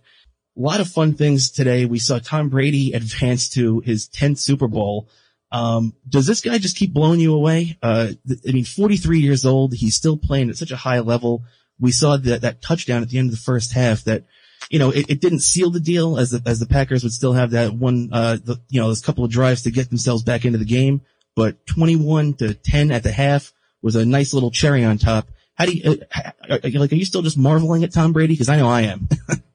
A 0.58 0.60
lot 0.60 0.80
of 0.80 0.88
fun 0.88 1.14
things 1.14 1.50
today. 1.50 1.84
We 1.84 2.00
saw 2.00 2.18
Tom 2.18 2.48
Brady 2.48 2.92
advance 2.92 3.48
to 3.50 3.78
his 3.80 4.08
10th 4.08 4.38
Super 4.38 4.66
Bowl. 4.66 5.08
Um, 5.52 5.94
does 6.08 6.26
this 6.26 6.40
guy 6.40 6.58
just 6.58 6.76
keep 6.76 6.92
blowing 6.92 7.20
you 7.20 7.32
away? 7.32 7.78
Uh, 7.80 8.08
I 8.46 8.52
mean, 8.52 8.64
43 8.64 9.20
years 9.20 9.46
old. 9.46 9.72
He's 9.72 9.94
still 9.94 10.16
playing 10.16 10.50
at 10.50 10.56
such 10.56 10.72
a 10.72 10.76
high 10.76 10.98
level. 10.98 11.44
We 11.78 11.92
saw 11.92 12.16
that, 12.16 12.42
that 12.42 12.60
touchdown 12.60 13.02
at 13.02 13.08
the 13.08 13.18
end 13.18 13.28
of 13.28 13.36
the 13.36 13.40
first 13.40 13.72
half 13.72 14.02
that, 14.04 14.24
you 14.68 14.80
know, 14.80 14.90
it, 14.90 15.08
it 15.08 15.20
didn't 15.20 15.40
seal 15.40 15.70
the 15.70 15.78
deal 15.78 16.18
as 16.18 16.32
the, 16.32 16.42
as 16.44 16.58
the 16.58 16.66
Packers 16.66 17.04
would 17.04 17.12
still 17.12 17.34
have 17.34 17.52
that 17.52 17.72
one, 17.72 18.10
uh, 18.12 18.36
the, 18.42 18.60
you 18.68 18.80
know, 18.80 18.88
those 18.88 19.00
couple 19.00 19.24
of 19.24 19.30
drives 19.30 19.62
to 19.62 19.70
get 19.70 19.88
themselves 19.90 20.24
back 20.24 20.44
into 20.44 20.58
the 20.58 20.64
game. 20.64 21.02
But 21.36 21.66
21 21.66 22.34
to 22.34 22.54
10 22.54 22.90
at 22.90 23.04
the 23.04 23.12
half 23.12 23.52
was 23.80 23.94
a 23.94 24.04
nice 24.04 24.34
little 24.34 24.50
cherry 24.50 24.84
on 24.84 24.98
top. 24.98 25.28
How 25.54 25.66
do 25.66 25.72
you, 25.72 26.02
uh, 26.14 26.58
like, 26.64 26.92
are 26.92 26.96
you 26.96 27.04
still 27.04 27.22
just 27.22 27.38
marveling 27.38 27.84
at 27.84 27.92
Tom 27.92 28.12
Brady? 28.12 28.36
Cause 28.36 28.48
I 28.48 28.56
know 28.56 28.68
I 28.68 28.82
am. 28.82 29.08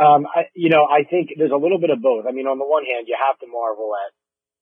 um, 0.00 0.26
I, 0.26 0.48
you 0.54 0.70
know, 0.70 0.84
I 0.84 1.04
think 1.04 1.30
there's 1.36 1.50
a 1.50 1.56
little 1.56 1.78
bit 1.78 1.90
of 1.90 2.00
both. 2.00 2.26
I 2.28 2.32
mean, 2.32 2.46
on 2.46 2.58
the 2.58 2.66
one 2.66 2.84
hand, 2.84 3.06
you 3.08 3.16
have 3.18 3.38
to 3.40 3.46
marvel 3.46 3.92
at 3.94 4.12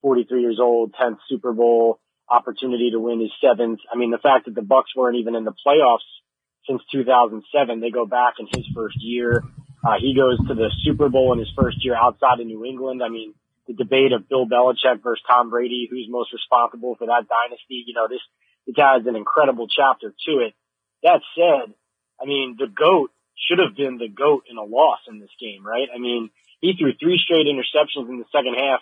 43 0.03 0.41
years 0.41 0.59
old, 0.61 0.95
10th 0.95 1.19
Super 1.29 1.53
Bowl 1.53 2.01
opportunity 2.29 2.91
to 2.91 2.99
win 2.99 3.21
his 3.21 3.31
seventh. 3.41 3.81
I 3.93 3.97
mean, 3.97 4.11
the 4.11 4.19
fact 4.19 4.47
that 4.47 4.55
the 4.55 4.63
Bucs 4.63 4.97
weren't 4.97 5.17
even 5.17 5.35
in 5.35 5.45
the 5.45 5.55
playoffs 5.67 6.07
since 6.69 6.83
2007, 6.91 7.81
they 7.81 7.91
go 7.91 8.07
back 8.07 8.35
in 8.39 8.47
his 8.53 8.67
first 8.75 8.97
year. 9.01 9.43
Uh, 9.85 9.95
he 10.01 10.15
goes 10.17 10.39
to 10.49 10.55
the 10.55 10.71
Super 10.83 11.09
Bowl 11.09 11.33
in 11.33 11.39
his 11.39 11.51
first 11.57 11.85
year 11.85 11.95
outside 11.95 12.41
of 12.41 12.47
New 12.47 12.65
England. 12.65 13.03
I 13.03 13.09
mean, 13.09 13.35
the 13.69 13.75
debate 13.75 14.13
of 14.13 14.29
Bill 14.29 14.47
Belichick 14.47 15.03
versus 15.03 15.23
Tom 15.29 15.51
Brady, 15.51 15.87
who's 15.91 16.07
most 16.09 16.33
responsible 16.33 16.97
for 16.97 17.07
that 17.07 17.27
dynasty. 17.29 17.85
You 17.87 17.95
know, 17.95 18.09
this, 18.09 18.21
it 18.67 18.81
has 18.81 19.07
an 19.07 19.17
incredible 19.17 19.69
chapter 19.69 20.13
to 20.27 20.33
it. 20.41 20.55
That 21.03 21.21
said, 21.37 21.75
I 22.21 22.25
mean, 22.25 22.57
the 22.59 22.67
GOAT 22.67 23.11
should 23.37 23.59
have 23.59 23.77
been 23.77 23.99
the 23.99 24.09
GOAT 24.09 24.45
in 24.51 24.57
a 24.57 24.65
loss 24.65 25.01
in 25.09 25.21
this 25.21 25.33
game, 25.41 25.67
right? 25.67 25.89
I 25.95 25.99
mean, 25.99 26.31
he 26.61 26.75
threw 26.79 26.93
three 26.97 27.21
straight 27.23 27.47
interceptions 27.47 28.09
in 28.09 28.19
the 28.19 28.31
second 28.33 28.55
half 28.55 28.81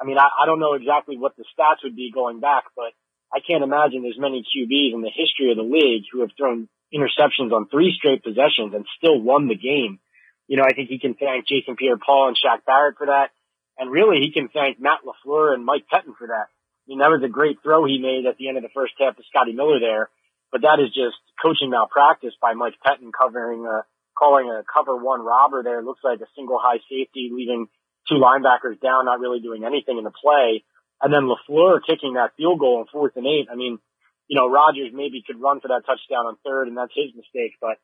I 0.00 0.04
mean, 0.04 0.16
I, 0.18 0.28
I 0.42 0.46
don't 0.46 0.60
know 0.60 0.72
exactly 0.72 1.18
what 1.18 1.36
the 1.36 1.44
stats 1.44 1.84
would 1.84 1.94
be 1.94 2.10
going 2.12 2.40
back, 2.40 2.64
but 2.74 2.92
I 3.32 3.40
can't 3.46 3.62
imagine 3.62 4.02
there's 4.02 4.18
many 4.18 4.42
QBs 4.42 4.94
in 4.94 5.02
the 5.02 5.12
history 5.12 5.50
of 5.50 5.58
the 5.58 5.62
league 5.62 6.04
who 6.10 6.22
have 6.22 6.30
thrown 6.36 6.68
interceptions 6.92 7.52
on 7.52 7.68
three 7.68 7.92
straight 7.96 8.24
possessions 8.24 8.72
and 8.74 8.86
still 8.96 9.20
won 9.20 9.46
the 9.46 9.56
game. 9.56 10.00
You 10.48 10.56
know, 10.56 10.64
I 10.64 10.72
think 10.72 10.88
he 10.88 10.98
can 10.98 11.14
thank 11.14 11.46
Jason 11.46 11.76
Pierre-Paul 11.76 12.28
and 12.28 12.36
Shaq 12.36 12.64
Barrett 12.64 12.96
for 12.96 13.06
that. 13.06 13.30
And 13.78 13.90
really, 13.90 14.20
he 14.20 14.32
can 14.32 14.48
thank 14.48 14.80
Matt 14.80 15.00
LaFleur 15.06 15.54
and 15.54 15.64
Mike 15.64 15.84
Pettine 15.92 16.16
for 16.18 16.26
that. 16.26 16.48
I 16.48 16.84
mean, 16.88 16.98
that 16.98 17.12
was 17.12 17.22
a 17.22 17.28
great 17.28 17.62
throw 17.62 17.84
he 17.84 17.98
made 18.00 18.26
at 18.26 18.36
the 18.36 18.48
end 18.48 18.56
of 18.56 18.64
the 18.64 18.74
first 18.74 18.94
half 18.98 19.16
to 19.16 19.22
Scotty 19.30 19.52
Miller 19.52 19.78
there. 19.78 20.10
But 20.50 20.62
that 20.62 20.80
is 20.80 20.88
just 20.88 21.20
coaching 21.40 21.70
malpractice 21.70 22.34
by 22.40 22.54
Mike 22.54 22.74
Pettine 22.84 23.12
covering 23.12 23.66
a, 23.66 23.84
calling 24.16 24.50
a 24.50 24.62
cover 24.62 24.96
one 24.96 25.20
robber 25.24 25.62
there. 25.62 25.80
It 25.80 25.84
looks 25.84 26.04
like 26.04 26.20
a 26.20 26.30
single 26.36 26.60
high 26.60 26.78
safety, 26.88 27.30
leaving 27.32 27.66
two 28.08 28.20
linebackers 28.20 28.80
down, 28.80 29.06
not 29.06 29.20
really 29.20 29.40
doing 29.40 29.64
anything 29.64 29.98
in 29.98 30.04
the 30.04 30.12
play. 30.12 30.64
And 31.00 31.12
then 31.12 31.28
LaFleur 31.28 31.80
kicking 31.86 32.14
that 32.14 32.36
field 32.36 32.60
goal 32.60 32.84
on 32.84 32.86
fourth 32.92 33.16
and 33.16 33.26
eight. 33.26 33.48
I 33.50 33.56
mean, 33.56 33.78
you 34.28 34.36
know, 34.36 34.48
Rodgers 34.48 34.92
maybe 34.92 35.24
could 35.26 35.40
run 35.40 35.60
for 35.60 35.68
that 35.68 35.88
touchdown 35.88 36.28
on 36.28 36.36
third 36.44 36.68
and 36.68 36.76
that's 36.76 36.94
his 36.94 37.10
mistake, 37.16 37.56
but 37.60 37.80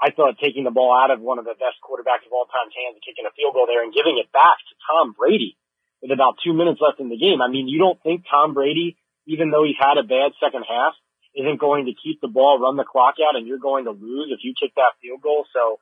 I 0.00 0.16
thought 0.16 0.40
taking 0.40 0.64
the 0.64 0.72
ball 0.72 0.96
out 0.96 1.12
of 1.12 1.20
one 1.20 1.36
of 1.36 1.44
the 1.44 1.58
best 1.60 1.76
quarterbacks 1.84 2.24
of 2.24 2.32
all 2.32 2.48
time's 2.48 2.72
hands 2.72 2.96
and 2.96 3.04
kicking 3.04 3.28
a 3.28 3.34
field 3.36 3.52
goal 3.52 3.68
there 3.68 3.84
and 3.84 3.92
giving 3.92 4.16
it 4.16 4.32
back 4.32 4.56
to 4.56 4.74
Tom 4.88 5.12
Brady 5.12 5.60
with 6.00 6.08
about 6.08 6.40
two 6.40 6.56
minutes 6.56 6.80
left 6.80 7.04
in 7.04 7.12
the 7.12 7.20
game. 7.20 7.44
I 7.44 7.52
mean, 7.52 7.68
you 7.68 7.76
don't 7.76 8.00
think 8.00 8.24
Tom 8.24 8.56
Brady, 8.56 8.96
even 9.28 9.52
though 9.52 9.60
he's 9.60 9.76
had 9.76 10.00
a 10.00 10.06
bad 10.06 10.32
second 10.40 10.64
half, 10.64 10.96
isn't 11.34 11.60
going 11.60 11.86
to 11.86 11.92
keep 11.92 12.20
the 12.20 12.28
ball, 12.28 12.58
run 12.58 12.76
the 12.76 12.84
clock 12.84 13.14
out, 13.22 13.36
and 13.36 13.46
you're 13.46 13.58
going 13.58 13.84
to 13.84 13.92
lose 13.92 14.30
if 14.30 14.40
you 14.42 14.54
kick 14.60 14.74
that 14.76 14.98
field 15.00 15.22
goal. 15.22 15.46
So 15.52 15.78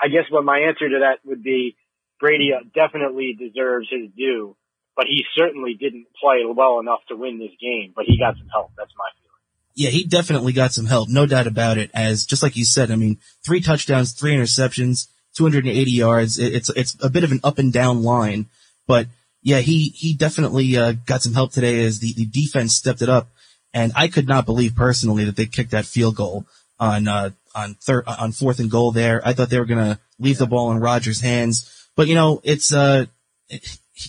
I 0.00 0.08
guess 0.08 0.24
what 0.30 0.44
my 0.44 0.60
answer 0.60 0.88
to 0.88 1.00
that 1.00 1.18
would 1.24 1.42
be, 1.42 1.76
Brady 2.20 2.50
uh, 2.52 2.64
definitely 2.74 3.36
deserves 3.38 3.88
his 3.90 4.10
due, 4.16 4.56
but 4.96 5.06
he 5.06 5.24
certainly 5.36 5.74
didn't 5.74 6.06
play 6.20 6.42
well 6.44 6.80
enough 6.80 7.00
to 7.08 7.16
win 7.16 7.38
this 7.38 7.54
game. 7.60 7.92
But 7.94 8.06
he 8.06 8.18
got 8.18 8.36
some 8.36 8.48
help. 8.48 8.72
That's 8.76 8.92
my 8.96 9.08
feeling. 9.20 9.28
Yeah, 9.74 9.90
he 9.90 10.04
definitely 10.04 10.52
got 10.52 10.72
some 10.72 10.86
help, 10.86 11.08
no 11.08 11.26
doubt 11.26 11.46
about 11.46 11.78
it. 11.78 11.90
As 11.94 12.26
just 12.26 12.42
like 12.42 12.56
you 12.56 12.64
said, 12.64 12.90
I 12.90 12.96
mean, 12.96 13.18
three 13.44 13.60
touchdowns, 13.60 14.12
three 14.12 14.34
interceptions, 14.34 15.06
280 15.36 15.90
yards. 15.90 16.38
It's 16.38 16.68
it's 16.70 16.96
a 17.00 17.08
bit 17.08 17.22
of 17.22 17.30
an 17.30 17.40
up 17.44 17.58
and 17.58 17.72
down 17.72 18.02
line, 18.02 18.46
but 18.88 19.06
yeah, 19.42 19.60
he 19.60 19.90
he 19.90 20.14
definitely 20.14 20.76
uh, 20.76 20.94
got 21.06 21.22
some 21.22 21.34
help 21.34 21.52
today 21.52 21.84
as 21.84 22.00
the, 22.00 22.12
the 22.14 22.26
defense 22.26 22.74
stepped 22.74 23.02
it 23.02 23.08
up. 23.08 23.28
And 23.74 23.92
I 23.94 24.08
could 24.08 24.26
not 24.26 24.46
believe 24.46 24.74
personally 24.74 25.24
that 25.24 25.36
they 25.36 25.46
kicked 25.46 25.72
that 25.72 25.84
field 25.84 26.16
goal 26.16 26.46
on 26.80 27.06
uh, 27.08 27.30
on 27.54 27.74
third 27.74 28.04
on 28.06 28.32
fourth 28.32 28.60
and 28.60 28.70
goal 28.70 28.92
there. 28.92 29.20
I 29.24 29.32
thought 29.32 29.50
they 29.50 29.58
were 29.58 29.66
gonna 29.66 30.00
leave 30.18 30.36
yeah. 30.36 30.40
the 30.40 30.46
ball 30.46 30.72
in 30.72 30.80
Rodgers' 30.80 31.20
hands 31.20 31.74
but 31.98 32.06
you 32.06 32.14
know, 32.14 32.40
it's 32.44 32.72
uh, 32.72 33.06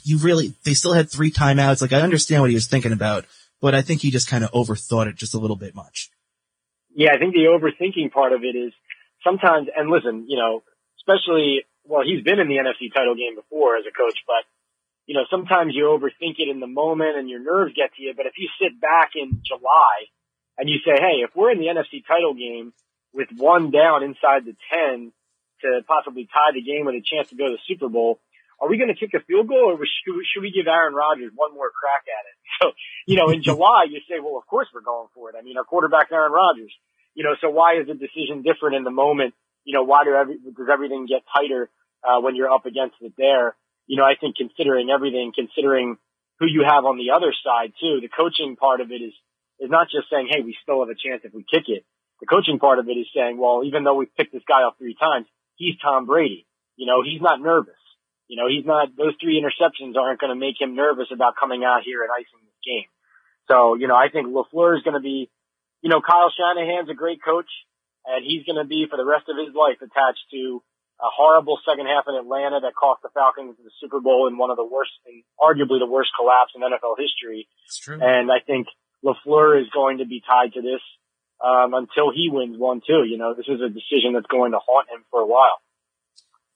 you 0.04 0.20
really 0.20 0.54
they 0.64 0.76
still 0.76 0.94
had 0.94 1.10
three 1.10 1.32
timeouts. 1.32 1.82
Like 1.82 1.92
I 1.92 2.02
understand 2.02 2.42
what 2.42 2.52
he 2.52 2.56
was 2.56 2.68
thinking 2.68 2.92
about, 2.92 3.26
but 3.62 3.74
I 3.74 3.82
think 3.82 4.02
he 4.02 4.12
just 4.12 4.30
kind 4.30 4.44
of 4.44 4.52
overthought 4.52 5.08
it 5.08 5.16
just 5.16 5.34
a 5.34 5.40
little 5.40 5.56
bit 5.56 5.74
much. 5.74 6.12
Yeah, 6.94 7.16
I 7.16 7.18
think 7.18 7.34
the 7.34 7.50
overthinking 7.50 8.12
part 8.12 8.32
of 8.32 8.44
it 8.44 8.56
is 8.56 8.74
sometimes, 9.24 9.70
and 9.76 9.90
listen, 9.90 10.28
you 10.30 10.38
know, 10.38 10.62
especially 11.02 11.66
well, 11.84 12.04
he's 12.06 12.24
been 12.24 12.38
in 12.38 12.48
the 12.48 12.62
NFC 12.62 12.94
title 12.94 13.16
game 13.16 13.34
before 13.34 13.76
as 13.76 13.86
a 13.90 13.92
coach, 13.92 14.20
but 14.28 14.46
you 15.10 15.16
know, 15.18 15.26
sometimes 15.26 15.74
you 15.74 15.90
overthink 15.90 16.38
it 16.38 16.54
in 16.54 16.60
the 16.60 16.70
moment 16.70 17.18
and 17.18 17.28
your 17.28 17.42
nerves 17.42 17.74
get 17.74 17.90
to 17.98 18.02
you. 18.04 18.14
But 18.16 18.28
if 18.28 18.34
you 18.38 18.48
sit 18.62 18.80
back 18.80 19.18
in 19.18 19.42
July 19.42 20.06
and 20.56 20.70
you 20.70 20.78
say, 20.86 20.94
hey, 21.02 21.26
if 21.26 21.34
we're 21.36 21.50
in 21.50 21.58
the 21.58 21.66
NFC 21.66 22.06
title 22.06 22.38
game 22.38 22.74
with 23.12 23.30
one 23.36 23.72
down 23.72 24.04
inside 24.04 24.46
the 24.46 24.54
10 24.70 25.12
to 25.66 25.82
possibly 25.88 26.30
tie 26.30 26.54
the 26.54 26.62
game 26.62 26.86
with 26.86 26.94
a 26.94 27.02
chance 27.02 27.28
to 27.30 27.36
go 27.36 27.50
to 27.50 27.58
the 27.58 27.66
Super 27.66 27.90
Bowl. 27.90 28.22
Are 28.62 28.70
we 28.70 28.78
going 28.78 28.94
to 28.94 29.00
kick 29.00 29.18
a 29.18 29.26
field 29.26 29.48
goal 29.48 29.74
or 29.74 29.82
should 29.82 30.42
we 30.46 30.54
give 30.54 30.68
Aaron 30.68 30.94
Rodgers 30.94 31.32
one 31.34 31.56
more 31.56 31.72
crack 31.74 32.06
at 32.06 32.30
it? 32.30 32.38
So, 32.60 32.72
you 33.08 33.16
know, 33.16 33.30
in 33.30 33.42
July, 33.42 33.86
you 33.90 34.02
say, 34.10 34.20
well, 34.20 34.36
of 34.38 34.46
course 34.46 34.68
we're 34.74 34.82
going 34.82 35.08
for 35.16 35.30
it. 35.30 35.36
I 35.40 35.42
mean, 35.42 35.56
our 35.58 35.64
quarterback, 35.64 36.12
Aaron 36.12 36.34
Rodgers, 36.34 36.74
you 37.16 37.24
know, 37.24 37.34
so 37.40 37.50
why 37.50 37.80
is 37.80 37.88
the 37.88 37.94
decision 37.94 38.44
different 38.44 38.76
in 38.76 38.84
the 38.84 38.92
moment? 38.92 39.34
You 39.64 39.76
know, 39.76 39.84
why 39.84 40.04
do 40.04 40.14
every, 40.14 40.36
does 40.38 40.68
everything 40.70 41.08
get 41.08 41.24
tighter, 41.34 41.70
uh, 42.04 42.20
when 42.20 42.36
you're 42.36 42.52
up 42.52 42.66
against 42.66 42.98
it 43.00 43.14
there? 43.18 43.56
You 43.90 43.98
know, 43.98 44.06
I 44.06 44.14
think 44.14 44.38
considering 44.38 44.94
everything, 44.94 45.34
considering 45.34 45.98
who 46.38 46.46
you 46.46 46.62
have 46.62 46.86
on 46.86 47.02
the 47.02 47.10
other 47.10 47.34
side 47.34 47.74
too, 47.82 47.98
the 48.00 48.08
coaching 48.08 48.56
part 48.56 48.82
of 48.82 48.92
it 48.94 49.02
is, 49.02 49.14
is 49.60 49.70
not 49.74 49.90
just 49.90 50.14
saying, 50.14 50.30
Hey, 50.30 50.46
we 50.46 50.56
still 50.62 50.86
have 50.86 50.94
a 50.94 50.96
chance 50.96 51.26
if 51.26 51.34
we 51.34 51.42
kick 51.42 51.66
it. 51.68 51.84
The 52.22 52.28
coaching 52.30 52.60
part 52.60 52.78
of 52.78 52.88
it 52.88 53.00
is 53.00 53.08
saying, 53.16 53.40
well, 53.40 53.64
even 53.66 53.84
though 53.84 53.96
we've 53.96 54.14
picked 54.14 54.32
this 54.32 54.46
guy 54.48 54.62
off 54.62 54.78
three 54.78 54.96
times, 54.96 55.26
he's 55.56 55.80
Tom 55.82 56.06
Brady. 56.06 56.46
You 56.76 56.86
know, 56.86 57.02
he's 57.02 57.22
not 57.22 57.42
nervous. 57.42 57.80
You 58.28 58.38
know, 58.38 58.48
he's 58.48 58.66
not, 58.66 58.96
those 58.96 59.16
three 59.20 59.42
interceptions 59.42 59.98
aren't 59.98 60.20
going 60.20 60.30
to 60.30 60.40
make 60.40 60.62
him 60.62 60.76
nervous 60.76 61.08
about 61.12 61.34
coming 61.40 61.64
out 61.64 61.82
here 61.84 62.04
and 62.04 62.12
icing 62.14 62.46
this 62.46 62.62
game. 62.62 62.92
So, 63.50 63.74
you 63.74 63.88
know, 63.88 63.96
I 63.96 64.10
think 64.14 64.28
LaFleur 64.28 64.78
is 64.78 64.84
going 64.84 64.94
to 64.94 65.04
be, 65.04 65.32
you 65.82 65.90
know, 65.90 66.02
Kyle 66.06 66.30
Shanahan's 66.30 66.92
a 66.92 66.94
great 66.94 67.24
coach 67.24 67.50
and 68.06 68.24
he's 68.24 68.46
going 68.46 68.62
to 68.62 68.68
be 68.68 68.86
for 68.86 68.98
the 68.98 69.06
rest 69.06 69.26
of 69.30 69.36
his 69.40 69.56
life 69.56 69.82
attached 69.82 70.30
to 70.32 70.62
a 71.00 71.08
horrible 71.08 71.58
second 71.64 71.88
half 71.88 72.06
in 72.08 72.16
Atlanta 72.16 72.60
that 72.60 72.76
cost 72.76 73.02
the 73.02 73.10
Falcons 73.14 73.56
the 73.64 73.72
Super 73.80 74.00
Bowl 74.02 74.28
in 74.28 74.38
one 74.38 74.52
of 74.52 74.58
the 74.58 74.66
worst 74.66 74.92
and 75.08 75.24
arguably 75.40 75.80
the 75.80 75.88
worst 75.88 76.10
collapse 76.20 76.52
in 76.56 76.62
NFL 76.62 77.00
history. 77.00 77.48
It's 77.66 77.80
true. 77.80 78.00
And 78.02 78.30
I 78.30 78.44
think 78.46 78.68
LaFleur 79.04 79.62
is 79.62 79.70
going 79.74 80.00
to 80.00 80.06
be 80.06 80.22
tied 80.22 80.54
to 80.54 80.62
this 80.62 80.82
um, 81.40 81.74
until 81.74 82.12
he 82.12 82.30
wins 82.32 82.58
one 82.60 82.82
too. 82.86 83.08
You 83.08 83.18
know, 83.18 83.34
this 83.34 83.48
is 83.48 83.62
a 83.62 83.70
decision 83.70 84.12
that's 84.14 84.28
going 84.28 84.52
to 84.52 84.60
haunt 84.60 84.90
him 84.90 85.06
for 85.10 85.22
a 85.22 85.28
while. 85.28 85.64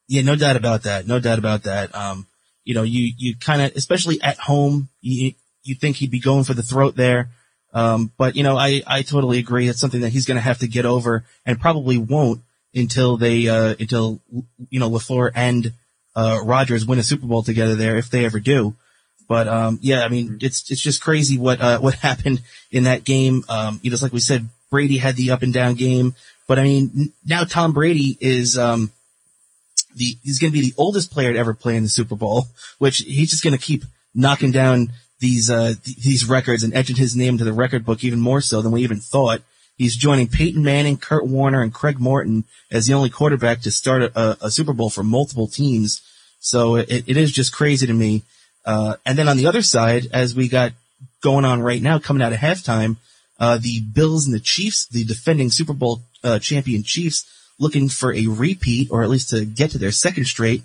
Yeah, 0.07 0.23
no 0.23 0.35
doubt 0.35 0.57
about 0.57 0.83
that. 0.83 1.07
No 1.07 1.19
doubt 1.19 1.39
about 1.39 1.63
that. 1.63 1.95
Um, 1.95 2.27
you 2.65 2.73
know, 2.73 2.83
you, 2.83 3.13
you 3.17 3.37
kind 3.37 3.61
of, 3.61 3.71
especially 3.75 4.21
at 4.21 4.37
home, 4.37 4.89
you, 4.99 5.33
you 5.63 5.75
think 5.75 5.95
he'd 5.97 6.11
be 6.11 6.19
going 6.19 6.43
for 6.43 6.53
the 6.53 6.63
throat 6.63 6.95
there. 6.97 7.29
Um, 7.73 8.11
but 8.17 8.35
you 8.35 8.43
know, 8.43 8.57
I, 8.57 8.83
I 8.85 9.01
totally 9.01 9.39
agree. 9.39 9.67
It's 9.67 9.79
something 9.79 10.01
that 10.01 10.09
he's 10.09 10.25
going 10.25 10.35
to 10.35 10.41
have 10.41 10.59
to 10.59 10.67
get 10.67 10.85
over 10.85 11.23
and 11.45 11.59
probably 11.59 11.97
won't 11.97 12.41
until 12.73 13.17
they, 13.17 13.47
uh, 13.47 13.75
until, 13.79 14.19
you 14.69 14.79
know, 14.79 14.89
LaFleur 14.89 15.31
and, 15.35 15.73
uh, 16.15 16.39
Rodgers 16.43 16.85
win 16.85 16.99
a 16.99 17.03
Super 17.03 17.25
Bowl 17.25 17.43
together 17.43 17.75
there 17.75 17.97
if 17.97 18.09
they 18.09 18.25
ever 18.25 18.39
do. 18.39 18.75
But, 19.27 19.47
um, 19.47 19.79
yeah, 19.81 20.03
I 20.03 20.09
mean, 20.09 20.39
it's, 20.41 20.69
it's 20.69 20.81
just 20.81 21.01
crazy 21.01 21.37
what, 21.37 21.61
uh, 21.61 21.79
what 21.79 21.93
happened 21.95 22.41
in 22.71 22.83
that 22.83 23.03
game. 23.03 23.43
Um, 23.49 23.79
you 23.83 23.89
know, 23.89 23.93
it's 23.93 24.03
like 24.03 24.13
we 24.13 24.19
said, 24.19 24.47
Brady 24.69 24.97
had 24.97 25.15
the 25.15 25.31
up 25.31 25.43
and 25.43 25.53
down 25.53 25.75
game, 25.75 26.15
but 26.47 26.59
I 26.59 26.63
mean, 26.63 27.13
now 27.25 27.43
Tom 27.43 27.73
Brady 27.73 28.17
is, 28.19 28.57
um, 28.57 28.91
the, 29.95 30.17
he's 30.23 30.39
going 30.39 30.51
to 30.51 30.59
be 30.59 30.67
the 30.67 30.75
oldest 30.77 31.11
player 31.11 31.31
to 31.31 31.39
ever 31.39 31.53
play 31.53 31.75
in 31.75 31.83
the 31.83 31.89
Super 31.89 32.15
Bowl, 32.15 32.47
which 32.79 32.97
he's 32.99 33.29
just 33.29 33.43
going 33.43 33.55
to 33.55 33.63
keep 33.63 33.83
knocking 34.15 34.51
down 34.51 34.91
these, 35.19 35.49
uh, 35.49 35.73
th- 35.83 35.97
these 35.97 36.25
records 36.25 36.63
and 36.63 36.73
etching 36.73 36.95
his 36.95 37.15
name 37.15 37.37
to 37.37 37.43
the 37.43 37.53
record 37.53 37.85
book 37.85 38.03
even 38.03 38.19
more 38.19 38.41
so 38.41 38.61
than 38.61 38.71
we 38.71 38.81
even 38.81 38.99
thought. 38.99 39.41
He's 39.77 39.95
joining 39.95 40.27
Peyton 40.27 40.63
Manning, 40.63 40.97
Kurt 40.97 41.25
Warner, 41.25 41.61
and 41.61 41.73
Craig 41.73 41.99
Morton 41.99 42.43
as 42.71 42.87
the 42.87 42.93
only 42.93 43.09
quarterback 43.09 43.61
to 43.61 43.71
start 43.71 44.03
a, 44.03 44.37
a 44.41 44.51
Super 44.51 44.73
Bowl 44.73 44.89
for 44.89 45.03
multiple 45.03 45.47
teams. 45.47 46.01
So 46.39 46.75
it, 46.75 46.89
it 47.07 47.17
is 47.17 47.31
just 47.31 47.53
crazy 47.53 47.87
to 47.87 47.93
me. 47.93 48.23
Uh, 48.65 48.95
and 49.05 49.17
then 49.17 49.27
on 49.27 49.37
the 49.37 49.47
other 49.47 49.61
side, 49.61 50.07
as 50.13 50.35
we 50.35 50.47
got 50.47 50.73
going 51.21 51.45
on 51.45 51.61
right 51.61 51.81
now, 51.81 51.99
coming 51.99 52.21
out 52.21 52.33
of 52.33 52.39
halftime, 52.39 52.97
uh, 53.39 53.57
the 53.57 53.81
Bills 53.81 54.25
and 54.25 54.35
the 54.35 54.39
Chiefs, 54.39 54.85
the 54.85 55.03
defending 55.03 55.49
Super 55.49 55.73
Bowl 55.73 56.01
uh, 56.23 56.39
champion 56.39 56.83
Chiefs, 56.83 57.29
looking 57.59 57.89
for 57.89 58.13
a 58.13 58.27
repeat 58.27 58.89
or 58.91 59.03
at 59.03 59.09
least 59.09 59.29
to 59.29 59.45
get 59.45 59.71
to 59.71 59.77
their 59.77 59.91
second 59.91 60.25
straight. 60.25 60.63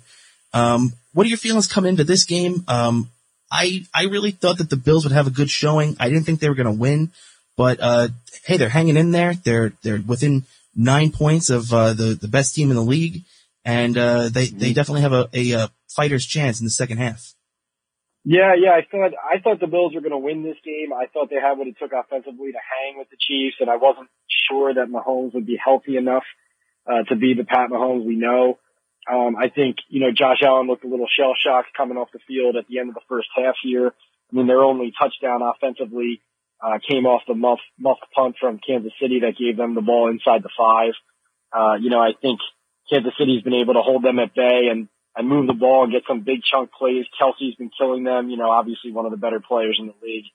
Um, 0.53 0.93
what 1.13 1.25
are 1.25 1.29
your 1.29 1.37
feelings 1.37 1.67
coming 1.67 1.89
into 1.89 2.03
this 2.03 2.25
game? 2.25 2.63
Um, 2.67 3.09
I 3.51 3.85
I 3.93 4.03
really 4.03 4.31
thought 4.31 4.59
that 4.59 4.69
the 4.69 4.75
Bills 4.75 5.03
would 5.03 5.13
have 5.13 5.27
a 5.27 5.31
good 5.31 5.49
showing. 5.49 5.95
I 5.99 6.09
didn't 6.09 6.25
think 6.25 6.39
they 6.39 6.49
were 6.49 6.55
going 6.55 6.65
to 6.65 6.71
win, 6.71 7.11
but 7.59 7.77
uh, 7.81 8.07
hey, 8.45 8.55
they're 8.55 8.69
hanging 8.69 8.95
in 8.95 9.11
there. 9.11 9.33
They're 9.33 9.73
they're 9.83 10.01
within 10.07 10.45
nine 10.77 11.11
points 11.11 11.49
of 11.49 11.73
uh, 11.73 11.91
the 11.91 12.15
the 12.15 12.29
best 12.29 12.55
team 12.55 12.69
in 12.69 12.77
the 12.77 12.81
league, 12.81 13.23
and 13.65 13.97
uh, 13.97 14.29
they 14.29 14.45
they 14.45 14.71
definitely 14.71 15.01
have 15.01 15.11
a, 15.11 15.27
a, 15.33 15.51
a 15.51 15.71
fighter's 15.89 16.25
chance 16.25 16.61
in 16.61 16.63
the 16.63 16.71
second 16.71 16.99
half. 16.99 17.33
Yeah, 18.23 18.55
yeah, 18.55 18.71
I 18.71 18.87
thought 18.89 19.11
I 19.11 19.39
thought 19.39 19.59
the 19.59 19.67
Bills 19.67 19.93
were 19.93 19.99
going 19.99 20.11
to 20.11 20.17
win 20.17 20.41
this 20.41 20.55
game. 20.63 20.93
I 20.93 21.07
thought 21.07 21.29
they 21.29 21.35
had 21.35 21.57
what 21.57 21.67
it 21.67 21.75
took 21.77 21.91
offensively 21.91 22.53
to 22.53 22.59
hang 22.63 22.97
with 22.97 23.09
the 23.09 23.17
Chiefs, 23.19 23.57
and 23.59 23.69
I 23.69 23.75
wasn't 23.75 24.07
sure 24.49 24.73
that 24.73 24.87
Mahomes 24.87 25.33
would 25.33 25.45
be 25.45 25.59
healthy 25.61 25.97
enough 25.97 26.23
uh, 26.87 27.03
to 27.09 27.17
be 27.17 27.33
the 27.33 27.43
Pat 27.43 27.71
Mahomes 27.71 28.05
we 28.05 28.15
know. 28.15 28.57
Um, 29.11 29.35
I 29.35 29.49
think 29.49 29.75
you 29.89 29.99
know 29.99 30.13
Josh 30.15 30.39
Allen 30.43 30.67
looked 30.67 30.85
a 30.85 30.87
little 30.87 31.09
shell 31.11 31.33
shocked 31.35 31.75
coming 31.75 31.97
off 31.97 32.13
the 32.13 32.23
field 32.25 32.55
at 32.55 32.67
the 32.69 32.79
end 32.79 32.87
of 32.87 32.95
the 32.95 33.07
first 33.09 33.27
half 33.35 33.55
here. 33.61 33.87
I 34.31 34.35
mean, 34.35 34.47
their 34.47 34.63
only 34.63 34.93
touchdown 34.97 35.41
offensively 35.41 36.21
uh, 36.61 36.79
came 36.87 37.05
off 37.05 37.21
the 37.27 37.33
muff 37.33 37.59
muff 37.79 37.97
punt 38.13 38.35
from 38.39 38.59
Kansas 38.59 38.93
City 39.01 39.21
that 39.21 39.37
gave 39.37 39.57
them 39.57 39.75
the 39.75 39.81
ball 39.81 40.09
inside 40.09 40.43
the 40.43 40.49
five. 40.57 40.93
Uh, 41.51 41.75
you 41.79 41.89
know, 41.89 41.99
I 41.99 42.11
think 42.21 42.39
Kansas 42.91 43.13
City's 43.17 43.43
been 43.43 43.53
able 43.53 43.73
to 43.75 43.81
hold 43.81 44.03
them 44.03 44.19
at 44.19 44.35
bay 44.35 44.67
and 44.71 44.87
and 45.15 45.27
move 45.27 45.47
the 45.47 45.53
ball 45.53 45.83
and 45.83 45.91
get 45.91 46.03
some 46.07 46.21
big 46.21 46.41
chunk 46.43 46.71
plays. 46.71 47.05
Kelce's 47.19 47.55
been 47.55 47.71
killing 47.77 48.03
them. 48.03 48.29
You 48.29 48.37
know, 48.37 48.49
obviously 48.49 48.91
one 48.91 49.05
of 49.05 49.11
the 49.11 49.17
better 49.17 49.39
players 49.39 49.77
in 49.79 49.87
the 49.87 49.95
league. 50.01 50.25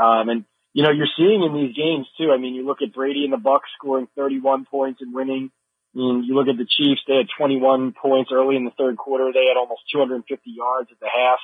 Um, 0.00 0.28
and 0.28 0.44
you 0.72 0.82
know, 0.82 0.90
you're 0.90 1.10
seeing 1.16 1.42
in 1.42 1.54
these 1.54 1.76
games 1.76 2.06
too. 2.18 2.30
I 2.32 2.38
mean, 2.38 2.54
you 2.54 2.64
look 2.64 2.82
at 2.82 2.94
Brady 2.94 3.24
and 3.24 3.32
the 3.32 3.36
Bucs 3.36 3.68
scoring 3.76 4.08
31 4.16 4.66
points 4.70 5.00
and 5.02 5.14
winning. 5.14 5.50
I 5.94 5.98
mean, 5.98 6.24
you 6.24 6.34
look 6.34 6.48
at 6.48 6.56
the 6.56 6.66
Chiefs; 6.68 7.02
they 7.06 7.16
had 7.16 7.28
21 7.36 7.92
points 7.92 8.30
early 8.32 8.56
in 8.56 8.64
the 8.64 8.70
third 8.70 8.96
quarter. 8.96 9.30
They 9.32 9.46
had 9.48 9.58
almost 9.58 9.82
250 9.92 10.50
yards 10.50 10.88
at 10.90 11.00
the 11.00 11.08
half. 11.12 11.38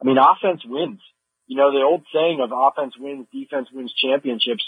I 0.00 0.06
mean, 0.06 0.16
offense 0.16 0.62
wins. 0.64 1.00
You 1.50 1.58
know, 1.58 1.74
the 1.74 1.82
old 1.82 2.06
saying 2.14 2.38
of 2.38 2.54
offense 2.54 2.94
wins, 2.94 3.26
defense 3.34 3.66
wins 3.74 3.92
championships. 3.98 4.62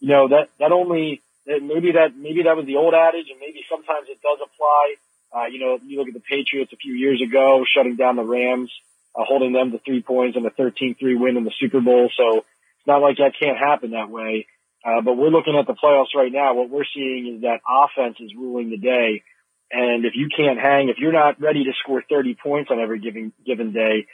You 0.00 0.12
know 0.12 0.28
that 0.28 0.52
that 0.60 0.72
only 0.72 1.22
maybe 1.48 1.96
that 1.96 2.12
maybe 2.12 2.44
that 2.44 2.56
was 2.56 2.66
the 2.68 2.76
old 2.76 2.92
adage, 2.92 3.32
and 3.32 3.40
maybe 3.40 3.64
sometimes 3.64 4.12
it 4.12 4.20
does 4.20 4.38
apply 4.44 5.00
uh, 5.34 5.46
you 5.46 5.60
know, 5.60 5.78
you 5.84 5.98
look 5.98 6.08
at 6.08 6.14
the 6.14 6.20
Patriots 6.20 6.72
a 6.72 6.76
few 6.76 6.94
years 6.94 7.20
ago, 7.20 7.64
shutting 7.66 7.96
down 7.96 8.16
the 8.16 8.22
Rams, 8.22 8.70
uh, 9.14 9.24
holding 9.24 9.52
them 9.52 9.72
to 9.72 9.78
three 9.78 10.02
points 10.02 10.36
and 10.36 10.46
a 10.46 10.50
13-3 10.50 10.96
win 11.18 11.36
in 11.36 11.44
the 11.44 11.52
Super 11.58 11.80
Bowl. 11.80 12.10
So 12.16 12.38
it's 12.38 12.86
not 12.86 13.02
like 13.02 13.18
that 13.18 13.32
can't 13.38 13.58
happen 13.58 13.90
that 13.90 14.10
way. 14.10 14.46
Uh, 14.84 15.00
but 15.02 15.16
we're 15.16 15.30
looking 15.30 15.56
at 15.56 15.66
the 15.66 15.74
playoffs 15.74 16.14
right 16.14 16.32
now. 16.32 16.54
What 16.54 16.70
we're 16.70 16.84
seeing 16.94 17.34
is 17.34 17.42
that 17.42 17.60
offense 17.68 18.16
is 18.20 18.32
ruling 18.36 18.70
the 18.70 18.78
day. 18.78 19.24
And 19.70 20.04
if 20.04 20.12
you 20.14 20.28
can't 20.34 20.60
hang, 20.60 20.88
if 20.90 20.98
you're 20.98 21.12
not 21.12 21.40
ready 21.40 21.64
to 21.64 21.72
score 21.82 22.02
30 22.08 22.36
points 22.40 22.70
on 22.70 22.78
every 22.78 23.00
given, 23.00 23.32
given 23.44 23.72
day, 23.72 24.06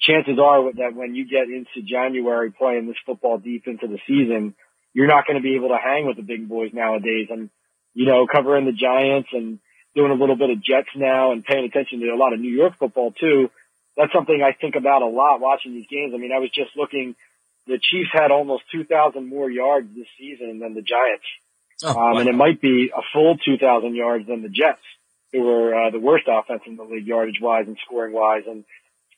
chances 0.00 0.38
are 0.38 0.72
that 0.74 0.94
when 0.94 1.14
you 1.14 1.28
get 1.28 1.44
into 1.44 1.86
January 1.86 2.50
playing 2.50 2.86
this 2.86 2.96
football 3.04 3.38
deep 3.38 3.66
into 3.66 3.86
the 3.86 3.98
season, 4.06 4.54
you're 4.92 5.06
not 5.06 5.26
going 5.26 5.36
to 5.36 5.42
be 5.42 5.56
able 5.56 5.68
to 5.68 5.78
hang 5.82 6.06
with 6.06 6.16
the 6.16 6.22
big 6.22 6.48
boys 6.48 6.70
nowadays. 6.72 7.28
And, 7.30 7.50
you 7.94 8.06
know, 8.06 8.26
covering 8.26 8.66
the 8.66 8.72
Giants 8.72 9.28
and, 9.32 9.60
doing 9.94 10.10
a 10.10 10.14
little 10.14 10.36
bit 10.36 10.50
of 10.50 10.62
Jets 10.62 10.88
now 10.94 11.32
and 11.32 11.44
paying 11.44 11.64
attention 11.64 12.00
to 12.00 12.06
a 12.08 12.16
lot 12.16 12.32
of 12.32 12.40
New 12.40 12.52
York 12.52 12.74
football 12.78 13.12
too. 13.12 13.50
That's 13.96 14.12
something 14.12 14.40
I 14.42 14.52
think 14.52 14.76
about 14.76 15.02
a 15.02 15.06
lot 15.06 15.40
watching 15.40 15.72
these 15.74 15.86
games. 15.90 16.12
I 16.14 16.18
mean, 16.18 16.32
I 16.32 16.38
was 16.38 16.50
just 16.50 16.70
looking, 16.76 17.16
the 17.66 17.78
Chiefs 17.78 18.10
had 18.12 18.30
almost 18.30 18.62
2,000 18.72 19.28
more 19.28 19.50
yards 19.50 19.88
this 19.94 20.06
season 20.18 20.60
than 20.60 20.74
the 20.74 20.82
Giants. 20.82 21.26
Oh, 21.82 21.98
um, 21.98 22.18
and 22.18 22.28
it 22.28 22.34
might 22.34 22.60
be 22.60 22.90
a 22.94 23.02
full 23.12 23.36
2,000 23.36 23.94
yards 23.94 24.26
than 24.26 24.42
the 24.42 24.48
Jets, 24.48 24.82
who 25.32 25.42
were 25.42 25.74
uh, 25.74 25.90
the 25.90 25.98
worst 25.98 26.26
offense 26.28 26.62
in 26.66 26.76
the 26.76 26.84
league 26.84 27.06
yardage 27.06 27.40
wise 27.40 27.66
and 27.66 27.76
scoring 27.84 28.14
wise. 28.14 28.42
And, 28.46 28.64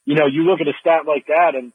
you 0.04 0.14
know, 0.14 0.26
you 0.26 0.44
look 0.44 0.60
at 0.60 0.68
a 0.68 0.74
stat 0.80 1.06
like 1.06 1.26
that 1.26 1.54
and 1.54 1.72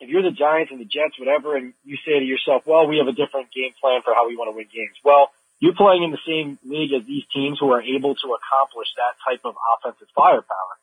if 0.00 0.08
you're 0.08 0.22
the 0.22 0.30
Giants 0.30 0.70
and 0.70 0.80
the 0.80 0.86
Jets, 0.86 1.18
whatever, 1.18 1.56
and 1.56 1.74
you 1.84 1.96
say 2.06 2.18
to 2.18 2.24
yourself, 2.24 2.62
well, 2.66 2.86
we 2.86 2.98
have 2.98 3.08
a 3.08 3.12
different 3.12 3.50
game 3.50 3.74
plan 3.80 4.02
for 4.02 4.14
how 4.14 4.28
we 4.28 4.36
want 4.36 4.46
to 4.46 4.56
win 4.56 4.70
games. 4.72 4.94
Well, 5.02 5.30
you're 5.58 5.74
playing 5.74 6.04
in 6.04 6.12
the 6.12 6.22
same 6.22 6.58
league 6.64 6.92
as 6.92 7.04
these 7.04 7.24
teams 7.34 7.58
who 7.58 7.72
are 7.72 7.82
able 7.82 8.14
to 8.14 8.28
accomplish 8.38 8.88
that 8.94 9.18
type 9.26 9.42
of 9.44 9.56
offensive 9.58 10.06
firepower. 10.14 10.74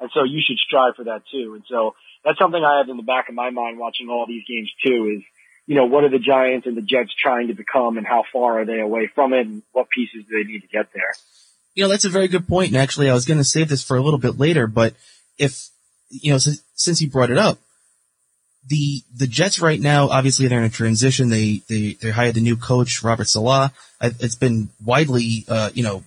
And 0.00 0.10
so 0.14 0.24
you 0.24 0.40
should 0.40 0.56
strive 0.56 0.96
for 0.96 1.04
that 1.04 1.22
too. 1.30 1.54
And 1.54 1.64
so 1.68 1.94
that's 2.24 2.38
something 2.38 2.62
I 2.64 2.78
have 2.78 2.88
in 2.88 2.96
the 2.96 3.02
back 3.02 3.28
of 3.28 3.34
my 3.34 3.50
mind 3.50 3.78
watching 3.78 4.08
all 4.08 4.26
these 4.26 4.44
games 4.48 4.72
too 4.84 5.18
is, 5.18 5.22
you 5.66 5.76
know, 5.76 5.84
what 5.84 6.04
are 6.04 6.08
the 6.08 6.18
Giants 6.18 6.66
and 6.66 6.76
the 6.76 6.82
Jets 6.82 7.14
trying 7.14 7.48
to 7.48 7.54
become 7.54 7.98
and 7.98 8.06
how 8.06 8.24
far 8.32 8.60
are 8.60 8.64
they 8.64 8.80
away 8.80 9.06
from 9.14 9.32
it 9.32 9.46
and 9.46 9.62
what 9.72 9.90
pieces 9.90 10.24
do 10.28 10.42
they 10.42 10.50
need 10.50 10.60
to 10.60 10.66
get 10.66 10.88
there? 10.94 11.12
You 11.74 11.84
know, 11.84 11.88
that's 11.88 12.04
a 12.04 12.10
very 12.10 12.28
good 12.28 12.48
point. 12.48 12.68
And 12.68 12.76
actually, 12.76 13.10
I 13.10 13.14
was 13.14 13.26
going 13.26 13.38
to 13.38 13.44
save 13.44 13.68
this 13.68 13.84
for 13.84 13.96
a 13.96 14.02
little 14.02 14.18
bit 14.18 14.38
later, 14.38 14.66
but 14.66 14.94
if, 15.38 15.68
you 16.12 16.32
know, 16.32 16.38
since, 16.38 16.62
since 16.74 17.00
you 17.00 17.08
brought 17.08 17.30
it 17.30 17.38
up, 17.38 17.58
the 18.66 19.02
the 19.14 19.26
Jets 19.26 19.60
right 19.60 19.80
now, 19.80 20.08
obviously 20.08 20.46
they're 20.46 20.58
in 20.58 20.64
a 20.64 20.70
transition. 20.70 21.30
They 21.30 21.62
they 21.68 21.94
they 21.94 22.10
hired 22.10 22.34
the 22.34 22.40
new 22.40 22.56
coach 22.56 23.02
Robert 23.02 23.28
Saleh. 23.28 23.72
It's 24.00 24.36
been 24.36 24.68
widely 24.84 25.44
uh, 25.48 25.70
you 25.74 25.82
know 25.82 26.04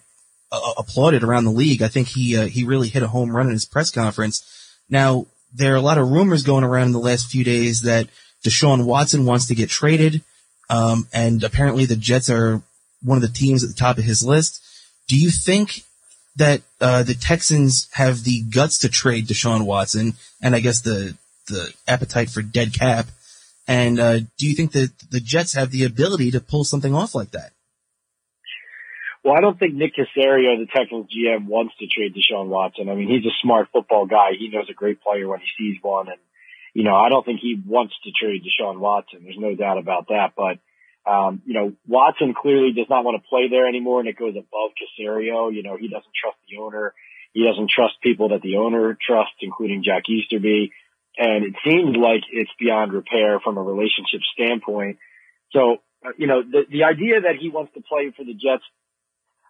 uh, 0.52 0.74
applauded 0.78 1.24
around 1.24 1.44
the 1.44 1.52
league. 1.52 1.82
I 1.82 1.90
think 1.90 2.08
he 2.08 2.38
uh, 2.38 2.48
he 2.48 2.64
really 2.64 2.88
hit 2.88 3.04
a 3.04 3.08
home 3.08 3.36
run 3.36 3.48
in 3.48 3.54
his 3.54 3.66
press 3.66 3.92
conference. 3.92 4.44
Now 4.90 5.26
there 5.54 5.74
are 5.74 5.78
a 5.78 5.82
lot 5.82 5.98
of 5.98 6.12
rumors 6.12 6.44
going 6.44 6.64
around 6.64 6.88
in 6.88 6.94
the 6.94 7.00
last 7.00 7.28
few 7.28 7.44
days 7.44 7.82
that 7.82 8.08
Deshaun 8.46 8.86
Watson 8.86 9.26
wants 9.26 9.48
to 9.48 9.56
get 9.56 9.70
traded, 9.70 10.22
um, 10.70 11.08
and 11.12 11.44
apparently 11.44 11.86
the 11.86 11.96
Jets 11.96 12.30
are 12.30 12.62
one 13.04 13.18
of 13.18 13.22
the 13.22 13.28
teams 13.28 13.64
at 13.64 13.70
the 13.70 13.76
top 13.76 13.98
of 13.98 14.06
his 14.06 14.26
list. 14.26 14.62
Do 15.08 15.18
you 15.18 15.30
think 15.30 15.84
that 16.36 16.62
uh, 16.82 17.04
the 17.04 17.16
Texans 17.16 17.88
have 17.94 18.24
the 18.24 18.42
guts 18.42 18.80
to 18.80 18.90
trade 18.90 19.28
Deshaun 19.28 19.66
Watson, 19.66 20.14
and 20.42 20.56
I 20.56 20.60
guess 20.60 20.82
the 20.82 21.18
the 21.48 21.74
appetite 21.88 22.30
for 22.30 22.42
dead 22.42 22.74
cap. 22.74 23.08
And 23.68 24.00
uh, 24.00 24.20
do 24.38 24.48
you 24.48 24.56
think 24.56 24.74
that 24.74 24.92
the 25.10 25.20
Jets 25.20 25.54
have 25.54 25.72
the 25.72 25.86
ability 25.86 26.32
to 26.32 26.40
pull 26.40 26.64
something 26.64 26.94
off 26.94 27.16
like 27.16 27.32
that? 27.32 27.52
Well, 29.24 29.36
I 29.36 29.42
don't 29.42 29.58
think 29.58 29.74
Nick 29.74 29.94
Caserio, 29.96 30.60
the 30.60 30.68
Texans 30.72 31.08
GM, 31.10 31.48
wants 31.48 31.74
to 31.80 31.88
trade 31.88 32.14
Deshaun 32.14 32.48
Watson. 32.48 32.90
I 32.90 32.94
mean, 32.94 33.08
he's 33.08 33.26
a 33.26 33.34
smart 33.42 33.70
football 33.74 34.06
guy. 34.06 34.38
He 34.38 34.50
knows 34.50 34.70
a 34.70 34.74
great 34.74 35.02
player 35.02 35.28
when 35.28 35.40
he 35.40 35.48
sees 35.58 35.82
one. 35.82 36.10
And, 36.10 36.20
you 36.76 36.84
know, 36.84 36.94
I 36.96 37.10
don't 37.10 37.26
think 37.26 37.40
he 37.40 37.60
wants 37.66 37.96
to 38.04 38.12
trade 38.12 38.44
Deshaun 38.44 38.78
Watson. 38.78 39.22
There's 39.24 39.40
no 39.40 39.56
doubt 39.56 39.80
about 39.80 40.10
that. 40.10 40.34
But, 40.38 40.60
um, 41.08 41.42
you 41.46 41.54
know, 41.54 41.74
Watson 41.88 42.34
clearly 42.34 42.72
does 42.74 42.90
not 42.90 43.04
want 43.04 43.22
to 43.22 43.30
play 43.30 43.48
there 43.50 43.68
anymore 43.68 44.00
and 44.00 44.10
it 44.10 44.18
goes 44.18 44.36
above 44.36 44.72
Caserio. 44.76 45.54
You 45.54 45.64
know, 45.64 45.78
he 45.78 45.88
doesn't 45.88 46.14
trust 46.16 46.38
the 46.50 46.58
owner. 46.58 46.94
He 47.34 47.46
doesn't 47.46 47.70
trust 47.70 47.96
people 48.02 48.30
that 48.30 48.42
the 48.42 48.58
owner 48.58 48.98
trusts, 49.00 49.36
including 49.42 49.84
Jack 49.84 50.04
Easterby 50.10 50.72
and 51.18 51.46
it 51.46 51.56
seems 51.64 51.96
like 51.96 52.24
it's 52.32 52.52
beyond 52.60 52.94
repair 52.94 53.40
from 53.40 53.58
a 53.58 53.64
relationship 53.64 54.22
standpoint. 54.34 54.98
So, 55.52 55.78
uh, 56.06 56.12
you 56.18 56.28
know, 56.28 56.42
the, 56.44 56.64
the 56.70 56.84
idea 56.84 57.22
that 57.22 57.36
he 57.40 57.50
wants 57.50 57.74
to 57.74 57.82
play 57.82 58.12
for 58.16 58.24
the 58.24 58.34
Jets, 58.34 58.64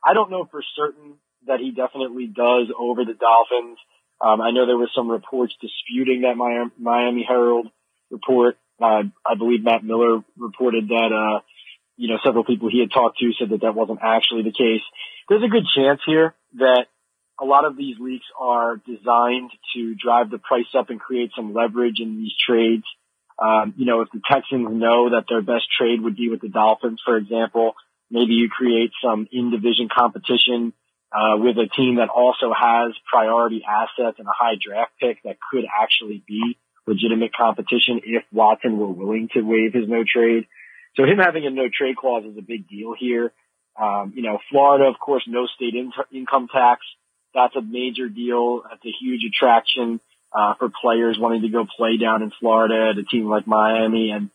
I 0.04 0.14
don't 0.14 0.30
know 0.30 0.48
for 0.50 0.62
certain 0.76 1.16
that 1.48 1.60
he 1.60 1.72
definitely 1.72 2.28
does 2.28 2.68
over 2.78 3.04
the 3.06 3.14
Dolphins. 3.14 3.78
Um, 4.22 4.42
I 4.42 4.52
know 4.52 4.66
there 4.66 4.78
was 4.78 4.92
some 4.96 5.10
reports 5.10 5.54
disputing 5.60 6.22
that 6.22 6.38
Miami 6.38 7.26
Herald 7.28 7.68
report. 8.12 8.58
Uh, 8.82 9.04
I 9.26 9.36
believe 9.38 9.64
Matt 9.64 9.84
Miller 9.84 10.24
reported 10.38 10.90
that, 10.90 11.12
uh, 11.14 11.42
you 11.98 12.10
know, 12.10 12.18
several 12.24 12.44
people 12.44 12.70
he 12.70 12.80
had 12.80 12.92
talked 12.92 13.20
to 13.20 13.32
said 13.40 13.50
that 13.50 13.62
that 13.62 13.76
wasn't 13.76 14.00
actually 14.02 14.44
the 14.44 14.52
case. 14.52 14.82
There's 15.30 15.44
a 15.44 15.48
good 15.48 15.66
chance 15.76 16.02
here 16.06 16.36
that 16.56 16.86
a 17.40 17.46
lot 17.46 17.66
of 17.66 17.78
these 17.78 17.98
leaks 18.00 18.26
are 18.40 18.78
designed 18.78 19.52
to 19.76 19.96
drive 19.96 20.30
the 20.30 20.38
price 20.38 20.68
up 20.78 20.90
and 20.90 21.00
create 21.00 21.32
some 21.36 21.54
leverage 21.54 22.00
in 22.00 22.18
these 22.18 22.34
trades. 22.48 22.84
Um, 23.38 23.74
you 23.78 23.86
know, 23.86 24.02
if 24.02 24.10
the 24.14 24.22
Texans 24.30 24.68
know 24.72 25.10
that 25.10 25.26
their 25.28 25.42
best 25.42 25.66
trade 25.78 26.02
would 26.02 26.16
be 26.16 26.30
with 26.30 26.42
the 26.42 26.50
Dolphins, 26.50 27.02
for 27.04 27.18
example, 27.18 27.76
maybe 28.10 28.34
you 28.34 28.50
create 28.50 28.92
some 29.04 29.28
in 29.32 29.52
division 29.52 29.90
competition 29.94 30.74
uh, 31.12 31.38
with 31.38 31.58
a 31.58 31.68
team 31.68 31.96
that 31.96 32.10
also 32.10 32.54
has 32.54 32.94
priority 33.12 33.64
assets 33.68 34.20
and 34.20 34.28
a 34.28 34.36
high 34.36 34.56
draft 34.60 34.92
pick 35.00 35.22
that 35.24 35.38
could 35.52 35.66
actually 35.66 36.24
be 36.26 36.58
legitimate 36.88 37.32
competition 37.34 38.02
if 38.04 38.24
Watson 38.32 38.78
were 38.78 38.92
willing 38.92 39.30
to 39.34 39.42
waive 39.42 39.74
his 39.74 39.88
no 39.88 40.04
trade. 40.04 40.48
So 40.96 41.04
him 41.04 41.18
having 41.18 41.46
a 41.46 41.50
no 41.50 41.68
trade 41.68 41.98
clause 41.98 42.26
is 42.26 42.38
a 42.38 42.42
big 42.42 42.68
deal 42.68 42.94
here. 42.98 43.34
Um, 43.80 44.14
you 44.16 44.24
know, 44.24 44.40
Florida, 44.50 44.86
of 44.86 45.00
course, 45.00 45.24
no 45.28 45.48
state 45.48 45.76
in- 45.76 45.92
income 46.12 46.48
tax 46.52 46.82
that's 47.36 47.56
a 47.56 47.62
major 47.62 48.08
deal. 48.08 48.64
That's 48.64 48.84
a 48.86 48.94
huge 49.00 49.22
attraction 49.28 50.00
uh, 50.34 50.56
for 50.58 50.70
players 50.82 51.18
wanting 51.20 51.44
to 51.44 51.50
go 51.50 51.68
play 51.78 51.98
down 51.98 52.24
in 52.24 52.32
Florida 52.40 52.92
at 52.92 52.98
a 52.98 53.04
team 53.04 53.30
like 53.30 53.46
Miami. 53.46 54.12
And 54.12 54.30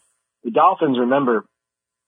the 0.44 0.50
Dolphins, 0.50 0.98
remember, 0.98 1.44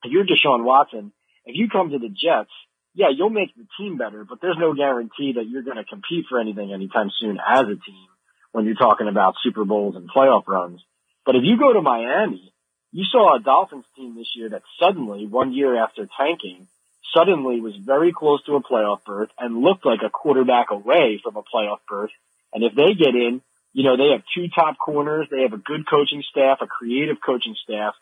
if 0.05 0.13
you're 0.13 0.25
Deshaun 0.25 0.65
Watson, 0.65 1.13
if 1.47 1.57
you 1.57 1.69
come 1.69 1.91
to 1.91 1.99
the 1.99 2.09
Jets, 2.09 2.53
yeah, 2.95 3.09
you'll 3.15 3.31
make 3.31 3.57
the 3.57 3.67
team 3.79 3.97
better, 3.97 4.25
but 4.29 4.41
there's 4.43 4.59
no 4.59 4.75
guarantee 4.75 5.33
that 5.37 5.49
you're 5.49 5.63
going 5.63 5.79
to 5.79 5.85
compete 5.85 6.27
for 6.29 6.39
anything 6.39 6.73
anytime 6.73 7.11
soon 7.19 7.39
as 7.39 7.63
a 7.63 7.77
team 7.81 8.07
when 8.53 8.67
you're 8.67 8.75
talking 8.75 9.09
about 9.09 9.35
Super 9.43 9.65
Bowls 9.65 9.97
and 9.97 10.11
playoff 10.11 10.47
runs. 10.47 10.83
But 11.27 11.37
if 11.37 11.43
you 11.45 11.59
go 11.59 11.73
to 11.73 11.83
Miami, 11.83 12.53
you 12.93 13.05
saw 13.11 13.37
a 13.37 13.43
Dolphins 13.43 13.87
team 13.97 14.15
this 14.15 14.31
year 14.37 14.51
that 14.51 14.63
suddenly, 14.79 15.27
one 15.27 15.53
year 15.53 15.83
after 15.83 16.07
tanking, 16.19 16.69
suddenly 17.15 17.61
was 17.61 17.75
very 17.77 18.13
close 18.13 18.45
to 18.45 18.57
a 18.57 18.63
playoff 18.63 19.05
berth 19.05 19.31
and 19.39 19.63
looked 19.63 19.87
like 19.87 20.01
a 20.05 20.11
quarterback 20.11 20.71
away 20.71 21.21
from 21.23 21.37
a 21.37 21.43
playoff 21.43 21.79
berth. 21.89 22.11
And 22.53 22.63
if 22.63 22.75
they 22.75 22.95
get 22.95 23.15
in, 23.15 23.41
you 23.73 23.85
know, 23.85 23.97
they 23.97 24.13
have 24.13 24.23
two 24.35 24.49
top 24.55 24.77
corners. 24.79 25.29
They 25.31 25.43
have 25.43 25.55
a 25.55 25.59
good 25.59 25.89
coaching 25.89 26.23
staff, 26.31 26.59
a 26.61 26.67
creative 26.67 27.17
coaching 27.25 27.57
staff. 27.65 27.95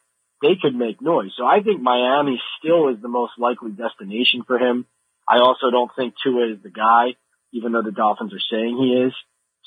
They 0.42 0.56
could 0.60 0.74
make 0.74 1.00
noise. 1.00 1.30
So 1.36 1.46
I 1.46 1.60
think 1.62 1.80
Miami 1.80 2.40
still 2.58 2.88
is 2.88 3.00
the 3.00 3.08
most 3.08 3.32
likely 3.38 3.70
destination 3.70 4.42
for 4.46 4.58
him. 4.58 4.86
I 5.28 5.38
also 5.38 5.70
don't 5.70 5.90
think 5.94 6.14
Tua 6.22 6.52
is 6.52 6.62
the 6.62 6.70
guy, 6.70 7.14
even 7.52 7.72
though 7.72 7.82
the 7.82 7.92
Dolphins 7.92 8.32
are 8.34 8.46
saying 8.50 8.76
he 8.76 9.06
is. 9.06 9.12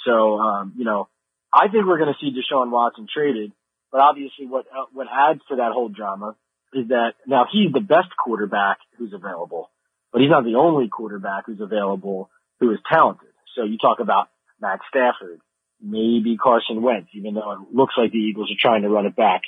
So, 0.05 0.37
um, 0.39 0.73
you 0.77 0.85
know, 0.85 1.07
I 1.53 1.67
think 1.67 1.85
we're 1.85 1.97
going 1.97 2.13
to 2.13 2.19
see 2.19 2.31
Deshaun 2.31 2.71
Watson 2.71 3.07
traded. 3.13 3.51
But 3.91 4.01
obviously 4.01 4.47
what, 4.47 4.65
uh, 4.75 4.85
what 4.91 5.07
adds 5.11 5.41
to 5.49 5.57
that 5.57 5.71
whole 5.71 5.89
drama 5.89 6.35
is 6.73 6.87
that 6.87 7.13
now 7.27 7.45
he's 7.51 7.71
the 7.71 7.79
best 7.79 8.09
quarterback 8.17 8.77
who's 8.97 9.13
available, 9.13 9.69
but 10.11 10.21
he's 10.21 10.31
not 10.31 10.43
the 10.43 10.55
only 10.55 10.87
quarterback 10.87 11.45
who's 11.45 11.61
available 11.61 12.31
who 12.59 12.71
is 12.71 12.79
talented. 12.91 13.29
So 13.55 13.63
you 13.63 13.77
talk 13.77 13.99
about 13.99 14.29
Matt 14.59 14.79
Stafford, 14.89 15.41
maybe 15.79 16.37
Carson 16.41 16.81
Wentz, 16.81 17.09
even 17.13 17.35
though 17.35 17.51
it 17.51 17.59
looks 17.71 17.93
like 17.95 18.11
the 18.11 18.17
Eagles 18.17 18.49
are 18.51 18.59
trying 18.59 18.81
to 18.81 18.89
run 18.89 19.05
it 19.05 19.15
back. 19.15 19.41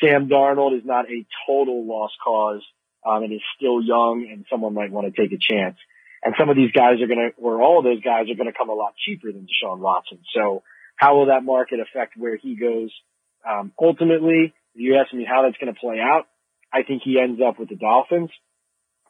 Sam 0.00 0.28
Darnold 0.28 0.78
is 0.78 0.84
not 0.84 1.10
a 1.10 1.26
total 1.48 1.84
lost 1.84 2.14
cause, 2.22 2.62
um, 3.04 3.24
and 3.24 3.32
is 3.32 3.40
still 3.56 3.82
young 3.82 4.28
and 4.30 4.44
someone 4.50 4.74
might 4.74 4.92
want 4.92 5.12
to 5.12 5.20
take 5.20 5.32
a 5.32 5.38
chance. 5.40 5.76
And 6.22 6.34
some 6.38 6.48
of 6.48 6.56
these 6.56 6.72
guys 6.72 7.00
are 7.00 7.06
going 7.06 7.30
to, 7.30 7.40
or 7.40 7.62
all 7.62 7.78
of 7.78 7.84
those 7.84 8.02
guys 8.02 8.26
are 8.30 8.34
going 8.34 8.50
to 8.50 8.56
come 8.56 8.70
a 8.70 8.74
lot 8.74 8.94
cheaper 9.06 9.30
than 9.30 9.46
Deshaun 9.46 9.78
Watson. 9.78 10.18
So 10.34 10.62
how 10.96 11.16
will 11.16 11.26
that 11.26 11.44
market 11.44 11.78
affect 11.80 12.14
where 12.16 12.36
he 12.36 12.56
goes? 12.56 12.90
Um, 13.48 13.72
ultimately, 13.80 14.52
if 14.74 14.80
you 14.80 14.96
ask 14.98 15.14
me 15.14 15.24
how 15.24 15.42
that's 15.42 15.58
going 15.58 15.72
to 15.72 15.78
play 15.78 16.00
out, 16.00 16.26
I 16.72 16.82
think 16.82 17.02
he 17.04 17.18
ends 17.20 17.40
up 17.40 17.58
with 17.58 17.68
the 17.68 17.76
Dolphins. 17.76 18.30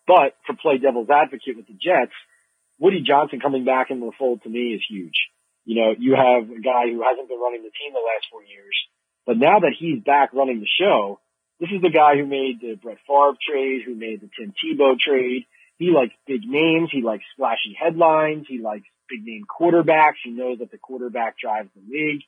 But 0.06 0.36
to 0.46 0.56
play 0.56 0.78
devil's 0.78 1.10
advocate 1.10 1.56
with 1.56 1.66
the 1.66 1.76
Jets, 1.76 2.12
Woody 2.78 3.02
Johnson 3.02 3.40
coming 3.40 3.64
back 3.64 3.90
in 3.90 4.00
the 4.00 4.12
fold 4.18 4.42
to 4.42 4.48
me 4.48 4.76
is 4.76 4.82
huge. 4.88 5.16
You 5.64 5.76
know, 5.76 5.90
you 5.98 6.16
have 6.16 6.48
a 6.48 6.60
guy 6.60 6.88
who 6.88 7.04
hasn't 7.04 7.28
been 7.28 7.40
running 7.40 7.60
the 7.60 7.74
team 7.74 7.92
the 7.92 8.00
last 8.00 8.24
four 8.32 8.40
years, 8.40 8.72
but 9.26 9.36
now 9.36 9.60
that 9.60 9.76
he's 9.76 10.00
back 10.00 10.32
running 10.32 10.60
the 10.60 10.74
show, 10.80 11.20
this 11.60 11.68
is 11.68 11.82
the 11.82 11.92
guy 11.92 12.16
who 12.16 12.24
made 12.24 12.60
the 12.62 12.80
Brett 12.80 13.02
Favre 13.04 13.36
trade, 13.36 13.82
who 13.84 13.94
made 13.94 14.22
the 14.22 14.30
Tim 14.32 14.54
Tebow 14.56 14.96
trade. 14.96 15.44
He 15.78 15.90
likes 15.90 16.14
big 16.26 16.42
names. 16.44 16.90
He 16.92 17.02
likes 17.02 17.24
flashy 17.36 17.76
headlines. 17.78 18.46
He 18.48 18.60
likes 18.60 18.84
big 19.08 19.24
name 19.24 19.44
quarterbacks. 19.48 20.20
He 20.24 20.30
knows 20.30 20.58
that 20.58 20.70
the 20.70 20.78
quarterback 20.78 21.38
drives 21.38 21.70
the 21.74 21.82
league. 21.88 22.22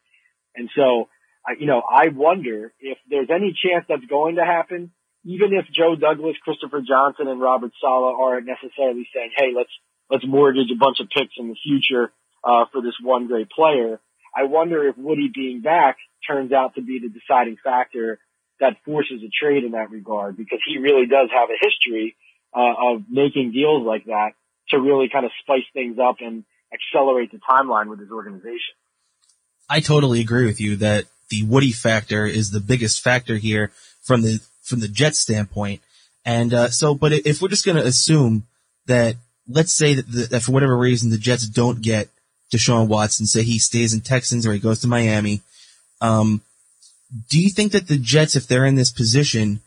And 0.56 0.70
so, 0.74 1.08
I, 1.46 1.52
you 1.58 1.66
know, 1.66 1.82
I 1.82 2.08
wonder 2.08 2.72
if 2.80 2.98
there's 3.08 3.28
any 3.30 3.56
chance 3.62 3.84
that's 3.88 4.04
going 4.06 4.36
to 4.36 4.44
happen 4.44 4.92
even 5.24 5.52
if 5.52 5.66
Joe 5.72 5.96
Douglas, 5.96 6.36
Christopher 6.42 6.80
Johnson, 6.80 7.28
and 7.28 7.40
Robert 7.40 7.72
Saleh 7.80 8.16
aren't 8.18 8.46
necessarily 8.46 9.06
saying, 9.14 9.32
"Hey, 9.36 9.52
let's 9.54 9.70
let's 10.10 10.26
mortgage 10.26 10.70
a 10.72 10.78
bunch 10.78 11.00
of 11.00 11.08
picks 11.08 11.34
in 11.36 11.48
the 11.48 11.56
future 11.62 12.12
uh, 12.44 12.64
for 12.72 12.82
this 12.82 12.96
one 13.02 13.26
great 13.26 13.50
player," 13.50 14.00
I 14.34 14.44
wonder 14.44 14.88
if 14.88 14.96
Woody 14.96 15.30
being 15.32 15.60
back 15.60 15.96
turns 16.26 16.52
out 16.52 16.74
to 16.76 16.82
be 16.82 17.00
the 17.00 17.08
deciding 17.08 17.56
factor 17.62 18.18
that 18.60 18.76
forces 18.84 19.22
a 19.22 19.30
trade 19.30 19.64
in 19.64 19.72
that 19.72 19.90
regard, 19.90 20.36
because 20.36 20.60
he 20.66 20.78
really 20.78 21.06
does 21.06 21.28
have 21.32 21.48
a 21.48 21.58
history 21.60 22.16
uh, 22.54 22.74
of 22.78 23.02
making 23.08 23.52
deals 23.52 23.84
like 23.84 24.06
that 24.06 24.32
to 24.70 24.80
really 24.80 25.08
kind 25.08 25.24
of 25.24 25.32
spice 25.42 25.64
things 25.72 25.98
up 25.98 26.16
and 26.20 26.44
accelerate 26.72 27.32
the 27.32 27.38
timeline 27.38 27.88
with 27.88 28.00
his 28.00 28.10
organization. 28.10 28.74
I 29.68 29.80
totally 29.80 30.20
agree 30.20 30.46
with 30.46 30.60
you 30.60 30.76
that 30.76 31.06
the 31.28 31.44
Woody 31.44 31.72
factor 31.72 32.26
is 32.26 32.50
the 32.50 32.60
biggest 32.60 33.02
factor 33.02 33.36
here 33.36 33.70
from 34.02 34.22
the 34.22 34.40
from 34.62 34.80
the 34.80 34.88
Jets 34.88 35.18
standpoint. 35.18 35.80
And 36.24 36.52
uh, 36.52 36.70
so, 36.70 36.94
but 36.94 37.12
if 37.12 37.40
we're 37.40 37.48
just 37.48 37.64
going 37.64 37.76
to 37.76 37.86
assume 37.86 38.44
that, 38.86 39.16
let's 39.48 39.72
say 39.72 39.94
that, 39.94 40.10
the, 40.10 40.26
that 40.26 40.42
for 40.42 40.52
whatever 40.52 40.76
reason 40.76 41.10
the 41.10 41.18
Jets 41.18 41.46
don't 41.48 41.82
get 41.82 42.08
Deshaun 42.52 42.88
Watson, 42.88 43.26
say 43.26 43.42
he 43.42 43.58
stays 43.58 43.94
in 43.94 44.00
Texans 44.00 44.46
or 44.46 44.52
he 44.52 44.58
goes 44.58 44.80
to 44.80 44.86
Miami, 44.86 45.42
um, 46.00 46.42
do 47.28 47.40
you 47.40 47.50
think 47.50 47.72
that 47.72 47.88
the 47.88 47.98
Jets, 47.98 48.36
if 48.36 48.46
they're 48.46 48.66
in 48.66 48.76
this 48.76 48.90
position, 48.90 49.60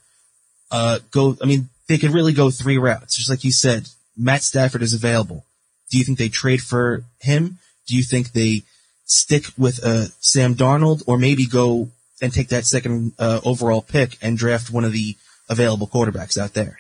uh, 0.71 0.99
go? 1.11 1.37
I 1.41 1.45
mean, 1.45 1.69
they 1.87 1.97
could 1.97 2.11
really 2.11 2.33
go 2.33 2.49
three 2.49 2.77
routes, 2.77 3.15
just 3.15 3.29
like 3.29 3.43
you 3.43 3.51
said. 3.51 3.87
Matt 4.17 4.43
Stafford 4.43 4.81
is 4.81 4.93
available. 4.93 5.45
Do 5.91 5.97
you 5.97 6.03
think 6.03 6.17
they 6.17 6.29
trade 6.29 6.61
for 6.61 7.03
him? 7.19 7.59
Do 7.87 7.95
you 7.95 8.03
think 8.03 8.31
they 8.31 8.63
stick 9.05 9.45
with 9.57 9.83
uh, 9.83 10.05
Sam 10.19 10.55
Darnold, 10.55 11.03
or 11.07 11.17
maybe 11.17 11.45
go 11.45 11.89
and 12.21 12.33
take 12.33 12.49
that 12.49 12.65
second 12.65 13.13
uh, 13.19 13.41
overall 13.43 13.81
pick 13.81 14.17
and 14.21 14.37
draft 14.37 14.71
one 14.71 14.85
of 14.85 14.93
the 14.93 15.15
available 15.49 15.87
quarterbacks 15.87 16.37
out 16.37 16.53
there? 16.53 16.79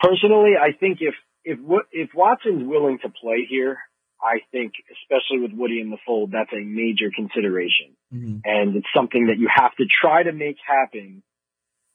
Personally, 0.00 0.54
I 0.60 0.72
think 0.72 0.98
if 1.00 1.14
if 1.44 1.58
if 1.92 2.10
Watson's 2.14 2.66
willing 2.66 2.98
to 3.02 3.08
play 3.08 3.46
here, 3.48 3.78
I 4.20 4.40
think, 4.52 4.72
especially 4.90 5.40
with 5.40 5.52
Woody 5.52 5.80
in 5.80 5.90
the 5.90 5.98
fold, 6.06 6.32
that's 6.32 6.52
a 6.52 6.64
major 6.64 7.10
consideration, 7.14 7.96
mm-hmm. 8.12 8.38
and 8.44 8.76
it's 8.76 8.86
something 8.94 9.26
that 9.26 9.38
you 9.38 9.48
have 9.54 9.74
to 9.76 9.84
try 9.86 10.22
to 10.22 10.32
make 10.32 10.56
happen 10.66 11.22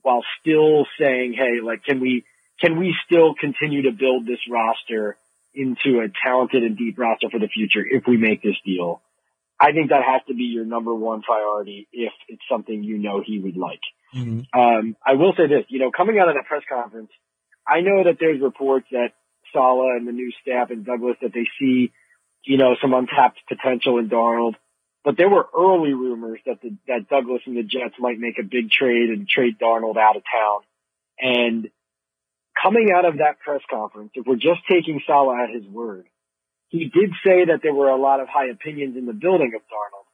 while 0.04 0.24
still 0.40 0.86
saying, 1.00 1.34
"Hey, 1.34 1.62
like, 1.62 1.84
can 1.84 2.00
we 2.00 2.26
can 2.60 2.80
we 2.80 2.96
still 3.06 3.34
continue 3.34 3.84
to 3.84 3.92
build 3.92 4.26
this 4.26 4.40
roster 4.50 5.18
into 5.54 6.00
a 6.00 6.08
talented 6.24 6.64
and 6.64 6.78
deep 6.78 6.98
roster 6.98 7.30
for 7.30 7.40
the 7.40 7.48
future 7.48 7.86
if 7.86 8.04
we 8.08 8.18
make 8.18 8.42
this 8.42 8.58
deal?" 8.66 9.02
I 9.60 9.74
think 9.74 9.90
that 9.90 10.02
has 10.04 10.22
to 10.28 10.34
be 10.34 10.46
your 10.46 10.66
number 10.66 10.94
one 10.94 11.22
priority 11.22 11.88
if 11.94 12.12
it's 12.28 12.42
something 12.50 12.84
you 12.84 12.98
know 12.98 13.22
he 13.24 13.38
would 13.38 13.56
like. 13.56 13.82
Mm-hmm. 14.16 14.60
Um, 14.60 14.96
I 15.06 15.14
will 15.14 15.34
say 15.38 15.46
this, 15.48 15.66
you 15.70 15.80
know, 15.80 15.92
coming 15.92 16.18
out 16.18 16.30
of 16.30 16.36
that 16.36 16.48
press 16.48 16.64
conference, 16.68 17.12
I 17.68 17.82
know 17.82 18.04
that 18.04 18.18
there's 18.20 18.42
reports 18.42 18.88
that 18.92 19.14
Saleh 19.54 19.98
and 19.98 20.08
the 20.08 20.12
new 20.12 20.32
staff 20.42 20.72
and 20.72 20.84
Douglas 20.84 21.18
that 21.22 21.34
they 21.34 21.48
see, 21.60 21.92
you 22.44 22.58
know, 22.58 22.76
some 22.82 22.94
untapped 22.94 23.40
potential 23.48 24.00
in 24.00 24.10
Darnold. 24.10 24.56
But 25.04 25.18
there 25.18 25.30
were 25.30 25.48
early 25.58 25.94
rumors 25.94 26.40
that 26.46 26.62
the, 26.62 26.78
that 26.88 27.10
Douglas 27.10 27.42
and 27.46 27.58
the 27.58 27.64
Jets 27.64 27.96
might 28.00 28.20
make 28.20 28.38
a 28.38 28.44
big 28.44 28.70
trade 28.70 29.10
and 29.10 29.28
trade 29.28 29.58
Darnold 29.60 29.98
out 29.98 30.16
of 30.16 30.24
town. 30.24 30.62
And 31.20 31.70
coming 32.62 32.90
out 32.94 33.06
of 33.06 33.18
that 33.18 33.40
press 33.40 33.62
conference, 33.70 34.12
if 34.14 34.28
we're 34.28 34.36
just 34.36 34.62
taking 34.70 35.02
Saleh 35.08 35.38
at 35.40 35.56
his 35.56 35.66
word, 35.66 36.06
he 36.70 36.86
did 36.86 37.12
say 37.26 37.46
that 37.46 37.60
there 37.64 37.74
were 37.74 37.90
a 37.90 38.00
lot 38.00 38.20
of 38.20 38.28
high 38.30 38.50
opinions 38.50 38.96
in 38.96 39.06
the 39.06 39.14
building 39.14 39.52
of 39.56 39.62
Darnold, 39.62 40.08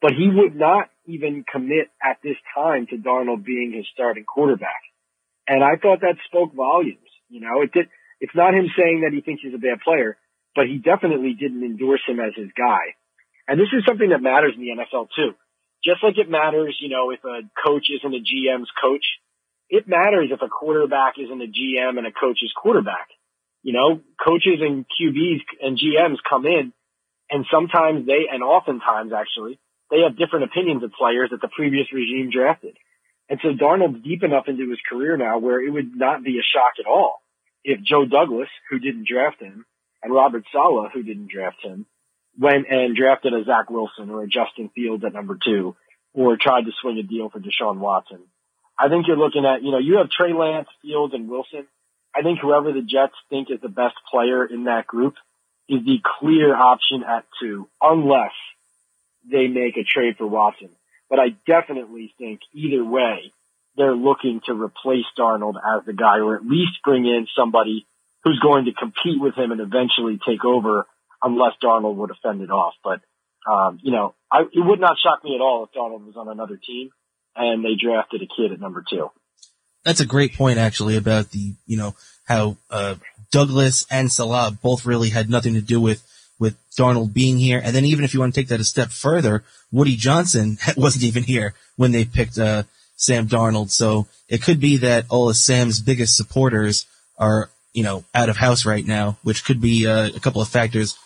but 0.00 0.12
he 0.12 0.28
would 0.28 0.56
not 0.56 0.90
even 1.06 1.44
commit 1.50 1.88
at 2.02 2.18
this 2.22 2.36
time 2.54 2.86
to 2.88 2.96
Darnold 2.96 3.44
being 3.44 3.72
his 3.74 3.86
starting 3.94 4.24
quarterback. 4.24 4.82
And 5.46 5.62
I 5.62 5.76
thought 5.80 6.00
that 6.00 6.16
spoke 6.26 6.52
volumes. 6.54 6.98
You 7.28 7.40
know, 7.40 7.62
it 7.62 7.72
did, 7.72 7.88
it's 8.20 8.34
not 8.34 8.54
him 8.54 8.68
saying 8.76 9.02
that 9.02 9.12
he 9.14 9.20
thinks 9.20 9.42
he's 9.42 9.54
a 9.54 9.58
bad 9.58 9.80
player, 9.82 10.18
but 10.54 10.66
he 10.66 10.78
definitely 10.78 11.34
didn't 11.34 11.64
endorse 11.64 12.02
him 12.06 12.20
as 12.20 12.34
his 12.36 12.50
guy. 12.56 12.94
And 13.48 13.58
this 13.58 13.68
is 13.72 13.84
something 13.86 14.10
that 14.10 14.22
matters 14.22 14.54
in 14.56 14.62
the 14.62 14.70
NFL 14.70 15.08
too. 15.14 15.34
Just 15.84 16.02
like 16.02 16.16
it 16.16 16.30
matters, 16.30 16.76
you 16.80 16.88
know, 16.88 17.10
if 17.10 17.24
a 17.24 17.42
coach 17.66 17.86
isn't 17.90 18.14
a 18.14 18.22
GM's 18.22 18.70
coach, 18.80 19.04
it 19.68 19.88
matters 19.88 20.30
if 20.30 20.40
a 20.42 20.48
quarterback 20.48 21.14
isn't 21.18 21.42
a 21.42 21.46
GM 21.46 21.98
and 21.98 22.06
a 22.06 22.12
coach's 22.12 22.52
quarterback. 22.54 23.08
You 23.62 23.72
know, 23.72 24.00
coaches 24.24 24.60
and 24.60 24.84
QBs 24.86 25.40
and 25.60 25.78
GMs 25.78 26.18
come 26.28 26.46
in 26.46 26.72
and 27.30 27.46
sometimes 27.50 28.06
they, 28.06 28.28
and 28.30 28.42
oftentimes 28.42 29.12
actually, 29.12 29.58
they 29.90 30.00
have 30.00 30.18
different 30.18 30.44
opinions 30.44 30.84
of 30.84 30.92
players 30.92 31.30
that 31.30 31.40
the 31.40 31.48
previous 31.48 31.86
regime 31.92 32.30
drafted. 32.30 32.76
And 33.28 33.40
so 33.42 33.48
Darnold's 33.48 34.04
deep 34.04 34.22
enough 34.22 34.44
into 34.46 34.68
his 34.68 34.78
career 34.88 35.16
now 35.16 35.38
where 35.38 35.60
it 35.60 35.70
would 35.70 35.96
not 35.96 36.22
be 36.22 36.38
a 36.38 36.42
shock 36.44 36.74
at 36.78 36.86
all 36.86 37.22
if 37.64 37.80
Joe 37.82 38.04
Douglas, 38.04 38.48
who 38.68 38.78
didn't 38.78 39.08
draft 39.08 39.40
him, 39.40 39.64
and 40.02 40.12
Robert 40.12 40.44
Saleh, 40.52 40.90
who 40.92 41.02
didn't 41.02 41.30
draft 41.30 41.62
him, 41.62 41.86
went 42.38 42.66
and 42.68 42.96
drafted 42.96 43.34
a 43.34 43.44
Zach 43.44 43.70
Wilson 43.70 44.10
or 44.10 44.22
a 44.22 44.28
Justin 44.28 44.70
Fields 44.74 45.04
at 45.04 45.12
number 45.12 45.38
two, 45.44 45.76
or 46.14 46.36
tried 46.36 46.64
to 46.64 46.72
swing 46.80 46.98
a 46.98 47.02
deal 47.02 47.30
for 47.30 47.40
Deshaun 47.40 47.78
Watson. 47.78 48.20
I 48.78 48.88
think 48.88 49.06
you're 49.06 49.16
looking 49.16 49.44
at, 49.44 49.62
you 49.62 49.70
know, 49.70 49.78
you 49.78 49.98
have 49.98 50.10
Trey 50.10 50.32
Lance, 50.32 50.68
Fields, 50.82 51.14
and 51.14 51.28
Wilson 51.28 51.66
I 52.14 52.22
think 52.22 52.40
whoever 52.40 52.72
the 52.72 52.82
Jets 52.82 53.14
think 53.30 53.50
is 53.50 53.60
the 53.60 53.68
best 53.68 53.94
player 54.10 54.44
in 54.44 54.64
that 54.64 54.86
group 54.86 55.14
is 55.68 55.84
the 55.84 55.98
clear 56.20 56.54
option 56.54 57.02
at 57.02 57.24
two, 57.40 57.68
unless 57.80 58.32
they 59.30 59.46
make 59.46 59.76
a 59.76 59.84
trade 59.84 60.16
for 60.18 60.26
Watson. 60.26 60.70
But 61.08 61.20
I 61.20 61.28
definitely 61.46 62.14
think 62.18 62.40
either 62.52 62.84
way, 62.84 63.32
they're 63.76 63.94
looking 63.94 64.40
to 64.46 64.52
replace 64.52 65.06
Darnold 65.18 65.54
as 65.56 65.86
the 65.86 65.94
guy 65.94 66.18
or 66.18 66.36
at 66.36 66.44
least 66.44 66.82
bring 66.84 67.06
in 67.06 67.26
somebody 67.34 67.86
who's 68.24 68.38
going 68.40 68.66
to 68.66 68.72
compete 68.72 69.20
with 69.20 69.34
him 69.34 69.50
and 69.50 69.60
eventually 69.60 70.18
take 70.26 70.44
over 70.44 70.86
unless 71.22 71.52
Darnold 71.62 71.96
would 71.96 72.10
have 72.10 72.18
fended 72.22 72.50
off. 72.50 72.74
But, 72.82 73.00
um, 73.50 73.78
you 73.82 73.92
know, 73.92 74.14
I, 74.30 74.42
it 74.42 74.50
would 74.54 74.80
not 74.80 74.96
shock 75.02 75.24
me 75.24 75.34
at 75.34 75.40
all 75.40 75.64
if 75.64 75.70
Darnold 75.78 76.06
was 76.06 76.16
on 76.16 76.28
another 76.28 76.56
team 76.56 76.90
and 77.36 77.64
they 77.64 77.74
drafted 77.80 78.22
a 78.22 78.26
kid 78.26 78.52
at 78.52 78.60
number 78.60 78.84
two. 78.88 79.10
That's 79.84 80.00
a 80.00 80.06
great 80.06 80.34
point, 80.34 80.58
actually, 80.58 80.96
about 80.96 81.30
the 81.30 81.54
you 81.66 81.76
know 81.76 81.96
how 82.24 82.56
uh, 82.70 82.96
Douglas 83.30 83.84
and 83.90 84.12
Saleh 84.12 84.60
both 84.62 84.86
really 84.86 85.08
had 85.08 85.28
nothing 85.28 85.54
to 85.54 85.60
do 85.60 85.80
with 85.80 86.06
with 86.38 86.56
Darnold 86.78 87.12
being 87.12 87.38
here, 87.38 87.60
and 87.62 87.74
then 87.74 87.84
even 87.84 88.04
if 88.04 88.14
you 88.14 88.20
want 88.20 88.34
to 88.34 88.40
take 88.40 88.48
that 88.48 88.60
a 88.60 88.64
step 88.64 88.90
further, 88.90 89.42
Woody 89.72 89.96
Johnson 89.96 90.58
wasn't 90.76 91.04
even 91.04 91.24
here 91.24 91.54
when 91.76 91.90
they 91.90 92.04
picked 92.04 92.38
uh, 92.38 92.62
Sam 92.96 93.26
Darnold. 93.26 93.70
So 93.70 94.06
it 94.28 94.42
could 94.42 94.60
be 94.60 94.76
that 94.78 95.06
all 95.08 95.28
of 95.28 95.36
Sam's 95.36 95.80
biggest 95.80 96.16
supporters 96.16 96.86
are 97.18 97.50
you 97.72 97.82
know 97.82 98.04
out 98.14 98.28
of 98.28 98.36
house 98.36 98.64
right 98.64 98.86
now, 98.86 99.18
which 99.24 99.44
could 99.44 99.60
be 99.60 99.86
uh, 99.86 100.10
a 100.14 100.20
couple 100.20 100.42
of 100.42 100.48
factors 100.48 100.96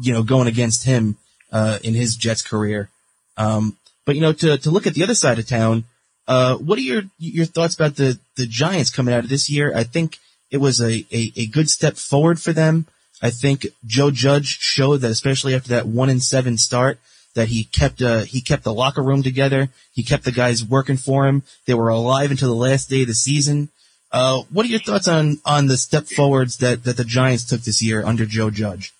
you 0.00 0.12
know 0.12 0.22
going 0.22 0.48
against 0.48 0.84
him 0.84 1.16
uh, 1.52 1.78
in 1.82 1.94
his 1.94 2.16
Jets 2.16 2.42
career. 2.42 2.90
Um, 3.36 3.76
but 4.04 4.14
you 4.14 4.20
know 4.20 4.32
to 4.32 4.58
to 4.58 4.70
look 4.70 4.86
at 4.86 4.94
the 4.94 5.02
other 5.02 5.14
side 5.14 5.38
of 5.38 5.46
town. 5.46 5.84
Uh, 6.26 6.56
what 6.56 6.78
are 6.78 6.82
your 6.82 7.02
your 7.18 7.46
thoughts 7.46 7.74
about 7.74 7.96
the 7.96 8.18
the 8.36 8.46
Giants 8.46 8.90
coming 8.90 9.14
out 9.14 9.24
of 9.24 9.30
this 9.30 9.48
year? 9.48 9.72
I 9.74 9.84
think 9.84 10.18
it 10.50 10.58
was 10.58 10.80
a, 10.80 11.06
a, 11.12 11.32
a 11.36 11.46
good 11.46 11.70
step 11.70 11.96
forward 11.96 12.40
for 12.40 12.52
them. 12.52 12.86
I 13.20 13.30
think 13.30 13.66
Joe 13.84 14.10
Judge 14.10 14.58
showed 14.58 14.98
that, 14.98 15.10
especially 15.10 15.54
after 15.54 15.70
that 15.70 15.86
one 15.86 16.08
and 16.08 16.22
seven 16.22 16.56
start, 16.56 16.98
that 17.34 17.48
he 17.48 17.64
kept 17.64 18.00
uh, 18.00 18.20
he 18.20 18.40
kept 18.40 18.64
the 18.64 18.72
locker 18.72 19.02
room 19.02 19.22
together. 19.22 19.70
He 19.92 20.02
kept 20.02 20.24
the 20.24 20.32
guys 20.32 20.64
working 20.64 20.96
for 20.96 21.26
him. 21.26 21.42
They 21.66 21.74
were 21.74 21.88
alive 21.88 22.30
until 22.30 22.48
the 22.48 22.54
last 22.54 22.88
day 22.88 23.02
of 23.02 23.08
the 23.08 23.14
season. 23.14 23.70
Uh, 24.10 24.42
what 24.50 24.64
are 24.64 24.70
your 24.70 24.80
thoughts 24.80 25.08
on 25.08 25.38
on 25.44 25.66
the 25.66 25.76
step 25.76 26.06
forwards 26.06 26.58
that 26.58 26.84
that 26.84 26.96
the 26.96 27.04
Giants 27.04 27.44
took 27.44 27.62
this 27.62 27.82
year 27.82 28.04
under 28.04 28.24
Joe 28.24 28.50
Judge? 28.50 28.92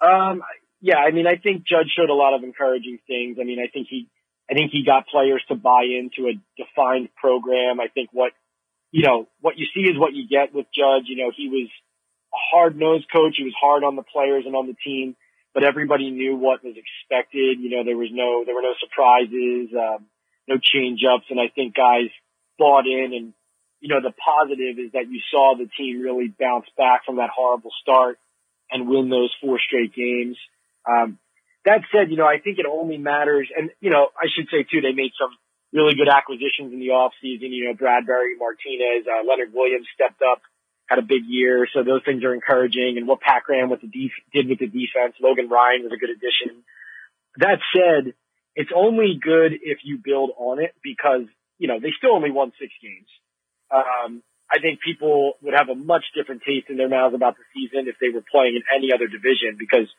Um, 0.00 0.42
yeah, 0.80 0.98
I 0.98 1.10
mean, 1.10 1.26
I 1.26 1.36
think 1.36 1.66
Judge 1.66 1.92
showed 1.96 2.10
a 2.10 2.14
lot 2.14 2.34
of 2.34 2.44
encouraging 2.44 2.98
things. 3.06 3.38
I 3.40 3.44
mean, 3.44 3.58
I 3.58 3.68
think 3.68 3.88
he 3.88 4.08
I 4.50 4.54
think 4.54 4.70
he 4.70 4.84
got 4.84 5.08
players 5.08 5.42
to 5.48 5.56
buy 5.56 5.82
into 5.84 6.28
a 6.30 6.38
defined 6.56 7.08
program. 7.16 7.80
I 7.80 7.88
think 7.88 8.10
what, 8.12 8.32
you 8.92 9.02
know, 9.02 9.26
what 9.40 9.58
you 9.58 9.66
see 9.74 9.90
is 9.90 9.98
what 9.98 10.14
you 10.14 10.28
get 10.28 10.54
with 10.54 10.66
Judge. 10.72 11.06
You 11.06 11.16
know, 11.16 11.32
he 11.34 11.48
was 11.48 11.68
a 12.32 12.40
hard 12.54 12.76
nosed 12.76 13.10
coach. 13.10 13.34
He 13.36 13.44
was 13.44 13.54
hard 13.60 13.82
on 13.82 13.96
the 13.96 14.04
players 14.04 14.44
and 14.46 14.54
on 14.54 14.68
the 14.68 14.76
team, 14.84 15.16
but 15.52 15.64
everybody 15.64 16.10
knew 16.10 16.36
what 16.36 16.62
was 16.62 16.76
expected. 16.76 17.58
You 17.58 17.70
know, 17.70 17.84
there 17.84 17.96
was 17.96 18.10
no, 18.12 18.44
there 18.46 18.54
were 18.54 18.62
no 18.62 18.78
surprises, 18.78 19.74
um, 19.74 20.06
no 20.46 20.56
change 20.62 21.00
ups. 21.02 21.26
And 21.28 21.40
I 21.40 21.48
think 21.52 21.74
guys 21.74 22.10
bought 22.56 22.86
in 22.86 23.12
and, 23.14 23.32
you 23.80 23.88
know, 23.88 24.00
the 24.00 24.14
positive 24.14 24.78
is 24.78 24.92
that 24.92 25.10
you 25.10 25.20
saw 25.30 25.54
the 25.58 25.68
team 25.76 26.00
really 26.00 26.28
bounce 26.28 26.66
back 26.78 27.04
from 27.04 27.16
that 27.16 27.30
horrible 27.34 27.70
start 27.82 28.18
and 28.70 28.88
win 28.88 29.08
those 29.08 29.34
four 29.40 29.58
straight 29.58 29.94
games. 29.94 30.36
Um, 30.88 31.18
that 31.64 31.82
said, 31.90 32.10
you 32.10 32.16
know, 32.16 32.26
I 32.26 32.38
think 32.38 32.58
it 32.58 32.66
only 32.66 32.96
matters, 32.96 33.48
and 33.56 33.70
you 33.80 33.90
know, 33.90 34.08
I 34.16 34.26
should 34.34 34.48
say 34.50 34.62
too, 34.62 34.80
they 34.80 34.92
made 34.92 35.12
some 35.18 35.34
really 35.72 35.94
good 35.94 36.08
acquisitions 36.08 36.72
in 36.72 36.78
the 36.78 36.90
off 36.90 37.12
season. 37.20 37.52
You 37.52 37.68
know, 37.68 37.74
Bradberry, 37.74 38.38
Martinez, 38.38 39.06
uh, 39.06 39.26
Leonard 39.26 39.52
Williams 39.52 39.86
stepped 39.94 40.22
up, 40.22 40.42
had 40.86 40.98
a 40.98 41.02
big 41.02 41.26
year, 41.26 41.66
so 41.74 41.82
those 41.82 42.02
things 42.04 42.22
are 42.22 42.34
encouraging. 42.34 42.94
And 42.96 43.08
what 43.08 43.20
Pat 43.20 43.42
Graham 43.44 43.68
with 43.68 43.80
the 43.80 43.88
def- 43.88 44.22
did 44.32 44.48
with 44.48 44.60
the 44.60 44.66
defense, 44.70 45.18
Logan 45.20 45.48
Ryan 45.48 45.82
was 45.82 45.92
a 45.92 45.98
good 45.98 46.10
addition. 46.10 46.62
That 47.38 47.58
said, 47.74 48.14
it's 48.54 48.70
only 48.74 49.18
good 49.20 49.52
if 49.60 49.78
you 49.82 49.98
build 49.98 50.30
on 50.38 50.62
it 50.62 50.74
because 50.82 51.26
you 51.58 51.68
know 51.68 51.80
they 51.80 51.90
still 51.98 52.14
only 52.14 52.30
won 52.30 52.52
six 52.58 52.72
games. 52.80 53.10
Um, 53.70 54.22
I 54.50 54.60
think 54.60 54.80
people 54.80 55.34
would 55.42 55.54
have 55.54 55.68
a 55.68 55.74
much 55.74 56.04
different 56.14 56.42
taste 56.46 56.70
in 56.70 56.76
their 56.76 56.88
mouths 56.88 57.14
about 57.14 57.34
the 57.36 57.42
season 57.54 57.88
if 57.88 57.96
they 58.00 58.14
were 58.14 58.22
playing 58.22 58.54
in 58.54 58.62
any 58.70 58.94
other 58.94 59.08
division 59.08 59.58
because 59.58 59.90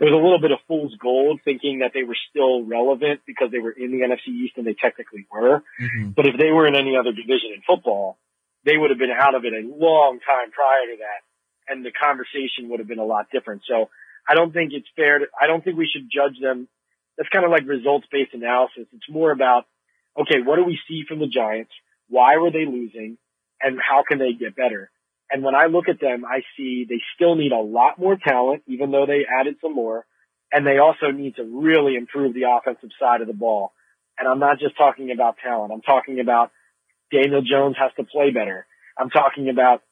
it 0.00 0.04
was 0.10 0.18
a 0.18 0.18
little 0.18 0.40
bit 0.42 0.50
of 0.50 0.58
fool's 0.66 0.94
gold 0.98 1.40
thinking 1.44 1.78
that 1.80 1.92
they 1.94 2.02
were 2.02 2.18
still 2.30 2.66
relevant 2.66 3.22
because 3.26 3.54
they 3.54 3.62
were 3.62 3.70
in 3.70 3.94
the 3.94 4.02
NFC 4.02 4.34
East 4.34 4.58
and 4.58 4.66
they 4.66 4.74
technically 4.74 5.26
were. 5.30 5.62
Mm-hmm. 5.78 6.10
But 6.18 6.26
if 6.26 6.34
they 6.34 6.50
were 6.50 6.66
in 6.66 6.74
any 6.74 6.96
other 6.98 7.14
division 7.14 7.54
in 7.54 7.62
football, 7.62 8.18
they 8.64 8.76
would 8.76 8.90
have 8.90 8.98
been 8.98 9.14
out 9.14 9.34
of 9.34 9.44
it 9.44 9.54
a 9.54 9.62
long 9.62 10.18
time 10.18 10.50
prior 10.50 10.90
to 10.90 10.96
that. 11.06 11.22
And 11.70 11.86
the 11.86 11.92
conversation 11.94 12.70
would 12.70 12.80
have 12.80 12.88
been 12.88 12.98
a 12.98 13.06
lot 13.06 13.30
different. 13.30 13.62
So 13.68 13.90
I 14.26 14.34
don't 14.34 14.52
think 14.52 14.72
it's 14.74 14.88
fair 14.96 15.20
to, 15.20 15.26
I 15.38 15.46
don't 15.46 15.62
think 15.62 15.78
we 15.78 15.86
should 15.86 16.10
judge 16.10 16.34
them. 16.42 16.66
That's 17.16 17.30
kind 17.30 17.44
of 17.44 17.50
like 17.50 17.68
results 17.68 18.06
based 18.10 18.34
analysis. 18.34 18.90
It's 18.90 19.10
more 19.10 19.30
about, 19.30 19.70
okay, 20.18 20.42
what 20.42 20.56
do 20.56 20.64
we 20.64 20.78
see 20.88 21.04
from 21.06 21.20
the 21.20 21.30
Giants? 21.30 21.72
Why 22.08 22.36
were 22.38 22.50
they 22.50 22.66
losing? 22.66 23.18
And 23.62 23.78
how 23.78 24.02
can 24.06 24.18
they 24.18 24.32
get 24.32 24.56
better? 24.56 24.90
And 25.30 25.42
when 25.42 25.54
I 25.54 25.66
look 25.66 25.88
at 25.88 26.00
them, 26.00 26.24
I 26.24 26.42
see 26.56 26.84
they 26.88 27.00
still 27.14 27.36
need 27.36 27.52
a 27.52 27.60
lot 27.60 27.98
more 27.98 28.16
talent, 28.16 28.64
even 28.66 28.90
though 28.90 29.06
they 29.06 29.24
added 29.24 29.56
some 29.62 29.74
more. 29.74 30.04
And 30.52 30.66
they 30.66 30.78
also 30.78 31.10
need 31.10 31.36
to 31.36 31.44
really 31.44 31.94
improve 31.96 32.34
the 32.34 32.50
offensive 32.54 32.90
side 33.00 33.22
of 33.22 33.26
the 33.26 33.32
ball. 33.32 33.72
And 34.18 34.28
I'm 34.28 34.38
not 34.38 34.58
just 34.58 34.76
talking 34.76 35.10
about 35.10 35.36
talent. 35.42 35.72
I'm 35.72 35.80
talking 35.80 36.20
about 36.20 36.50
Daniel 37.10 37.40
Jones 37.40 37.76
has 37.78 37.92
to 37.96 38.04
play 38.04 38.30
better. 38.30 38.66
I'm 38.98 39.08
talking 39.08 39.48
about 39.48 39.82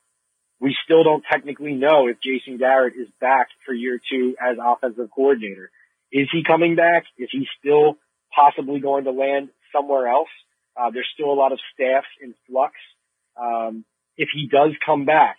we 0.61 0.77
still 0.85 1.03
don't 1.03 1.25
technically 1.31 1.73
know 1.73 2.09
if 2.09 2.18
Jason 2.23 2.59
Garrett 2.59 2.95
is 2.95 3.09
back 3.18 3.49
for 3.64 3.73
year 3.73 3.99
two 4.11 4.37
as 4.39 4.59
offensive 4.62 5.09
coordinator. 5.14 5.71
Is 6.12 6.29
he 6.31 6.43
coming 6.47 6.77
back? 6.77 7.05
Is 7.18 7.31
he 7.33 7.47
still 7.59 7.97
possibly 8.35 8.81
going 8.81 9.05
to 9.05 9.11
land 9.11 9.49
somewhere 9.75 10.09
else? 10.09 10.29
Uh, 10.77 10.91
there's 10.91 11.09
still 11.14 11.33
a 11.33 11.35
lot 11.35 11.53
of 11.53 11.59
staffs 11.73 12.09
in 12.23 12.35
flux. 12.47 12.75
Um, 13.41 13.84
if 14.16 14.28
he 14.34 14.49
does 14.49 14.72
come 14.84 15.05
back, 15.05 15.36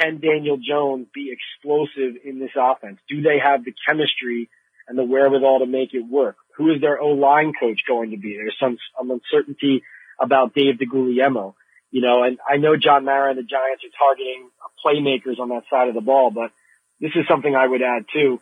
can 0.00 0.20
Daniel 0.20 0.56
Jones 0.56 1.06
be 1.14 1.32
explosive 1.32 2.16
in 2.24 2.38
this 2.38 2.50
offense? 2.56 2.98
Do 3.08 3.22
they 3.22 3.38
have 3.42 3.64
the 3.64 3.74
chemistry 3.86 4.48
and 4.88 4.98
the 4.98 5.04
wherewithal 5.04 5.60
to 5.60 5.66
make 5.66 5.94
it 5.94 6.06
work? 6.06 6.36
Who 6.56 6.72
is 6.72 6.80
their 6.80 7.00
O 7.00 7.08
line 7.08 7.52
coach 7.58 7.80
going 7.86 8.10
to 8.10 8.16
be? 8.16 8.36
There's 8.36 8.56
some, 8.58 8.78
some 8.96 9.10
uncertainty 9.10 9.82
about 10.18 10.54
Dave 10.54 10.76
DeGuglielmo, 10.76 11.54
you 11.90 12.00
know, 12.00 12.22
and 12.22 12.38
I 12.48 12.56
know 12.56 12.76
John 12.76 13.04
Mara 13.04 13.30
and 13.30 13.38
the 13.38 13.42
Giants 13.42 13.84
are 13.84 13.98
targeting 13.98 14.48
playmakers 14.84 15.38
on 15.38 15.50
that 15.50 15.64
side 15.68 15.88
of 15.88 15.94
the 15.94 16.00
ball, 16.00 16.30
but 16.30 16.52
this 17.00 17.12
is 17.14 17.26
something 17.28 17.54
I 17.54 17.66
would 17.66 17.82
add 17.82 18.06
too. 18.12 18.40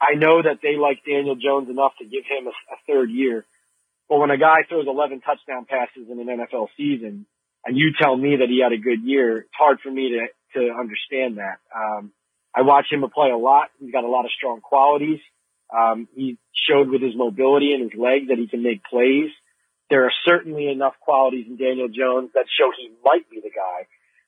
I 0.00 0.14
know 0.14 0.42
that 0.42 0.58
they 0.62 0.76
like 0.76 1.04
Daniel 1.06 1.36
Jones 1.36 1.70
enough 1.70 1.92
to 1.98 2.04
give 2.04 2.24
him 2.28 2.46
a, 2.46 2.50
a 2.50 2.76
third 2.86 3.10
year, 3.10 3.46
but 4.08 4.18
when 4.18 4.30
a 4.30 4.36
guy 4.36 4.64
throws 4.68 4.86
11 4.86 5.20
touchdown 5.20 5.64
passes 5.64 6.10
in 6.10 6.20
an 6.20 6.26
NFL 6.26 6.68
season, 6.76 7.26
you 7.72 7.92
tell 8.00 8.16
me 8.16 8.36
that 8.40 8.48
he 8.48 8.60
had 8.62 8.72
a 8.72 8.78
good 8.78 9.02
year, 9.02 9.38
it's 9.38 9.56
hard 9.58 9.80
for 9.82 9.90
me 9.90 10.10
to, 10.10 10.60
to 10.60 10.72
understand 10.74 11.38
that. 11.38 11.58
Um, 11.74 12.12
I 12.54 12.62
watch 12.62 12.86
him 12.90 13.04
play 13.12 13.30
a 13.30 13.36
lot. 13.36 13.70
He's 13.80 13.92
got 13.92 14.04
a 14.04 14.08
lot 14.08 14.24
of 14.24 14.30
strong 14.36 14.60
qualities. 14.60 15.20
Um, 15.74 16.06
he 16.14 16.38
showed 16.52 16.88
with 16.88 17.02
his 17.02 17.16
mobility 17.16 17.72
and 17.72 17.90
his 17.90 17.98
legs 17.98 18.28
that 18.28 18.38
he 18.38 18.46
can 18.46 18.62
make 18.62 18.84
plays. 18.84 19.30
There 19.90 20.04
are 20.04 20.12
certainly 20.24 20.68
enough 20.68 20.94
qualities 21.00 21.46
in 21.48 21.56
Daniel 21.56 21.88
Jones 21.88 22.30
that 22.34 22.46
show 22.48 22.70
he 22.76 22.90
might 23.04 23.28
be 23.28 23.40
the 23.40 23.50
guy, 23.50 23.86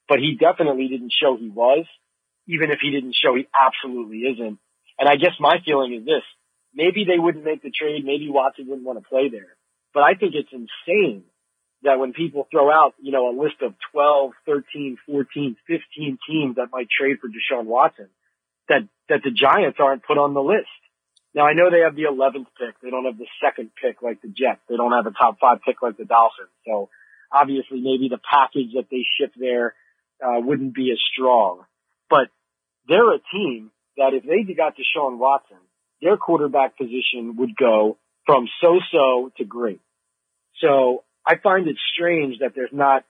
but 0.08 0.18
he 0.18 0.36
definitely 0.38 0.88
didn't 0.88 1.12
show 1.12 1.36
he 1.36 1.48
was, 1.48 1.86
even 2.48 2.70
if 2.70 2.78
he 2.80 2.90
didn't 2.90 3.14
show 3.14 3.34
he 3.34 3.46
absolutely 3.54 4.18
isn't. 4.18 4.58
And 4.98 5.08
I 5.08 5.16
guess 5.16 5.32
my 5.38 5.58
feeling 5.64 5.94
is 5.94 6.04
this, 6.04 6.24
maybe 6.74 7.04
they 7.04 7.18
wouldn't 7.18 7.44
make 7.44 7.62
the 7.62 7.70
trade. 7.70 8.04
Maybe 8.04 8.28
Watson 8.28 8.66
wouldn't 8.66 8.86
want 8.86 8.98
to 8.98 9.08
play 9.08 9.28
there, 9.28 9.56
but 9.94 10.02
I 10.02 10.14
think 10.14 10.34
it's 10.34 10.52
insane 10.52 11.24
that 11.86 12.00
when 12.00 12.12
people 12.12 12.46
throw 12.50 12.70
out, 12.70 12.94
you 13.00 13.12
know, 13.12 13.30
a 13.30 13.34
list 13.40 13.62
of 13.62 13.74
12, 13.92 14.32
13, 14.44 14.98
14, 15.06 15.56
15 15.66 16.18
teams 16.28 16.56
that 16.56 16.66
might 16.72 16.88
trade 16.90 17.18
for 17.20 17.28
Deshaun 17.28 17.66
Watson, 17.66 18.08
that, 18.68 18.82
that 19.08 19.20
the 19.22 19.30
Giants 19.30 19.78
aren't 19.80 20.04
put 20.04 20.18
on 20.18 20.34
the 20.34 20.42
list. 20.42 20.66
Now 21.32 21.46
I 21.46 21.54
know 21.54 21.70
they 21.70 21.86
have 21.86 21.94
the 21.94 22.10
11th 22.10 22.50
pick. 22.58 22.74
They 22.82 22.90
don't 22.90 23.04
have 23.04 23.18
the 23.18 23.28
second 23.40 23.70
pick 23.80 24.02
like 24.02 24.20
the 24.20 24.28
Jets. 24.28 24.60
They 24.68 24.76
don't 24.76 24.92
have 24.92 25.06
a 25.06 25.12
top 25.12 25.38
five 25.38 25.58
pick 25.64 25.80
like 25.80 25.96
the 25.96 26.04
Dolphins. 26.04 26.50
So 26.66 26.88
obviously 27.32 27.80
maybe 27.80 28.08
the 28.10 28.18
package 28.18 28.74
that 28.74 28.90
they 28.90 29.06
ship 29.18 29.32
there, 29.38 29.74
uh, 30.20 30.40
wouldn't 30.40 30.74
be 30.74 30.90
as 30.90 30.98
strong, 31.12 31.62
but 32.10 32.28
they're 32.88 33.14
a 33.14 33.20
team 33.32 33.70
that 33.96 34.14
if 34.14 34.24
they 34.24 34.52
got 34.54 34.74
Deshaun 34.74 35.18
Watson, 35.18 35.58
their 36.02 36.16
quarterback 36.16 36.76
position 36.76 37.36
would 37.36 37.54
go 37.54 37.98
from 38.24 38.48
so-so 38.60 39.30
to 39.36 39.44
great. 39.44 39.80
So 40.60 41.04
I 41.26 41.36
find 41.36 41.66
it 41.66 41.76
strange 41.94 42.38
that 42.40 42.52
there's 42.54 42.72
not 42.72 43.04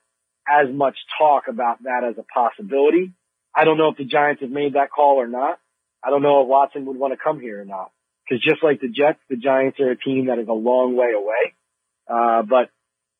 as 0.47 0.73
much 0.73 0.95
talk 1.19 1.43
about 1.47 1.83
that 1.83 2.03
as 2.09 2.17
a 2.17 2.23
possibility. 2.23 3.13
I 3.55 3.63
don't 3.63 3.77
know 3.77 3.89
if 3.89 3.97
the 3.97 4.05
Giants 4.05 4.41
have 4.41 4.51
made 4.51 4.73
that 4.73 4.91
call 4.91 5.21
or 5.21 5.27
not. 5.27 5.59
I 6.03 6.09
don't 6.09 6.21
know 6.21 6.41
if 6.41 6.47
Watson 6.47 6.85
would 6.85 6.97
want 6.97 7.13
to 7.13 7.19
come 7.21 7.39
here 7.39 7.61
or 7.61 7.65
not. 7.65 7.91
Because 8.23 8.43
just 8.43 8.63
like 8.63 8.81
the 8.81 8.89
Jets, 8.89 9.19
the 9.29 9.37
Giants 9.37 9.79
are 9.79 9.91
a 9.91 9.97
team 9.97 10.27
that 10.27 10.39
is 10.39 10.47
a 10.47 10.53
long 10.53 10.95
way 10.95 11.11
away. 11.15 11.53
Uh, 12.07 12.43
but 12.43 12.69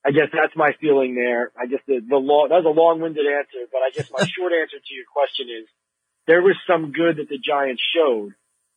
I 0.06 0.12
guess 0.12 0.30
that's 0.32 0.56
my 0.56 0.72
feeling 0.80 1.16
there. 1.16 1.52
I 1.60 1.66
guess 1.66 1.82
the, 1.88 2.00
the 2.00 2.16
long, 2.16 2.48
that 2.50 2.64
was 2.64 2.66
a 2.66 2.80
long-winded 2.80 3.26
answer, 3.26 3.68
but 3.72 3.80
I 3.80 3.90
guess 3.94 4.10
my 4.12 4.26
short 4.38 4.54
answer 4.54 4.78
to 4.78 4.94
your 4.94 5.06
question 5.12 5.48
is 5.50 5.68
there 6.28 6.42
was 6.42 6.56
some 6.68 6.92
good 6.92 7.18
that 7.18 7.30
the 7.30 7.40
Giants 7.40 7.82
showed, 7.96 8.34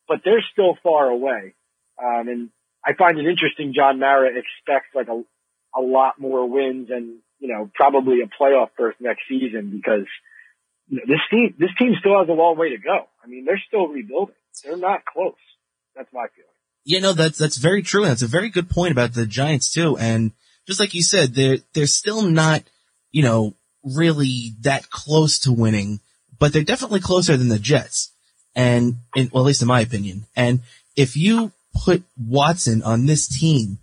but 0.09 0.23
they're 0.25 0.45
still 0.53 0.79
far 0.83 1.09
away. 1.09 1.55
Um, 2.03 2.29
and 2.29 2.51
I 2.85 2.95
find 2.95 3.19
it 3.19 3.27
interesting 3.27 3.75
John 3.75 3.99
Mara 3.99 4.31
expects 4.31 4.95
like 4.95 5.09
a, 5.09 5.23
a 5.75 5.81
lot 5.81 6.21
more 6.21 6.49
wins 6.49 6.91
and, 6.91 7.19
you 7.39 7.49
know, 7.49 7.71
probably 7.75 8.21
a 8.23 8.43
playoff 8.43 8.69
berth 8.77 8.97
next 9.01 9.23
season 9.29 9.71
because 9.71 10.07
you 10.89 10.99
know, 10.99 11.05
this 11.07 11.21
team, 11.31 11.55
this 11.59 11.71
team 11.79 11.95
still 11.99 12.19
has 12.19 12.29
a 12.29 12.33
long 12.33 12.59
way 12.59 12.71
to 12.71 12.79
go. 12.79 13.07
I 13.23 13.27
mean, 13.27 13.45
they're 13.45 13.63
still 13.67 13.89
rebuilding. 13.89 14.35
They're 14.65 14.77
not 14.77 15.05
close. 15.05 15.35
That's 15.95 16.13
my 16.13 16.27
feeling. 16.35 16.51
Yeah, 16.85 17.01
no, 17.01 17.13
that's, 17.13 17.39
that's 17.39 17.59
very 17.59 17.83
true. 17.83 18.03
And 18.03 18.11
that's 18.11 18.23
a 18.23 18.27
very 18.27 18.49
good 18.49 18.69
point 18.69 18.93
about 18.93 19.15
the 19.15 19.27
Giants 19.27 19.73
too. 19.73 19.97
And 19.99 20.33
just 20.67 20.81
like 20.81 20.95
you 20.95 21.03
said, 21.03 21.35
they're, 21.35 21.59
they're 21.75 21.87
still 21.87 22.23
not 22.23 22.65
you 23.13 23.23
know, 23.23 23.55
really 23.83 24.55
that 24.61 24.91
close 24.91 25.39
to 25.41 25.53
winning, 25.53 26.01
but 26.39 26.53
they're 26.53 26.63
definitely 26.63 27.01
closer 27.01 27.37
than 27.37 27.49
the 27.49 27.59
Jets. 27.59 28.13
And, 28.55 28.97
well, 29.15 29.45
at 29.45 29.47
least 29.47 29.63
in 29.63 29.69
my 29.69 29.81
opinion. 29.81 30.27
And 30.35 30.61
if 30.97 31.17
you 31.17 31.53
put 31.85 32.03
Watson 32.19 32.83
on 32.83 33.07
this 33.07 33.29
team, 33.29 33.79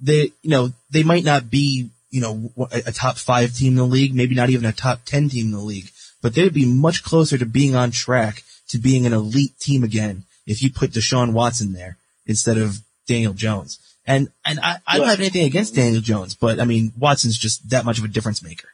they, 0.00 0.32
you 0.42 0.50
know, 0.50 0.72
they 0.90 1.02
might 1.02 1.24
not 1.24 1.50
be, 1.50 1.90
you 2.10 2.20
know, 2.20 2.52
a, 2.70 2.92
top 2.92 3.18
five 3.18 3.54
team 3.54 3.72
in 3.72 3.76
the 3.76 3.84
league, 3.84 4.14
maybe 4.14 4.34
not 4.34 4.50
even 4.50 4.64
a 4.64 4.72
top 4.72 5.00
10 5.04 5.28
team 5.28 5.46
in 5.46 5.52
the 5.52 5.58
league, 5.58 5.90
but 6.22 6.34
they'd 6.34 6.54
be 6.54 6.66
much 6.66 7.02
closer 7.02 7.36
to 7.36 7.46
being 7.46 7.74
on 7.74 7.90
track 7.90 8.42
to 8.68 8.78
being 8.78 9.06
an 9.06 9.12
elite 9.12 9.58
team 9.58 9.84
again 9.84 10.24
if 10.46 10.62
you 10.62 10.72
put 10.72 10.92
Deshaun 10.92 11.32
Watson 11.32 11.72
there 11.72 11.96
instead 12.26 12.56
of 12.56 12.78
Daniel 13.06 13.34
Jones. 13.34 13.78
And, 14.06 14.30
and 14.44 14.58
I, 14.60 14.78
I 14.86 14.98
don't 14.98 15.08
have 15.08 15.20
anything 15.20 15.44
against 15.44 15.74
Daniel 15.74 16.00
Jones, 16.00 16.34
but 16.34 16.60
I 16.60 16.64
mean, 16.64 16.92
Watson's 16.98 17.36
just 17.36 17.68
that 17.70 17.84
much 17.84 17.98
of 17.98 18.04
a 18.04 18.08
difference 18.08 18.42
maker. 18.42 18.68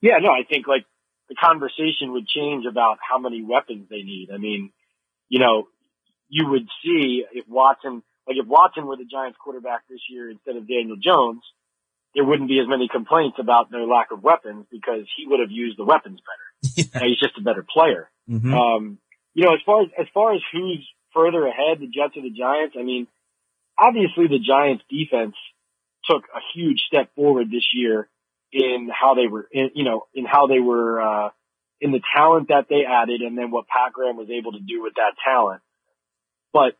Yeah, 0.00 0.18
no, 0.20 0.30
I 0.30 0.44
think 0.48 0.66
like 0.66 0.86
the 1.28 1.34
conversation 1.34 2.12
would 2.12 2.26
change 2.26 2.64
about 2.66 2.98
how 3.06 3.18
many 3.18 3.42
weapons 3.42 3.88
they 3.90 4.02
need. 4.02 4.28
I 4.32 4.38
mean, 4.38 4.70
you 5.28 5.40
know, 5.40 5.68
you 6.28 6.48
would 6.48 6.66
see 6.82 7.24
if 7.32 7.46
Watson, 7.48 8.02
like 8.26 8.36
if 8.36 8.46
Watson 8.46 8.86
were 8.86 8.96
the 8.96 9.04
Giants 9.04 9.38
quarterback 9.42 9.82
this 9.88 10.00
year 10.10 10.30
instead 10.30 10.56
of 10.56 10.68
Daniel 10.68 10.96
Jones, 10.96 11.42
there 12.14 12.24
wouldn't 12.24 12.48
be 12.48 12.60
as 12.60 12.68
many 12.68 12.88
complaints 12.88 13.38
about 13.40 13.70
their 13.70 13.86
lack 13.86 14.12
of 14.12 14.22
weapons 14.22 14.66
because 14.70 15.06
he 15.16 15.26
would 15.26 15.40
have 15.40 15.50
used 15.50 15.78
the 15.78 15.84
weapons 15.84 16.20
better. 16.20 16.72
yeah. 16.94 17.08
He's 17.08 17.18
just 17.18 17.38
a 17.38 17.42
better 17.42 17.64
player. 17.68 18.08
Mm-hmm. 18.30 18.54
Um, 18.54 18.98
you 19.34 19.44
know, 19.44 19.52
as 19.52 19.60
far 19.66 19.82
as, 19.82 19.88
as 19.98 20.06
far 20.14 20.34
as 20.34 20.40
who's 20.52 20.88
further 21.12 21.46
ahead, 21.46 21.80
the 21.80 21.86
Jets 21.86 22.16
or 22.16 22.22
the 22.22 22.30
Giants, 22.30 22.76
I 22.78 22.82
mean, 22.82 23.08
obviously 23.78 24.28
the 24.28 24.38
Giants 24.38 24.84
defense 24.88 25.34
took 26.08 26.22
a 26.34 26.40
huge 26.54 26.82
step 26.86 27.14
forward 27.14 27.50
this 27.50 27.66
year 27.74 28.08
in 28.52 28.88
how 28.92 29.14
they 29.14 29.26
were, 29.26 29.48
in, 29.50 29.70
you 29.74 29.84
know, 29.84 30.06
in 30.14 30.24
how 30.24 30.46
they 30.46 30.60
were, 30.60 31.00
uh, 31.00 31.30
in 31.80 31.90
the 31.90 32.00
talent 32.14 32.48
that 32.48 32.66
they 32.70 32.84
added 32.88 33.20
and 33.20 33.36
then 33.36 33.50
what 33.50 33.66
Pat 33.66 33.92
Graham 33.92 34.16
was 34.16 34.28
able 34.30 34.52
to 34.52 34.60
do 34.60 34.82
with 34.82 34.94
that 34.94 35.14
talent. 35.24 35.60
But, 36.52 36.76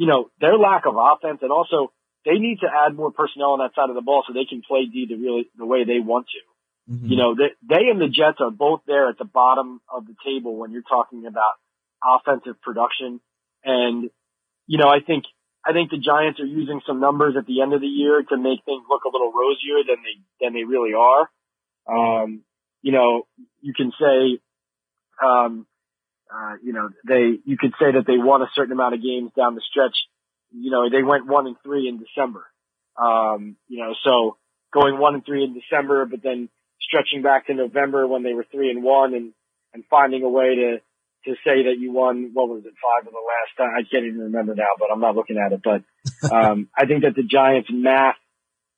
you 0.00 0.06
know, 0.06 0.30
their 0.40 0.56
lack 0.56 0.86
of 0.86 0.94
offense 0.96 1.40
and 1.42 1.52
also 1.52 1.92
they 2.24 2.38
need 2.38 2.60
to 2.60 2.68
add 2.72 2.96
more 2.96 3.12
personnel 3.12 3.52
on 3.52 3.58
that 3.58 3.74
side 3.76 3.90
of 3.90 3.94
the 3.94 4.00
ball 4.00 4.24
so 4.26 4.32
they 4.32 4.48
can 4.48 4.62
play 4.66 4.86
D 4.90 5.04
the 5.06 5.16
really, 5.16 5.50
the 5.58 5.66
way 5.66 5.84
they 5.84 6.00
want 6.00 6.26
to. 6.32 6.94
Mm-hmm. 6.94 7.06
You 7.06 7.16
know, 7.18 7.34
they, 7.34 7.52
they 7.68 7.84
and 7.90 8.00
the 8.00 8.08
Jets 8.08 8.38
are 8.40 8.50
both 8.50 8.80
there 8.86 9.10
at 9.10 9.18
the 9.18 9.26
bottom 9.26 9.82
of 9.92 10.06
the 10.06 10.14
table 10.24 10.56
when 10.56 10.72
you're 10.72 10.88
talking 10.88 11.26
about 11.26 11.52
offensive 12.02 12.62
production. 12.62 13.20
And, 13.62 14.08
you 14.66 14.78
know, 14.78 14.88
I 14.88 15.00
think 15.06 15.24
I 15.68 15.74
think 15.74 15.90
the 15.90 16.00
Giants 16.00 16.40
are 16.40 16.46
using 16.48 16.80
some 16.86 16.98
numbers 16.98 17.34
at 17.36 17.44
the 17.44 17.60
end 17.60 17.74
of 17.74 17.82
the 17.82 17.86
year 17.86 18.22
to 18.22 18.36
make 18.38 18.64
things 18.64 18.82
look 18.88 19.04
a 19.04 19.12
little 19.12 19.32
rosier 19.36 19.84
than 19.84 20.00
they 20.00 20.16
than 20.40 20.54
they 20.54 20.64
really 20.64 20.94
are. 20.96 21.28
Um, 21.84 22.40
you 22.80 22.92
know, 22.92 23.28
you 23.60 23.74
can 23.76 23.92
say, 24.00 24.40
um, 25.22 25.66
uh, 26.32 26.54
you 26.62 26.72
know, 26.72 26.88
they 27.06 27.38
you 27.44 27.56
could 27.58 27.72
say 27.80 27.92
that 27.92 28.06
they 28.06 28.18
won 28.18 28.42
a 28.42 28.50
certain 28.54 28.72
amount 28.72 28.94
of 28.94 29.02
games 29.02 29.30
down 29.36 29.54
the 29.54 29.62
stretch. 29.70 29.96
You 30.52 30.70
know, 30.70 30.88
they 30.90 31.02
went 31.02 31.26
one 31.26 31.46
and 31.46 31.56
three 31.62 31.88
in 31.88 31.98
December. 31.98 32.46
Um, 32.96 33.56
you 33.68 33.78
know, 33.78 33.94
so 34.04 34.36
going 34.72 34.98
one 34.98 35.14
and 35.14 35.24
three 35.24 35.44
in 35.44 35.54
December, 35.54 36.04
but 36.06 36.22
then 36.22 36.48
stretching 36.80 37.22
back 37.22 37.46
to 37.46 37.54
November 37.54 38.06
when 38.06 38.22
they 38.22 38.34
were 38.34 38.46
three 38.50 38.70
and 38.70 38.82
one, 38.82 39.14
and 39.14 39.32
and 39.72 39.84
finding 39.90 40.22
a 40.22 40.28
way 40.28 40.54
to 40.56 40.80
to 41.24 41.34
say 41.44 41.68
that 41.68 41.76
you 41.78 41.92
won, 41.92 42.30
what 42.32 42.48
was 42.48 42.64
it, 42.64 42.72
five 42.80 43.06
of 43.06 43.12
the 43.12 43.20
last 43.20 43.52
time? 43.56 43.76
I 43.76 43.82
can't 43.84 44.06
even 44.06 44.32
remember 44.32 44.54
now, 44.54 44.72
but 44.78 44.88
I'm 44.90 45.00
not 45.00 45.16
looking 45.16 45.36
at 45.36 45.52
it. 45.52 45.60
But, 45.62 45.84
um, 46.32 46.68
I 46.76 46.86
think 46.86 47.02
that 47.02 47.14
the 47.14 47.22
Giants 47.22 47.68
math 47.70 48.16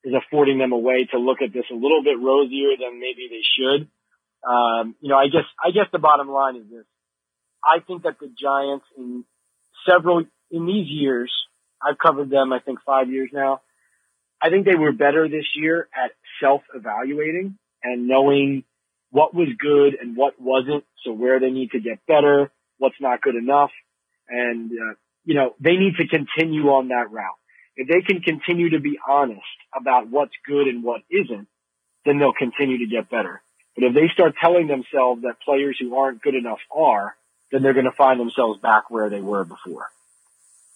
is 0.02 0.12
affording 0.14 0.58
them 0.58 0.72
a 0.72 0.78
way 0.78 1.06
to 1.12 1.18
look 1.18 1.38
at 1.40 1.52
this 1.52 1.66
a 1.70 1.74
little 1.74 2.02
bit 2.02 2.18
rosier 2.18 2.74
than 2.78 2.98
maybe 2.98 3.30
they 3.30 3.46
should. 3.46 3.88
Um, 4.42 4.96
you 5.00 5.08
know, 5.08 5.16
I 5.16 5.26
guess, 5.26 5.46
I 5.62 5.70
guess 5.70 5.86
the 5.92 6.00
bottom 6.00 6.28
line 6.28 6.56
is 6.56 6.66
this. 6.68 6.86
I 7.64 7.80
think 7.80 8.02
that 8.02 8.18
the 8.20 8.28
Giants 8.28 8.84
in 8.96 9.24
several, 9.88 10.24
in 10.50 10.66
these 10.66 10.88
years, 10.88 11.32
I've 11.80 11.98
covered 11.98 12.30
them, 12.30 12.52
I 12.52 12.58
think 12.60 12.80
five 12.84 13.10
years 13.10 13.30
now. 13.32 13.60
I 14.40 14.50
think 14.50 14.66
they 14.66 14.74
were 14.74 14.92
better 14.92 15.28
this 15.28 15.46
year 15.54 15.88
at 15.94 16.12
self-evaluating 16.40 17.56
and 17.82 18.08
knowing 18.08 18.64
what 19.10 19.34
was 19.34 19.48
good 19.58 19.94
and 20.00 20.16
what 20.16 20.40
wasn't. 20.40 20.84
So 21.04 21.12
where 21.12 21.38
they 21.40 21.50
need 21.50 21.72
to 21.72 21.80
get 21.80 22.04
better, 22.06 22.50
what's 22.78 23.00
not 23.00 23.20
good 23.20 23.36
enough. 23.36 23.70
And, 24.28 24.70
uh, 24.70 24.94
you 25.24 25.34
know, 25.34 25.54
they 25.60 25.76
need 25.76 25.94
to 25.96 26.08
continue 26.08 26.68
on 26.70 26.88
that 26.88 27.10
route. 27.10 27.38
If 27.76 27.88
they 27.88 28.02
can 28.02 28.22
continue 28.22 28.70
to 28.70 28.80
be 28.80 28.98
honest 29.08 29.40
about 29.74 30.08
what's 30.08 30.34
good 30.46 30.66
and 30.66 30.82
what 30.82 31.02
isn't, 31.10 31.48
then 32.04 32.18
they'll 32.18 32.32
continue 32.32 32.78
to 32.78 32.86
get 32.86 33.10
better. 33.10 33.42
But 33.74 33.84
if 33.84 33.94
they 33.94 34.08
start 34.12 34.34
telling 34.42 34.66
themselves 34.66 35.22
that 35.22 35.40
players 35.44 35.76
who 35.80 35.96
aren't 35.96 36.22
good 36.22 36.34
enough 36.34 36.58
are, 36.74 37.16
then 37.52 37.62
they're 37.62 37.74
going 37.74 37.84
to 37.84 37.92
find 37.92 38.18
themselves 38.18 38.60
back 38.60 38.90
where 38.90 39.08
they 39.08 39.20
were 39.20 39.44
before. 39.44 39.90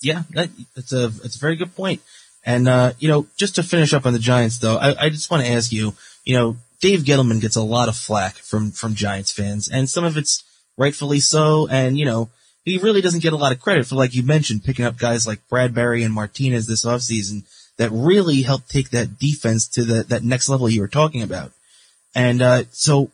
Yeah, 0.01 0.23
that, 0.31 0.51
that's 0.77 0.93
a 0.93 1.09
that's 1.09 1.37
a 1.37 1.41
very 1.41 1.57
good 1.57 1.75
point. 1.75 2.03
And 2.45 2.69
uh, 2.69 2.93
you 3.01 3.09
know, 3.09 3.27
just 3.37 3.57
to 3.57 3.65
finish 3.65 3.93
up 3.93 4.07
on 4.07 4.13
the 4.13 4.21
Giants, 4.21 4.59
though, 4.59 4.77
I, 4.77 5.07
I 5.07 5.09
just 5.09 5.31
want 5.31 5.43
to 5.43 5.51
ask 5.51 5.73
you, 5.73 5.95
you 6.25 6.37
know, 6.37 6.57
Dave 6.81 7.01
Gettleman 7.01 7.41
gets 7.41 7.57
a 7.57 7.63
lot 7.63 7.89
of 7.89 7.97
flack 7.97 8.37
from, 8.37 8.71
from 8.71 8.95
Giants 8.95 9.33
fans, 9.33 9.69
and 9.69 9.89
some 9.89 10.05
of 10.05 10.17
it's 10.17 10.45
rightfully 10.77 11.21
so, 11.21 11.67
and, 11.69 11.99
you 11.99 12.05
know, 12.05 12.29
he 12.65 12.79
really 12.79 13.01
doesn't 13.01 13.23
get 13.23 13.33
a 13.33 13.37
lot 13.37 13.53
of 13.53 13.61
credit 13.61 13.87
for, 13.87 13.95
like 13.95 14.15
you 14.15 14.23
mentioned, 14.23 14.65
picking 14.65 14.85
up 14.85 14.99
guys 14.99 15.27
like 15.27 15.41
Bradberry 15.49 16.05
and 16.05 16.13
Martinez 16.13 16.67
this 16.67 16.85
offseason 16.85 17.45
that 17.79 17.91
really 17.91 18.43
helped 18.43 18.71
take 18.71 18.91
that 18.91 19.19
defense 19.19 19.69
to 19.69 19.85
the, 19.85 20.03
that 20.03 20.23
next 20.23 20.49
level 20.49 20.69
you 20.69 20.81
were 20.83 20.89
talking 20.89 21.23
about. 21.23 21.53
And, 22.15 22.43
uh, 22.43 22.65
so 22.73 23.11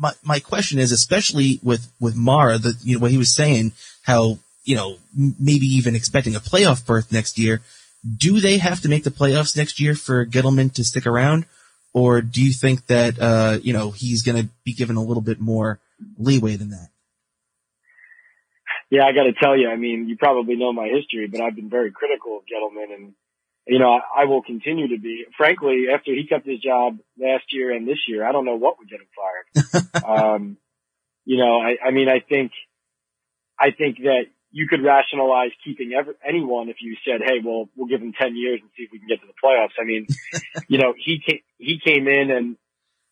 my, 0.00 0.12
my 0.24 0.40
question 0.40 0.78
is, 0.78 0.90
especially 0.90 1.60
with, 1.62 1.92
with 2.00 2.16
Mara, 2.16 2.58
the, 2.58 2.74
you 2.82 2.96
know, 2.96 3.02
what 3.02 3.10
he 3.10 3.18
was 3.18 3.34
saying, 3.34 3.72
how, 4.02 4.38
you 4.64 4.74
know, 4.74 4.96
maybe 5.14 5.66
even 5.66 5.94
expecting 5.94 6.34
a 6.34 6.40
playoff 6.40 6.84
berth 6.84 7.12
next 7.12 7.38
year, 7.38 7.60
do 8.16 8.40
they 8.40 8.58
have 8.58 8.80
to 8.80 8.88
make 8.88 9.04
the 9.04 9.10
playoffs 9.10 9.56
next 9.56 9.78
year 9.78 9.94
for 9.94 10.24
Gettleman 10.24 10.72
to 10.74 10.84
stick 10.84 11.06
around? 11.06 11.44
or 11.92 12.20
do 12.20 12.42
you 12.42 12.52
think 12.52 12.86
that 12.86 13.18
uh, 13.20 13.58
you 13.62 13.72
know 13.72 13.90
he's 13.90 14.22
going 14.22 14.42
to 14.42 14.48
be 14.64 14.72
given 14.72 14.96
a 14.96 15.02
little 15.02 15.22
bit 15.22 15.40
more 15.40 15.78
leeway 16.18 16.56
than 16.56 16.70
that? 16.70 16.88
Yeah, 18.90 19.04
I 19.04 19.12
got 19.12 19.24
to 19.24 19.32
tell 19.32 19.56
you, 19.56 19.68
I 19.68 19.76
mean, 19.76 20.08
you 20.08 20.16
probably 20.16 20.56
know 20.56 20.72
my 20.72 20.88
history, 20.88 21.28
but 21.28 21.40
I've 21.40 21.54
been 21.54 21.70
very 21.70 21.92
critical 21.92 22.38
of 22.38 22.42
Gettleman, 22.42 22.92
and 22.92 23.12
you 23.66 23.78
know, 23.78 23.92
I, 23.92 24.22
I 24.22 24.24
will 24.24 24.42
continue 24.42 24.88
to 24.88 25.00
be. 25.00 25.24
Frankly, 25.36 25.86
after 25.92 26.12
he 26.12 26.26
kept 26.26 26.46
his 26.46 26.60
job 26.60 26.98
last 27.18 27.44
year 27.52 27.74
and 27.74 27.86
this 27.86 27.98
year, 28.08 28.26
I 28.26 28.32
don't 28.32 28.44
know 28.44 28.56
what 28.56 28.78
would 28.78 28.88
get 28.88 29.00
him 29.00 29.08
fired. 29.14 30.04
um, 30.04 30.56
you 31.24 31.36
know, 31.36 31.60
I, 31.60 31.76
I 31.86 31.90
mean, 31.90 32.08
I 32.08 32.20
think, 32.20 32.52
I 33.58 33.70
think 33.70 33.98
that 33.98 34.24
you 34.50 34.66
could 34.68 34.82
rationalize 34.82 35.50
keeping 35.64 35.92
ever, 35.92 36.16
anyone 36.26 36.68
if 36.68 36.76
you 36.80 36.96
said, 37.04 37.20
"Hey, 37.24 37.38
well, 37.44 37.68
we'll 37.76 37.86
give 37.86 38.00
him 38.00 38.12
ten 38.12 38.36
years 38.36 38.60
and 38.60 38.70
see 38.76 38.84
if 38.84 38.90
we 38.92 38.98
can 38.98 39.08
get 39.08 39.20
to 39.20 39.26
the 39.26 39.34
playoffs." 39.42 39.80
I 39.80 39.84
mean, 39.84 40.06
you 40.68 40.78
know, 40.78 40.94
he 40.96 41.22
came, 41.24 41.40
he 41.58 41.78
came 41.84 42.08
in 42.08 42.30
and 42.30 42.56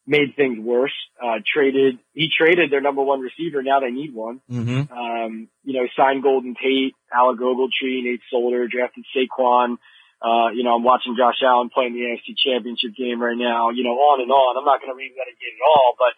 made 0.06 0.34
things 0.34 0.58
worse. 0.58 0.94
Uh, 1.22 1.38
traded 1.46 1.98
he 2.14 2.28
traded 2.36 2.72
their 2.72 2.80
number 2.80 3.02
one 3.02 3.20
receiver. 3.20 3.62
Now 3.62 3.80
they 3.80 3.90
need 3.90 4.14
one. 4.14 4.40
Mm-hmm. 4.50 4.92
Um, 4.92 5.48
you 5.62 5.74
know, 5.74 5.86
signed 5.96 6.22
Golden 6.22 6.54
Tate, 6.54 6.94
Alec 7.12 7.38
Ogletree, 7.38 8.02
Nate 8.02 8.20
Solder, 8.30 8.66
drafted 8.66 9.04
Saquon. 9.14 9.76
Uh, 10.18 10.50
you 10.50 10.64
know, 10.64 10.74
I'm 10.74 10.82
watching 10.82 11.14
Josh 11.16 11.38
Allen 11.46 11.70
playing 11.70 11.94
the 11.94 12.02
AFC 12.02 12.34
Championship 12.34 12.96
game 12.98 13.22
right 13.22 13.38
now. 13.38 13.70
You 13.70 13.84
know, 13.84 13.94
on 13.94 14.20
and 14.20 14.30
on. 14.30 14.58
I'm 14.58 14.66
not 14.66 14.80
going 14.80 14.90
to 14.90 14.98
read 14.98 15.14
that 15.14 15.30
again 15.30 15.54
at 15.54 15.64
all, 15.64 15.94
but 15.98 16.12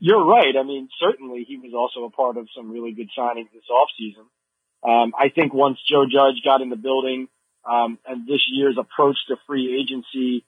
you're 0.00 0.24
right. 0.24 0.56
I 0.56 0.62
mean, 0.62 0.88
certainly 1.00 1.44
he 1.46 1.56
was 1.56 1.72
also 1.72 2.06
a 2.06 2.10
part 2.10 2.36
of 2.36 2.48
some 2.56 2.70
really 2.70 2.92
good 2.92 3.08
signings 3.16 3.52
this 3.52 3.68
offseason. 3.70 4.28
Um, 4.84 5.12
I 5.18 5.28
think 5.28 5.54
once 5.54 5.78
Joe 5.88 6.04
Judge 6.04 6.44
got 6.44 6.60
in 6.60 6.68
the 6.68 6.76
building, 6.76 7.28
um, 7.64 7.98
and 8.06 8.26
this 8.26 8.44
year's 8.48 8.76
approach 8.78 9.16
to 9.28 9.36
free 9.46 9.80
agency 9.80 10.44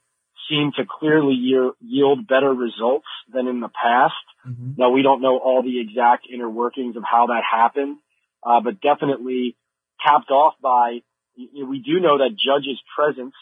seemed 0.49 0.75
to 0.75 0.83
clearly 0.85 1.33
year, 1.33 1.71
yield 1.81 2.27
better 2.27 2.53
results 2.53 3.07
than 3.33 3.47
in 3.47 3.59
the 3.59 3.69
past. 3.69 4.13
Mm-hmm. 4.47 4.73
Now 4.77 4.91
we 4.91 5.01
don't 5.01 5.21
know 5.21 5.37
all 5.37 5.63
the 5.63 5.81
exact 5.81 6.27
inner 6.31 6.49
workings 6.49 6.95
of 6.95 7.03
how 7.03 7.27
that 7.27 7.41
happened, 7.49 7.97
uh, 8.45 8.61
but 8.61 8.79
definitely 8.81 9.57
capped 10.03 10.29
off 10.29 10.53
by, 10.61 10.99
you 11.37 11.63
know, 11.63 11.69
we 11.69 11.79
do 11.79 11.99
know 11.99 12.17
that 12.17 12.31
Judge's 12.31 12.81
presence 12.95 13.35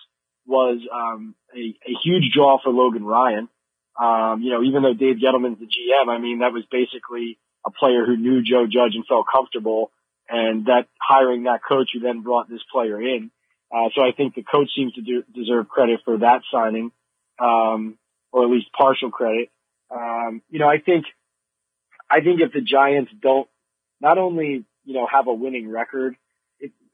was, 0.45 0.79
um, 0.93 1.33
a, 1.55 1.59
a 1.59 1.93
huge 2.03 2.31
draw 2.35 2.59
for 2.63 2.69
Logan 2.69 3.03
Ryan. 3.03 3.49
Um, 3.99 4.41
you 4.41 4.51
know, 4.51 4.61
even 4.61 4.83
though 4.83 4.93
Dave 4.93 5.15
Gettleman's 5.15 5.59
the 5.59 5.65
GM, 5.65 6.09
I 6.09 6.19
mean, 6.19 6.39
that 6.39 6.51
was 6.51 6.63
basically 6.69 7.39
a 7.65 7.71
player 7.71 8.05
who 8.05 8.17
knew 8.17 8.43
Joe 8.43 8.65
Judge 8.65 8.95
and 8.95 9.05
felt 9.07 9.25
comfortable 9.31 9.91
and 10.29 10.65
that 10.65 10.87
hiring 10.99 11.43
that 11.43 11.61
coach 11.67 11.89
who 11.93 11.99
then 11.99 12.21
brought 12.21 12.49
this 12.49 12.61
player 12.71 13.01
in. 13.01 13.31
Uh, 13.73 13.89
so 13.95 14.01
I 14.01 14.11
think 14.11 14.35
the 14.35 14.43
coach 14.43 14.69
seems 14.75 14.93
to 14.93 15.01
do, 15.01 15.23
deserve 15.33 15.67
credit 15.67 16.01
for 16.05 16.17
that 16.17 16.41
signing, 16.51 16.91
um, 17.39 17.97
or 18.31 18.43
at 18.43 18.49
least 18.49 18.67
partial 18.77 19.11
credit. 19.11 19.49
Um, 19.89 20.41
you 20.49 20.59
know, 20.59 20.67
I 20.67 20.79
think, 20.79 21.05
I 22.09 22.21
think 22.21 22.41
if 22.41 22.53
the 22.53 22.61
Giants 22.61 23.11
don't 23.21 23.47
not 24.01 24.17
only, 24.17 24.65
you 24.83 24.93
know, 24.93 25.07
have 25.11 25.27
a 25.27 25.33
winning 25.33 25.69
record, 25.69 26.15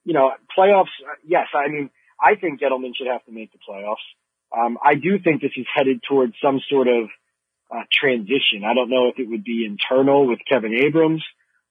you 0.04 0.14
know, 0.14 0.32
playoffs, 0.58 0.94
yes, 1.26 1.48
I 1.54 1.68
mean, 1.68 1.90
I 2.20 2.36
think 2.36 2.62
Gettleman 2.62 2.96
should 2.96 3.08
have 3.08 3.24
to 3.26 3.32
make 3.32 3.52
the 3.52 3.60
playoffs. 3.68 3.96
Um, 4.56 4.78
I 4.84 4.96
do 4.96 5.20
think 5.20 5.42
this 5.42 5.52
is 5.56 5.66
headed 5.74 6.02
towards 6.08 6.34
some 6.44 6.60
sort 6.70 6.88
of 6.88 7.10
uh, 7.74 7.84
transition. 7.92 8.64
I 8.66 8.74
don't 8.74 8.90
know 8.90 9.08
if 9.08 9.18
it 9.18 9.30
would 9.30 9.44
be 9.44 9.66
internal 9.66 10.28
with 10.28 10.40
Kevin 10.48 10.74
Abrams 10.74 11.24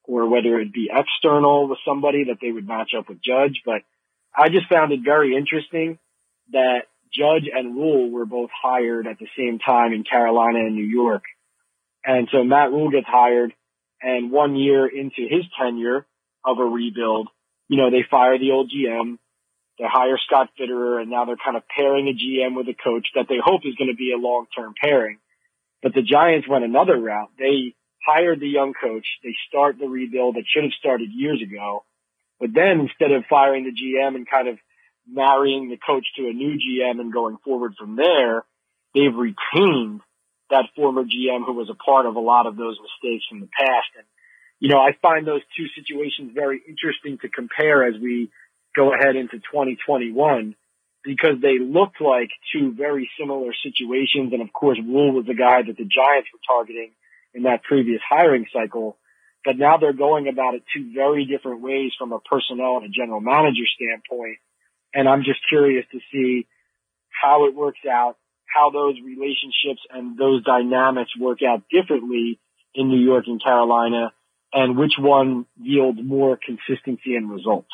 or 0.05 0.29
whether 0.29 0.59
it'd 0.59 0.73
be 0.73 0.91
external 0.93 1.69
with 1.69 1.79
somebody 1.87 2.25
that 2.25 2.39
they 2.41 2.51
would 2.51 2.67
match 2.67 2.93
up 2.99 3.09
with 3.09 3.23
Judge. 3.23 3.63
But 3.65 3.83
I 4.35 4.49
just 4.49 4.69
found 4.69 4.93
it 4.93 5.01
very 5.05 5.37
interesting 5.37 5.99
that 6.53 6.85
Judge 7.13 7.49
and 7.53 7.75
Rhule 7.75 8.11
were 8.11 8.27
both 8.27 8.51
hired 8.51 9.07
at 9.07 9.19
the 9.19 9.29
same 9.37 9.59
time 9.59 9.93
in 9.93 10.05
Carolina 10.05 10.61
and 10.61 10.75
New 10.75 10.85
York. 10.85 11.25
And 12.05 12.29
so 12.33 12.43
Matt 12.45 12.71
Rhule 12.71 12.91
gets 12.91 13.07
hired 13.07 13.53
and 14.03 14.31
one 14.31 14.57
year 14.57 14.87
into 14.87 15.23
his 15.29 15.45
tenure 15.61 16.07
of 16.45 16.59
a 16.59 16.65
rebuild, 16.65 17.29
you 17.71 17.77
know, 17.77 17.89
they 17.89 18.03
fire 18.11 18.37
the 18.37 18.51
old 18.51 18.69
GM, 18.69 19.17
they 19.79 19.85
hire 19.87 20.19
Scott 20.27 20.51
Fitterer, 20.59 21.01
and 21.01 21.09
now 21.09 21.25
they're 21.25 21.37
kind 21.43 21.57
of 21.57 21.63
pairing 21.69 22.09
a 22.09 22.19
GM 22.19 22.57
with 22.57 22.67
a 22.67 22.75
coach 22.75 23.07
that 23.15 23.27
they 23.29 23.39
hope 23.41 23.61
is 23.65 23.77
going 23.77 23.89
to 23.89 23.97
be 23.97 24.13
a 24.13 24.19
long-term 24.19 24.75
pairing. 24.83 25.19
But 25.81 25.95
the 25.95 26.03
Giants 26.03 26.49
went 26.49 26.65
another 26.65 26.99
route. 26.99 27.31
They 27.39 27.77
hired 28.05 28.41
the 28.41 28.49
young 28.49 28.75
coach. 28.75 29.07
They 29.23 29.37
start 29.49 29.79
the 29.79 29.87
rebuild 29.87 30.35
that 30.35 30.45
should 30.49 30.65
have 30.65 30.73
started 30.81 31.11
years 31.15 31.41
ago. 31.41 31.85
But 32.41 32.51
then 32.53 32.91
instead 32.91 33.13
of 33.13 33.23
firing 33.31 33.63
the 33.63 33.71
GM 33.71 34.17
and 34.17 34.29
kind 34.29 34.49
of 34.49 34.59
marrying 35.07 35.71
the 35.71 35.79
coach 35.79 36.07
to 36.17 36.27
a 36.27 36.33
new 36.33 36.59
GM 36.59 36.99
and 36.99 37.13
going 37.13 37.37
forward 37.45 37.75
from 37.79 37.95
there, 37.95 38.43
they've 38.95 39.15
retained 39.15 40.01
that 40.51 40.67
former 40.75 41.05
GM 41.05 41.47
who 41.47 41.55
was 41.55 41.71
a 41.71 41.79
part 41.79 42.07
of 42.07 42.17
a 42.17 42.21
lot 42.21 42.47
of 42.47 42.57
those 42.57 42.77
mistakes 42.83 43.27
in 43.31 43.39
the 43.39 43.49
past. 43.57 43.95
And, 43.97 44.07
you 44.61 44.69
know, 44.69 44.79
I 44.79 44.93
find 45.01 45.27
those 45.27 45.41
two 45.57 45.67
situations 45.75 46.33
very 46.35 46.61
interesting 46.69 47.19
to 47.23 47.29
compare 47.29 47.89
as 47.89 47.95
we 48.01 48.31
go 48.77 48.93
ahead 48.95 49.17
into 49.17 49.39
2021 49.39 50.55
because 51.03 51.41
they 51.41 51.59
looked 51.59 52.01
like 52.01 52.29
two 52.53 52.75
very 52.77 53.11
similar 53.19 53.53
situations. 53.65 54.33
And 54.35 54.43
of 54.43 54.53
course, 54.53 54.79
Rhule 54.79 55.13
was 55.13 55.25
the 55.25 55.35
guy 55.35 55.63
that 55.63 55.77
the 55.77 55.89
Giants 55.89 56.29
were 56.33 56.45
targeting 56.47 56.93
in 57.33 57.45
that 57.45 57.63
previous 57.63 58.01
hiring 58.07 58.47
cycle. 58.53 58.99
But 59.47 59.57
now 59.57 59.79
they're 59.79 59.95
going 59.95 60.29
about 60.29 60.55
it 60.55 60.63
two 60.77 60.93
very 60.95 61.25
different 61.25 61.63
ways 61.63 61.93
from 61.99 62.13
a 62.13 62.21
personnel 62.21 62.77
and 62.77 62.85
a 62.85 62.89
general 62.91 63.21
manager 63.21 63.65
standpoint. 63.75 64.37
And 64.93 65.09
I'm 65.09 65.25
just 65.25 65.41
curious 65.49 65.87
to 65.93 66.01
see 66.13 66.47
how 67.09 67.47
it 67.47 67.55
works 67.55 67.81
out, 67.91 68.19
how 68.45 68.69
those 68.71 68.97
relationships 69.03 69.81
and 69.89 70.19
those 70.19 70.45
dynamics 70.45 71.17
work 71.19 71.39
out 71.43 71.63
differently 71.73 72.39
in 72.75 72.89
New 72.89 73.01
York 73.01 73.25
and 73.27 73.43
Carolina 73.43 74.13
and 74.53 74.77
which 74.77 74.95
one 74.99 75.47
yields 75.61 75.99
more 76.03 76.39
consistency 76.45 77.15
and 77.15 77.31
results. 77.31 77.71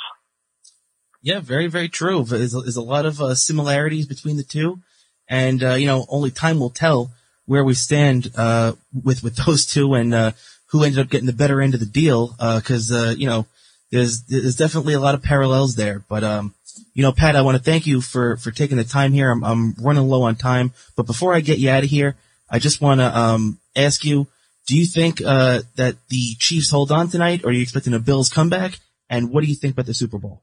Yeah, 1.23 1.41
very, 1.41 1.67
very 1.67 1.89
true. 1.89 2.25
There's 2.25 2.53
there's 2.53 2.77
a 2.77 2.83
lot 2.83 3.07
of 3.07 3.21
uh, 3.21 3.35
similarities 3.35 4.07
between 4.07 4.37
the 4.37 4.45
two. 4.45 4.81
And, 5.29 5.63
uh, 5.63 5.75
you 5.75 5.87
know, 5.87 6.07
only 6.09 6.31
time 6.31 6.61
will 6.61 6.71
tell 6.71 7.11
where 7.47 7.65
we 7.65 7.75
stand, 7.75 8.31
uh, 8.37 8.75
with, 9.05 9.23
with 9.23 9.37
those 9.47 9.67
two 9.67 9.95
and, 9.95 10.15
uh, 10.15 10.33
who 10.67 10.85
ended 10.85 11.01
up 11.01 11.11
getting 11.11 11.27
the 11.27 11.33
better 11.33 11.61
end 11.61 11.75
of 11.75 11.81
the 11.81 11.87
deal. 11.87 12.35
Uh, 12.39 12.61
cause, 12.65 12.93
uh, 12.93 13.15
you 13.17 13.27
know, 13.27 13.47
there's, 13.91 14.23
there's 14.23 14.57
definitely 14.57 14.95
a 14.95 15.01
lot 15.01 15.15
of 15.15 15.23
parallels 15.23 15.77
there. 15.77 16.05
But, 16.09 16.25
um, 16.25 16.55
you 16.95 17.03
know, 17.03 17.13
Pat, 17.13 17.37
I 17.37 17.43
want 17.43 17.57
to 17.57 17.63
thank 17.63 17.87
you 17.87 18.01
for, 18.01 18.37
for 18.37 18.51
taking 18.51 18.77
the 18.77 18.85
time 18.85 19.13
here. 19.13 19.31
I'm, 19.31 19.45
I'm 19.45 19.75
running 19.81 20.09
low 20.09 20.23
on 20.23 20.37
time, 20.37 20.73
but 20.97 21.07
before 21.07 21.33
I 21.35 21.41
get 21.41 21.59
you 21.59 21.71
out 21.71 21.85
of 21.85 21.91
here, 21.91 22.17
I 22.51 22.59
just 22.59 22.81
want 22.81 23.01
to, 23.01 23.19
um, 23.19 23.59
ask 23.75 24.05
you, 24.05 24.27
do 24.67 24.77
you 24.77 24.87
think, 24.87 25.23
uh, 25.25 25.63
that 25.77 25.97
the 26.09 26.35
Chiefs 26.39 26.71
hold 26.71 26.91
on 26.91 27.09
tonight 27.09 27.45
or 27.45 27.49
are 27.49 27.53
you 27.53 27.63
expecting 27.63 27.95
a 27.95 27.99
Bills 27.99 28.29
comeback? 28.29 28.79
And 29.09 29.31
what 29.31 29.43
do 29.43 29.47
you 29.47 29.55
think 29.55 29.75
about 29.75 29.87
the 29.87 29.95
Super 29.95 30.19
Bowl? 30.19 30.43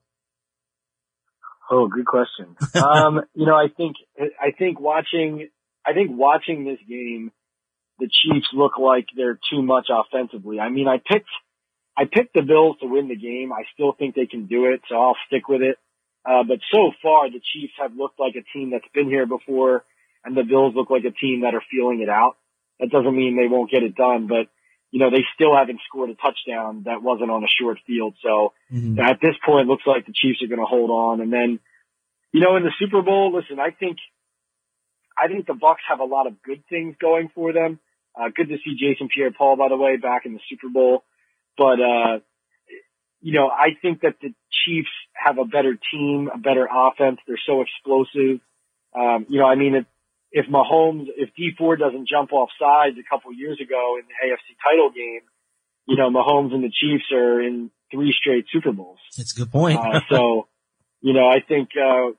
Oh, 1.70 1.88
good 1.88 2.06
question. 2.06 2.56
um, 2.76 3.22
you 3.34 3.46
know, 3.46 3.56
I 3.56 3.68
think, 3.76 3.98
I 4.18 4.52
think 4.58 4.80
watching, 4.80 5.50
I 5.86 5.94
think 5.94 6.12
watching 6.14 6.66
this 6.66 6.80
game, 6.88 7.32
the 8.00 8.08
Chiefs 8.08 8.48
look 8.54 8.78
like 8.78 9.08
they're 9.16 9.40
too 9.52 9.62
much 9.62 9.88
offensively. 9.90 10.60
I 10.60 10.70
mean, 10.70 10.88
I 10.88 10.98
picked, 10.98 11.30
I 11.98 12.04
picked 12.12 12.34
the 12.34 12.42
Bills 12.42 12.78
to 12.82 12.88
win 12.88 13.08
the 13.08 13.16
game. 13.16 13.52
I 13.54 13.64
still 13.74 13.94
think 13.94 14.16
they 14.16 14.26
can 14.26 14.48
do 14.48 14.66
it, 14.72 14.82
so 14.90 14.96
I'll 14.96 15.18
stick 15.28 15.48
with 15.48 15.62
it. 15.62 15.78
Uh, 16.26 16.44
but 16.48 16.60
so 16.72 16.92
far, 17.02 17.30
the 17.30 17.42
Chiefs 17.54 17.74
have 17.80 17.96
looked 17.96 18.20
like 18.20 18.36
a 18.36 18.58
team 18.58 18.72
that's 18.72 18.88
been 18.94 19.10
here 19.10 19.26
before, 19.26 19.84
and 20.24 20.36
the 20.36 20.44
Bills 20.44 20.74
look 20.76 20.90
like 20.90 21.04
a 21.04 21.12
team 21.12 21.42
that 21.42 21.54
are 21.54 21.64
feeling 21.70 22.02
it 22.02 22.10
out. 22.10 22.38
That 22.84 22.92
doesn't 22.92 23.16
mean 23.16 23.38
they 23.38 23.48
won't 23.48 23.72
get 23.72 23.82
it 23.82 23.96
done, 23.96 24.28
but 24.28 24.52
you 24.92 25.00
know 25.00 25.10
they 25.10 25.24
still 25.36 25.56
haven't 25.56 25.80
scored 25.88 26.10
a 26.10 26.16
touchdown 26.16 26.84
that 26.84 27.02
wasn't 27.02 27.32
on 27.32 27.42
a 27.42 27.48
short 27.48 27.80
field. 27.88 28.16
So 28.22 28.52
mm-hmm. 28.70 29.00
at 29.00 29.20
this 29.22 29.36
point, 29.46 29.68
it 29.68 29.72
looks 29.72 29.88
like 29.88 30.06
the 30.06 30.12
Chiefs 30.12 30.44
are 30.44 30.52
going 30.52 30.60
to 30.60 30.66
hold 30.66 30.90
on. 30.90 31.22
And 31.22 31.32
then, 31.32 31.62
you 32.34 32.42
know, 32.42 32.58
in 32.58 32.64
the 32.64 32.74
Super 32.78 33.02
Bowl, 33.02 33.34
listen, 33.34 33.58
I 33.58 33.72
think 33.72 34.00
I 35.18 35.30
think 35.30 35.48
the 35.48 35.54
Bucs 35.54 35.88
have 35.88 36.02
a 36.02 36.04
lot 36.04 36.28
of 36.28 36.44
good 36.44 36.64
things 36.70 36.98
going 37.00 37.30
for 37.34 37.54
them. 37.54 37.80
Uh, 38.20 38.30
good 38.36 38.50
to 38.50 38.58
see 38.66 38.76
Jason 38.78 39.08
Pierre-Paul, 39.08 39.56
by 39.56 39.70
the 39.70 39.78
way, 39.78 39.96
back 39.96 40.26
in 40.26 40.34
the 40.34 40.42
Super 40.50 40.68
Bowl. 40.68 41.06
But 41.58 41.80
uh, 41.80 42.20
you 43.22 43.32
know, 43.32 43.48
I 43.48 43.70
think 43.82 44.02
that 44.02 44.16
the 44.22 44.34
Chiefs 44.66 44.92
have 45.14 45.38
a 45.38 45.46
better 45.46 45.80
team, 45.92 46.30
a 46.34 46.38
better 46.38 46.68
offense. 46.70 47.20
They're 47.26 47.40
so 47.48 47.62
explosive. 47.62 48.42
Um, 48.94 49.26
you 49.30 49.40
know, 49.40 49.46
I 49.46 49.56
mean, 49.56 49.76
if, 49.76 49.86
if 50.34 50.48
Mahomes, 50.48 51.06
if 51.16 51.30
Dee 51.38 51.52
Ford 51.56 51.80
doesn't 51.80 52.10
jump 52.10 52.34
off 52.34 52.50
sides 52.60 52.98
a 52.98 53.08
couple 53.08 53.32
years 53.32 53.62
ago 53.62 53.98
in 54.00 54.06
the 54.10 54.16
AFC 54.28 54.58
title 54.66 54.90
game, 54.90 55.22
you 55.86 55.96
know, 55.96 56.10
Mahomes 56.10 56.54
and 56.54 56.64
the 56.64 56.72
Chiefs 56.74 57.06
are 57.14 57.40
in 57.40 57.70
three 57.92 58.12
straight 58.20 58.46
Super 58.52 58.72
Bowls. 58.72 58.98
That's 59.16 59.38
a 59.38 59.40
good 59.40 59.52
point. 59.52 59.80
uh, 59.80 60.02
so, 60.10 60.48
you 61.02 61.14
know, 61.14 61.28
I 61.28 61.40
think, 61.48 61.70
uh, 61.78 62.18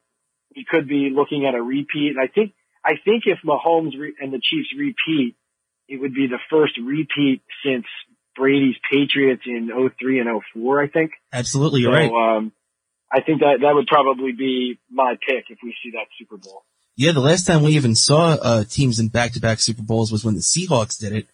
we 0.54 0.64
could 0.64 0.88
be 0.88 1.10
looking 1.12 1.44
at 1.44 1.56
a 1.56 1.62
repeat. 1.62 2.14
And 2.16 2.20
I 2.20 2.28
think, 2.32 2.54
I 2.84 2.92
think 3.04 3.24
if 3.26 3.38
Mahomes 3.44 3.98
re- 3.98 4.14
and 4.20 4.32
the 4.32 4.40
Chiefs 4.40 4.68
repeat, 4.78 5.34
it 5.88 6.00
would 6.00 6.14
be 6.14 6.28
the 6.28 6.38
first 6.48 6.78
repeat 6.78 7.42
since 7.66 7.86
Brady's 8.36 8.76
Patriots 8.88 9.42
in 9.44 9.70
03 9.98 10.20
and 10.20 10.40
04, 10.54 10.82
I 10.84 10.88
think. 10.88 11.10
Absolutely, 11.32 11.82
so, 11.82 11.90
right. 11.90 12.10
Um, 12.10 12.52
I 13.12 13.22
think 13.22 13.40
that 13.40 13.58
that 13.62 13.74
would 13.74 13.88
probably 13.88 14.32
be 14.32 14.78
my 14.88 15.16
pick 15.26 15.46
if 15.48 15.58
we 15.64 15.74
see 15.82 15.92
that 15.92 16.06
Super 16.16 16.36
Bowl. 16.36 16.64
Yeah, 16.96 17.12
the 17.12 17.20
last 17.20 17.46
time 17.46 17.62
we 17.62 17.72
even 17.72 17.96
saw 17.96 18.36
uh, 18.40 18.64
teams 18.64 19.00
in 19.00 19.08
back-to-back 19.08 19.58
Super 19.58 19.82
Bowls 19.82 20.12
was 20.12 20.24
when 20.24 20.34
the 20.34 20.40
Seahawks 20.40 20.98
did 20.98 21.12
it, 21.12 21.26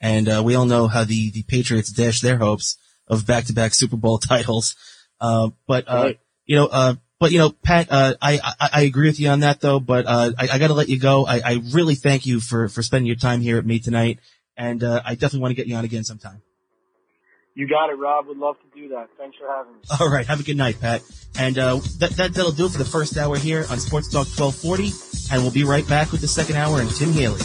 and 0.00 0.28
uh, 0.28 0.42
we 0.44 0.54
all 0.54 0.64
know 0.64 0.86
how 0.86 1.02
the 1.02 1.30
the 1.30 1.42
Patriots 1.42 1.90
dashed 1.90 2.22
their 2.22 2.38
hopes 2.38 2.76
of 3.08 3.26
back-to-back 3.26 3.74
Super 3.74 3.96
Bowl 3.96 4.18
titles. 4.18 4.76
Uh, 5.20 5.50
but 5.66 5.88
uh, 5.88 6.02
right. 6.04 6.20
you 6.46 6.54
know, 6.54 6.66
uh, 6.66 6.94
but 7.18 7.32
you 7.32 7.38
know, 7.38 7.50
Pat, 7.50 7.88
uh, 7.90 8.14
I, 8.22 8.38
I, 8.60 8.68
I 8.74 8.80
agree 8.82 9.08
with 9.08 9.18
you 9.18 9.28
on 9.28 9.40
that 9.40 9.60
though. 9.60 9.80
But 9.80 10.08
I, 10.08 10.32
I 10.38 10.58
got 10.58 10.68
to 10.68 10.74
let 10.74 10.88
you 10.88 11.00
go. 11.00 11.26
I, 11.26 11.40
I 11.44 11.62
really 11.72 11.96
thank 11.96 12.24
you 12.24 12.38
for 12.38 12.68
for 12.68 12.82
spending 12.82 13.06
your 13.06 13.16
time 13.16 13.40
here 13.40 13.58
at 13.58 13.66
me 13.66 13.80
tonight, 13.80 14.20
and 14.56 14.84
I 14.84 15.14
definitely 15.14 15.40
want 15.40 15.50
to 15.50 15.56
get 15.56 15.66
you 15.66 15.74
on 15.74 15.84
again 15.84 16.04
sometime. 16.04 16.42
You 17.58 17.66
got 17.66 17.90
it, 17.90 17.94
Rob. 17.94 18.28
Would 18.28 18.38
love 18.38 18.54
to 18.60 18.80
do 18.80 18.90
that. 18.90 19.08
Thanks 19.18 19.36
for 19.36 19.48
having 19.48 19.72
me. 19.72 19.80
All 19.98 20.08
right. 20.08 20.24
Have 20.24 20.38
a 20.38 20.44
good 20.44 20.56
night, 20.56 20.80
Pat. 20.80 21.02
And 21.36 21.58
uh, 21.58 21.80
that, 21.98 22.10
that, 22.12 22.32
that'll 22.32 22.52
do 22.52 22.66
it 22.66 22.70
for 22.70 22.78
the 22.78 22.84
first 22.84 23.16
hour 23.16 23.36
here 23.36 23.66
on 23.68 23.80
Sports 23.80 24.12
Talk 24.12 24.28
1240. 24.28 24.92
And 25.32 25.42
we'll 25.42 25.50
be 25.50 25.64
right 25.64 25.86
back 25.88 26.12
with 26.12 26.20
the 26.20 26.28
second 26.28 26.54
hour 26.54 26.80
and 26.80 26.88
Tim 26.88 27.10
Haley. 27.10 27.40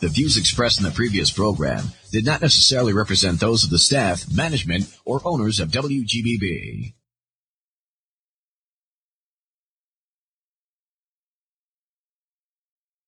The 0.00 0.08
views 0.08 0.38
expressed 0.38 0.78
in 0.78 0.84
the 0.86 0.90
previous 0.90 1.30
program 1.30 1.88
did 2.10 2.24
not 2.24 2.40
necessarily 2.40 2.94
represent 2.94 3.40
those 3.40 3.62
of 3.62 3.68
the 3.68 3.78
staff, 3.78 4.24
management, 4.34 4.84
or 5.04 5.20
owners 5.26 5.60
of 5.60 5.68
WGBB. 5.68 6.94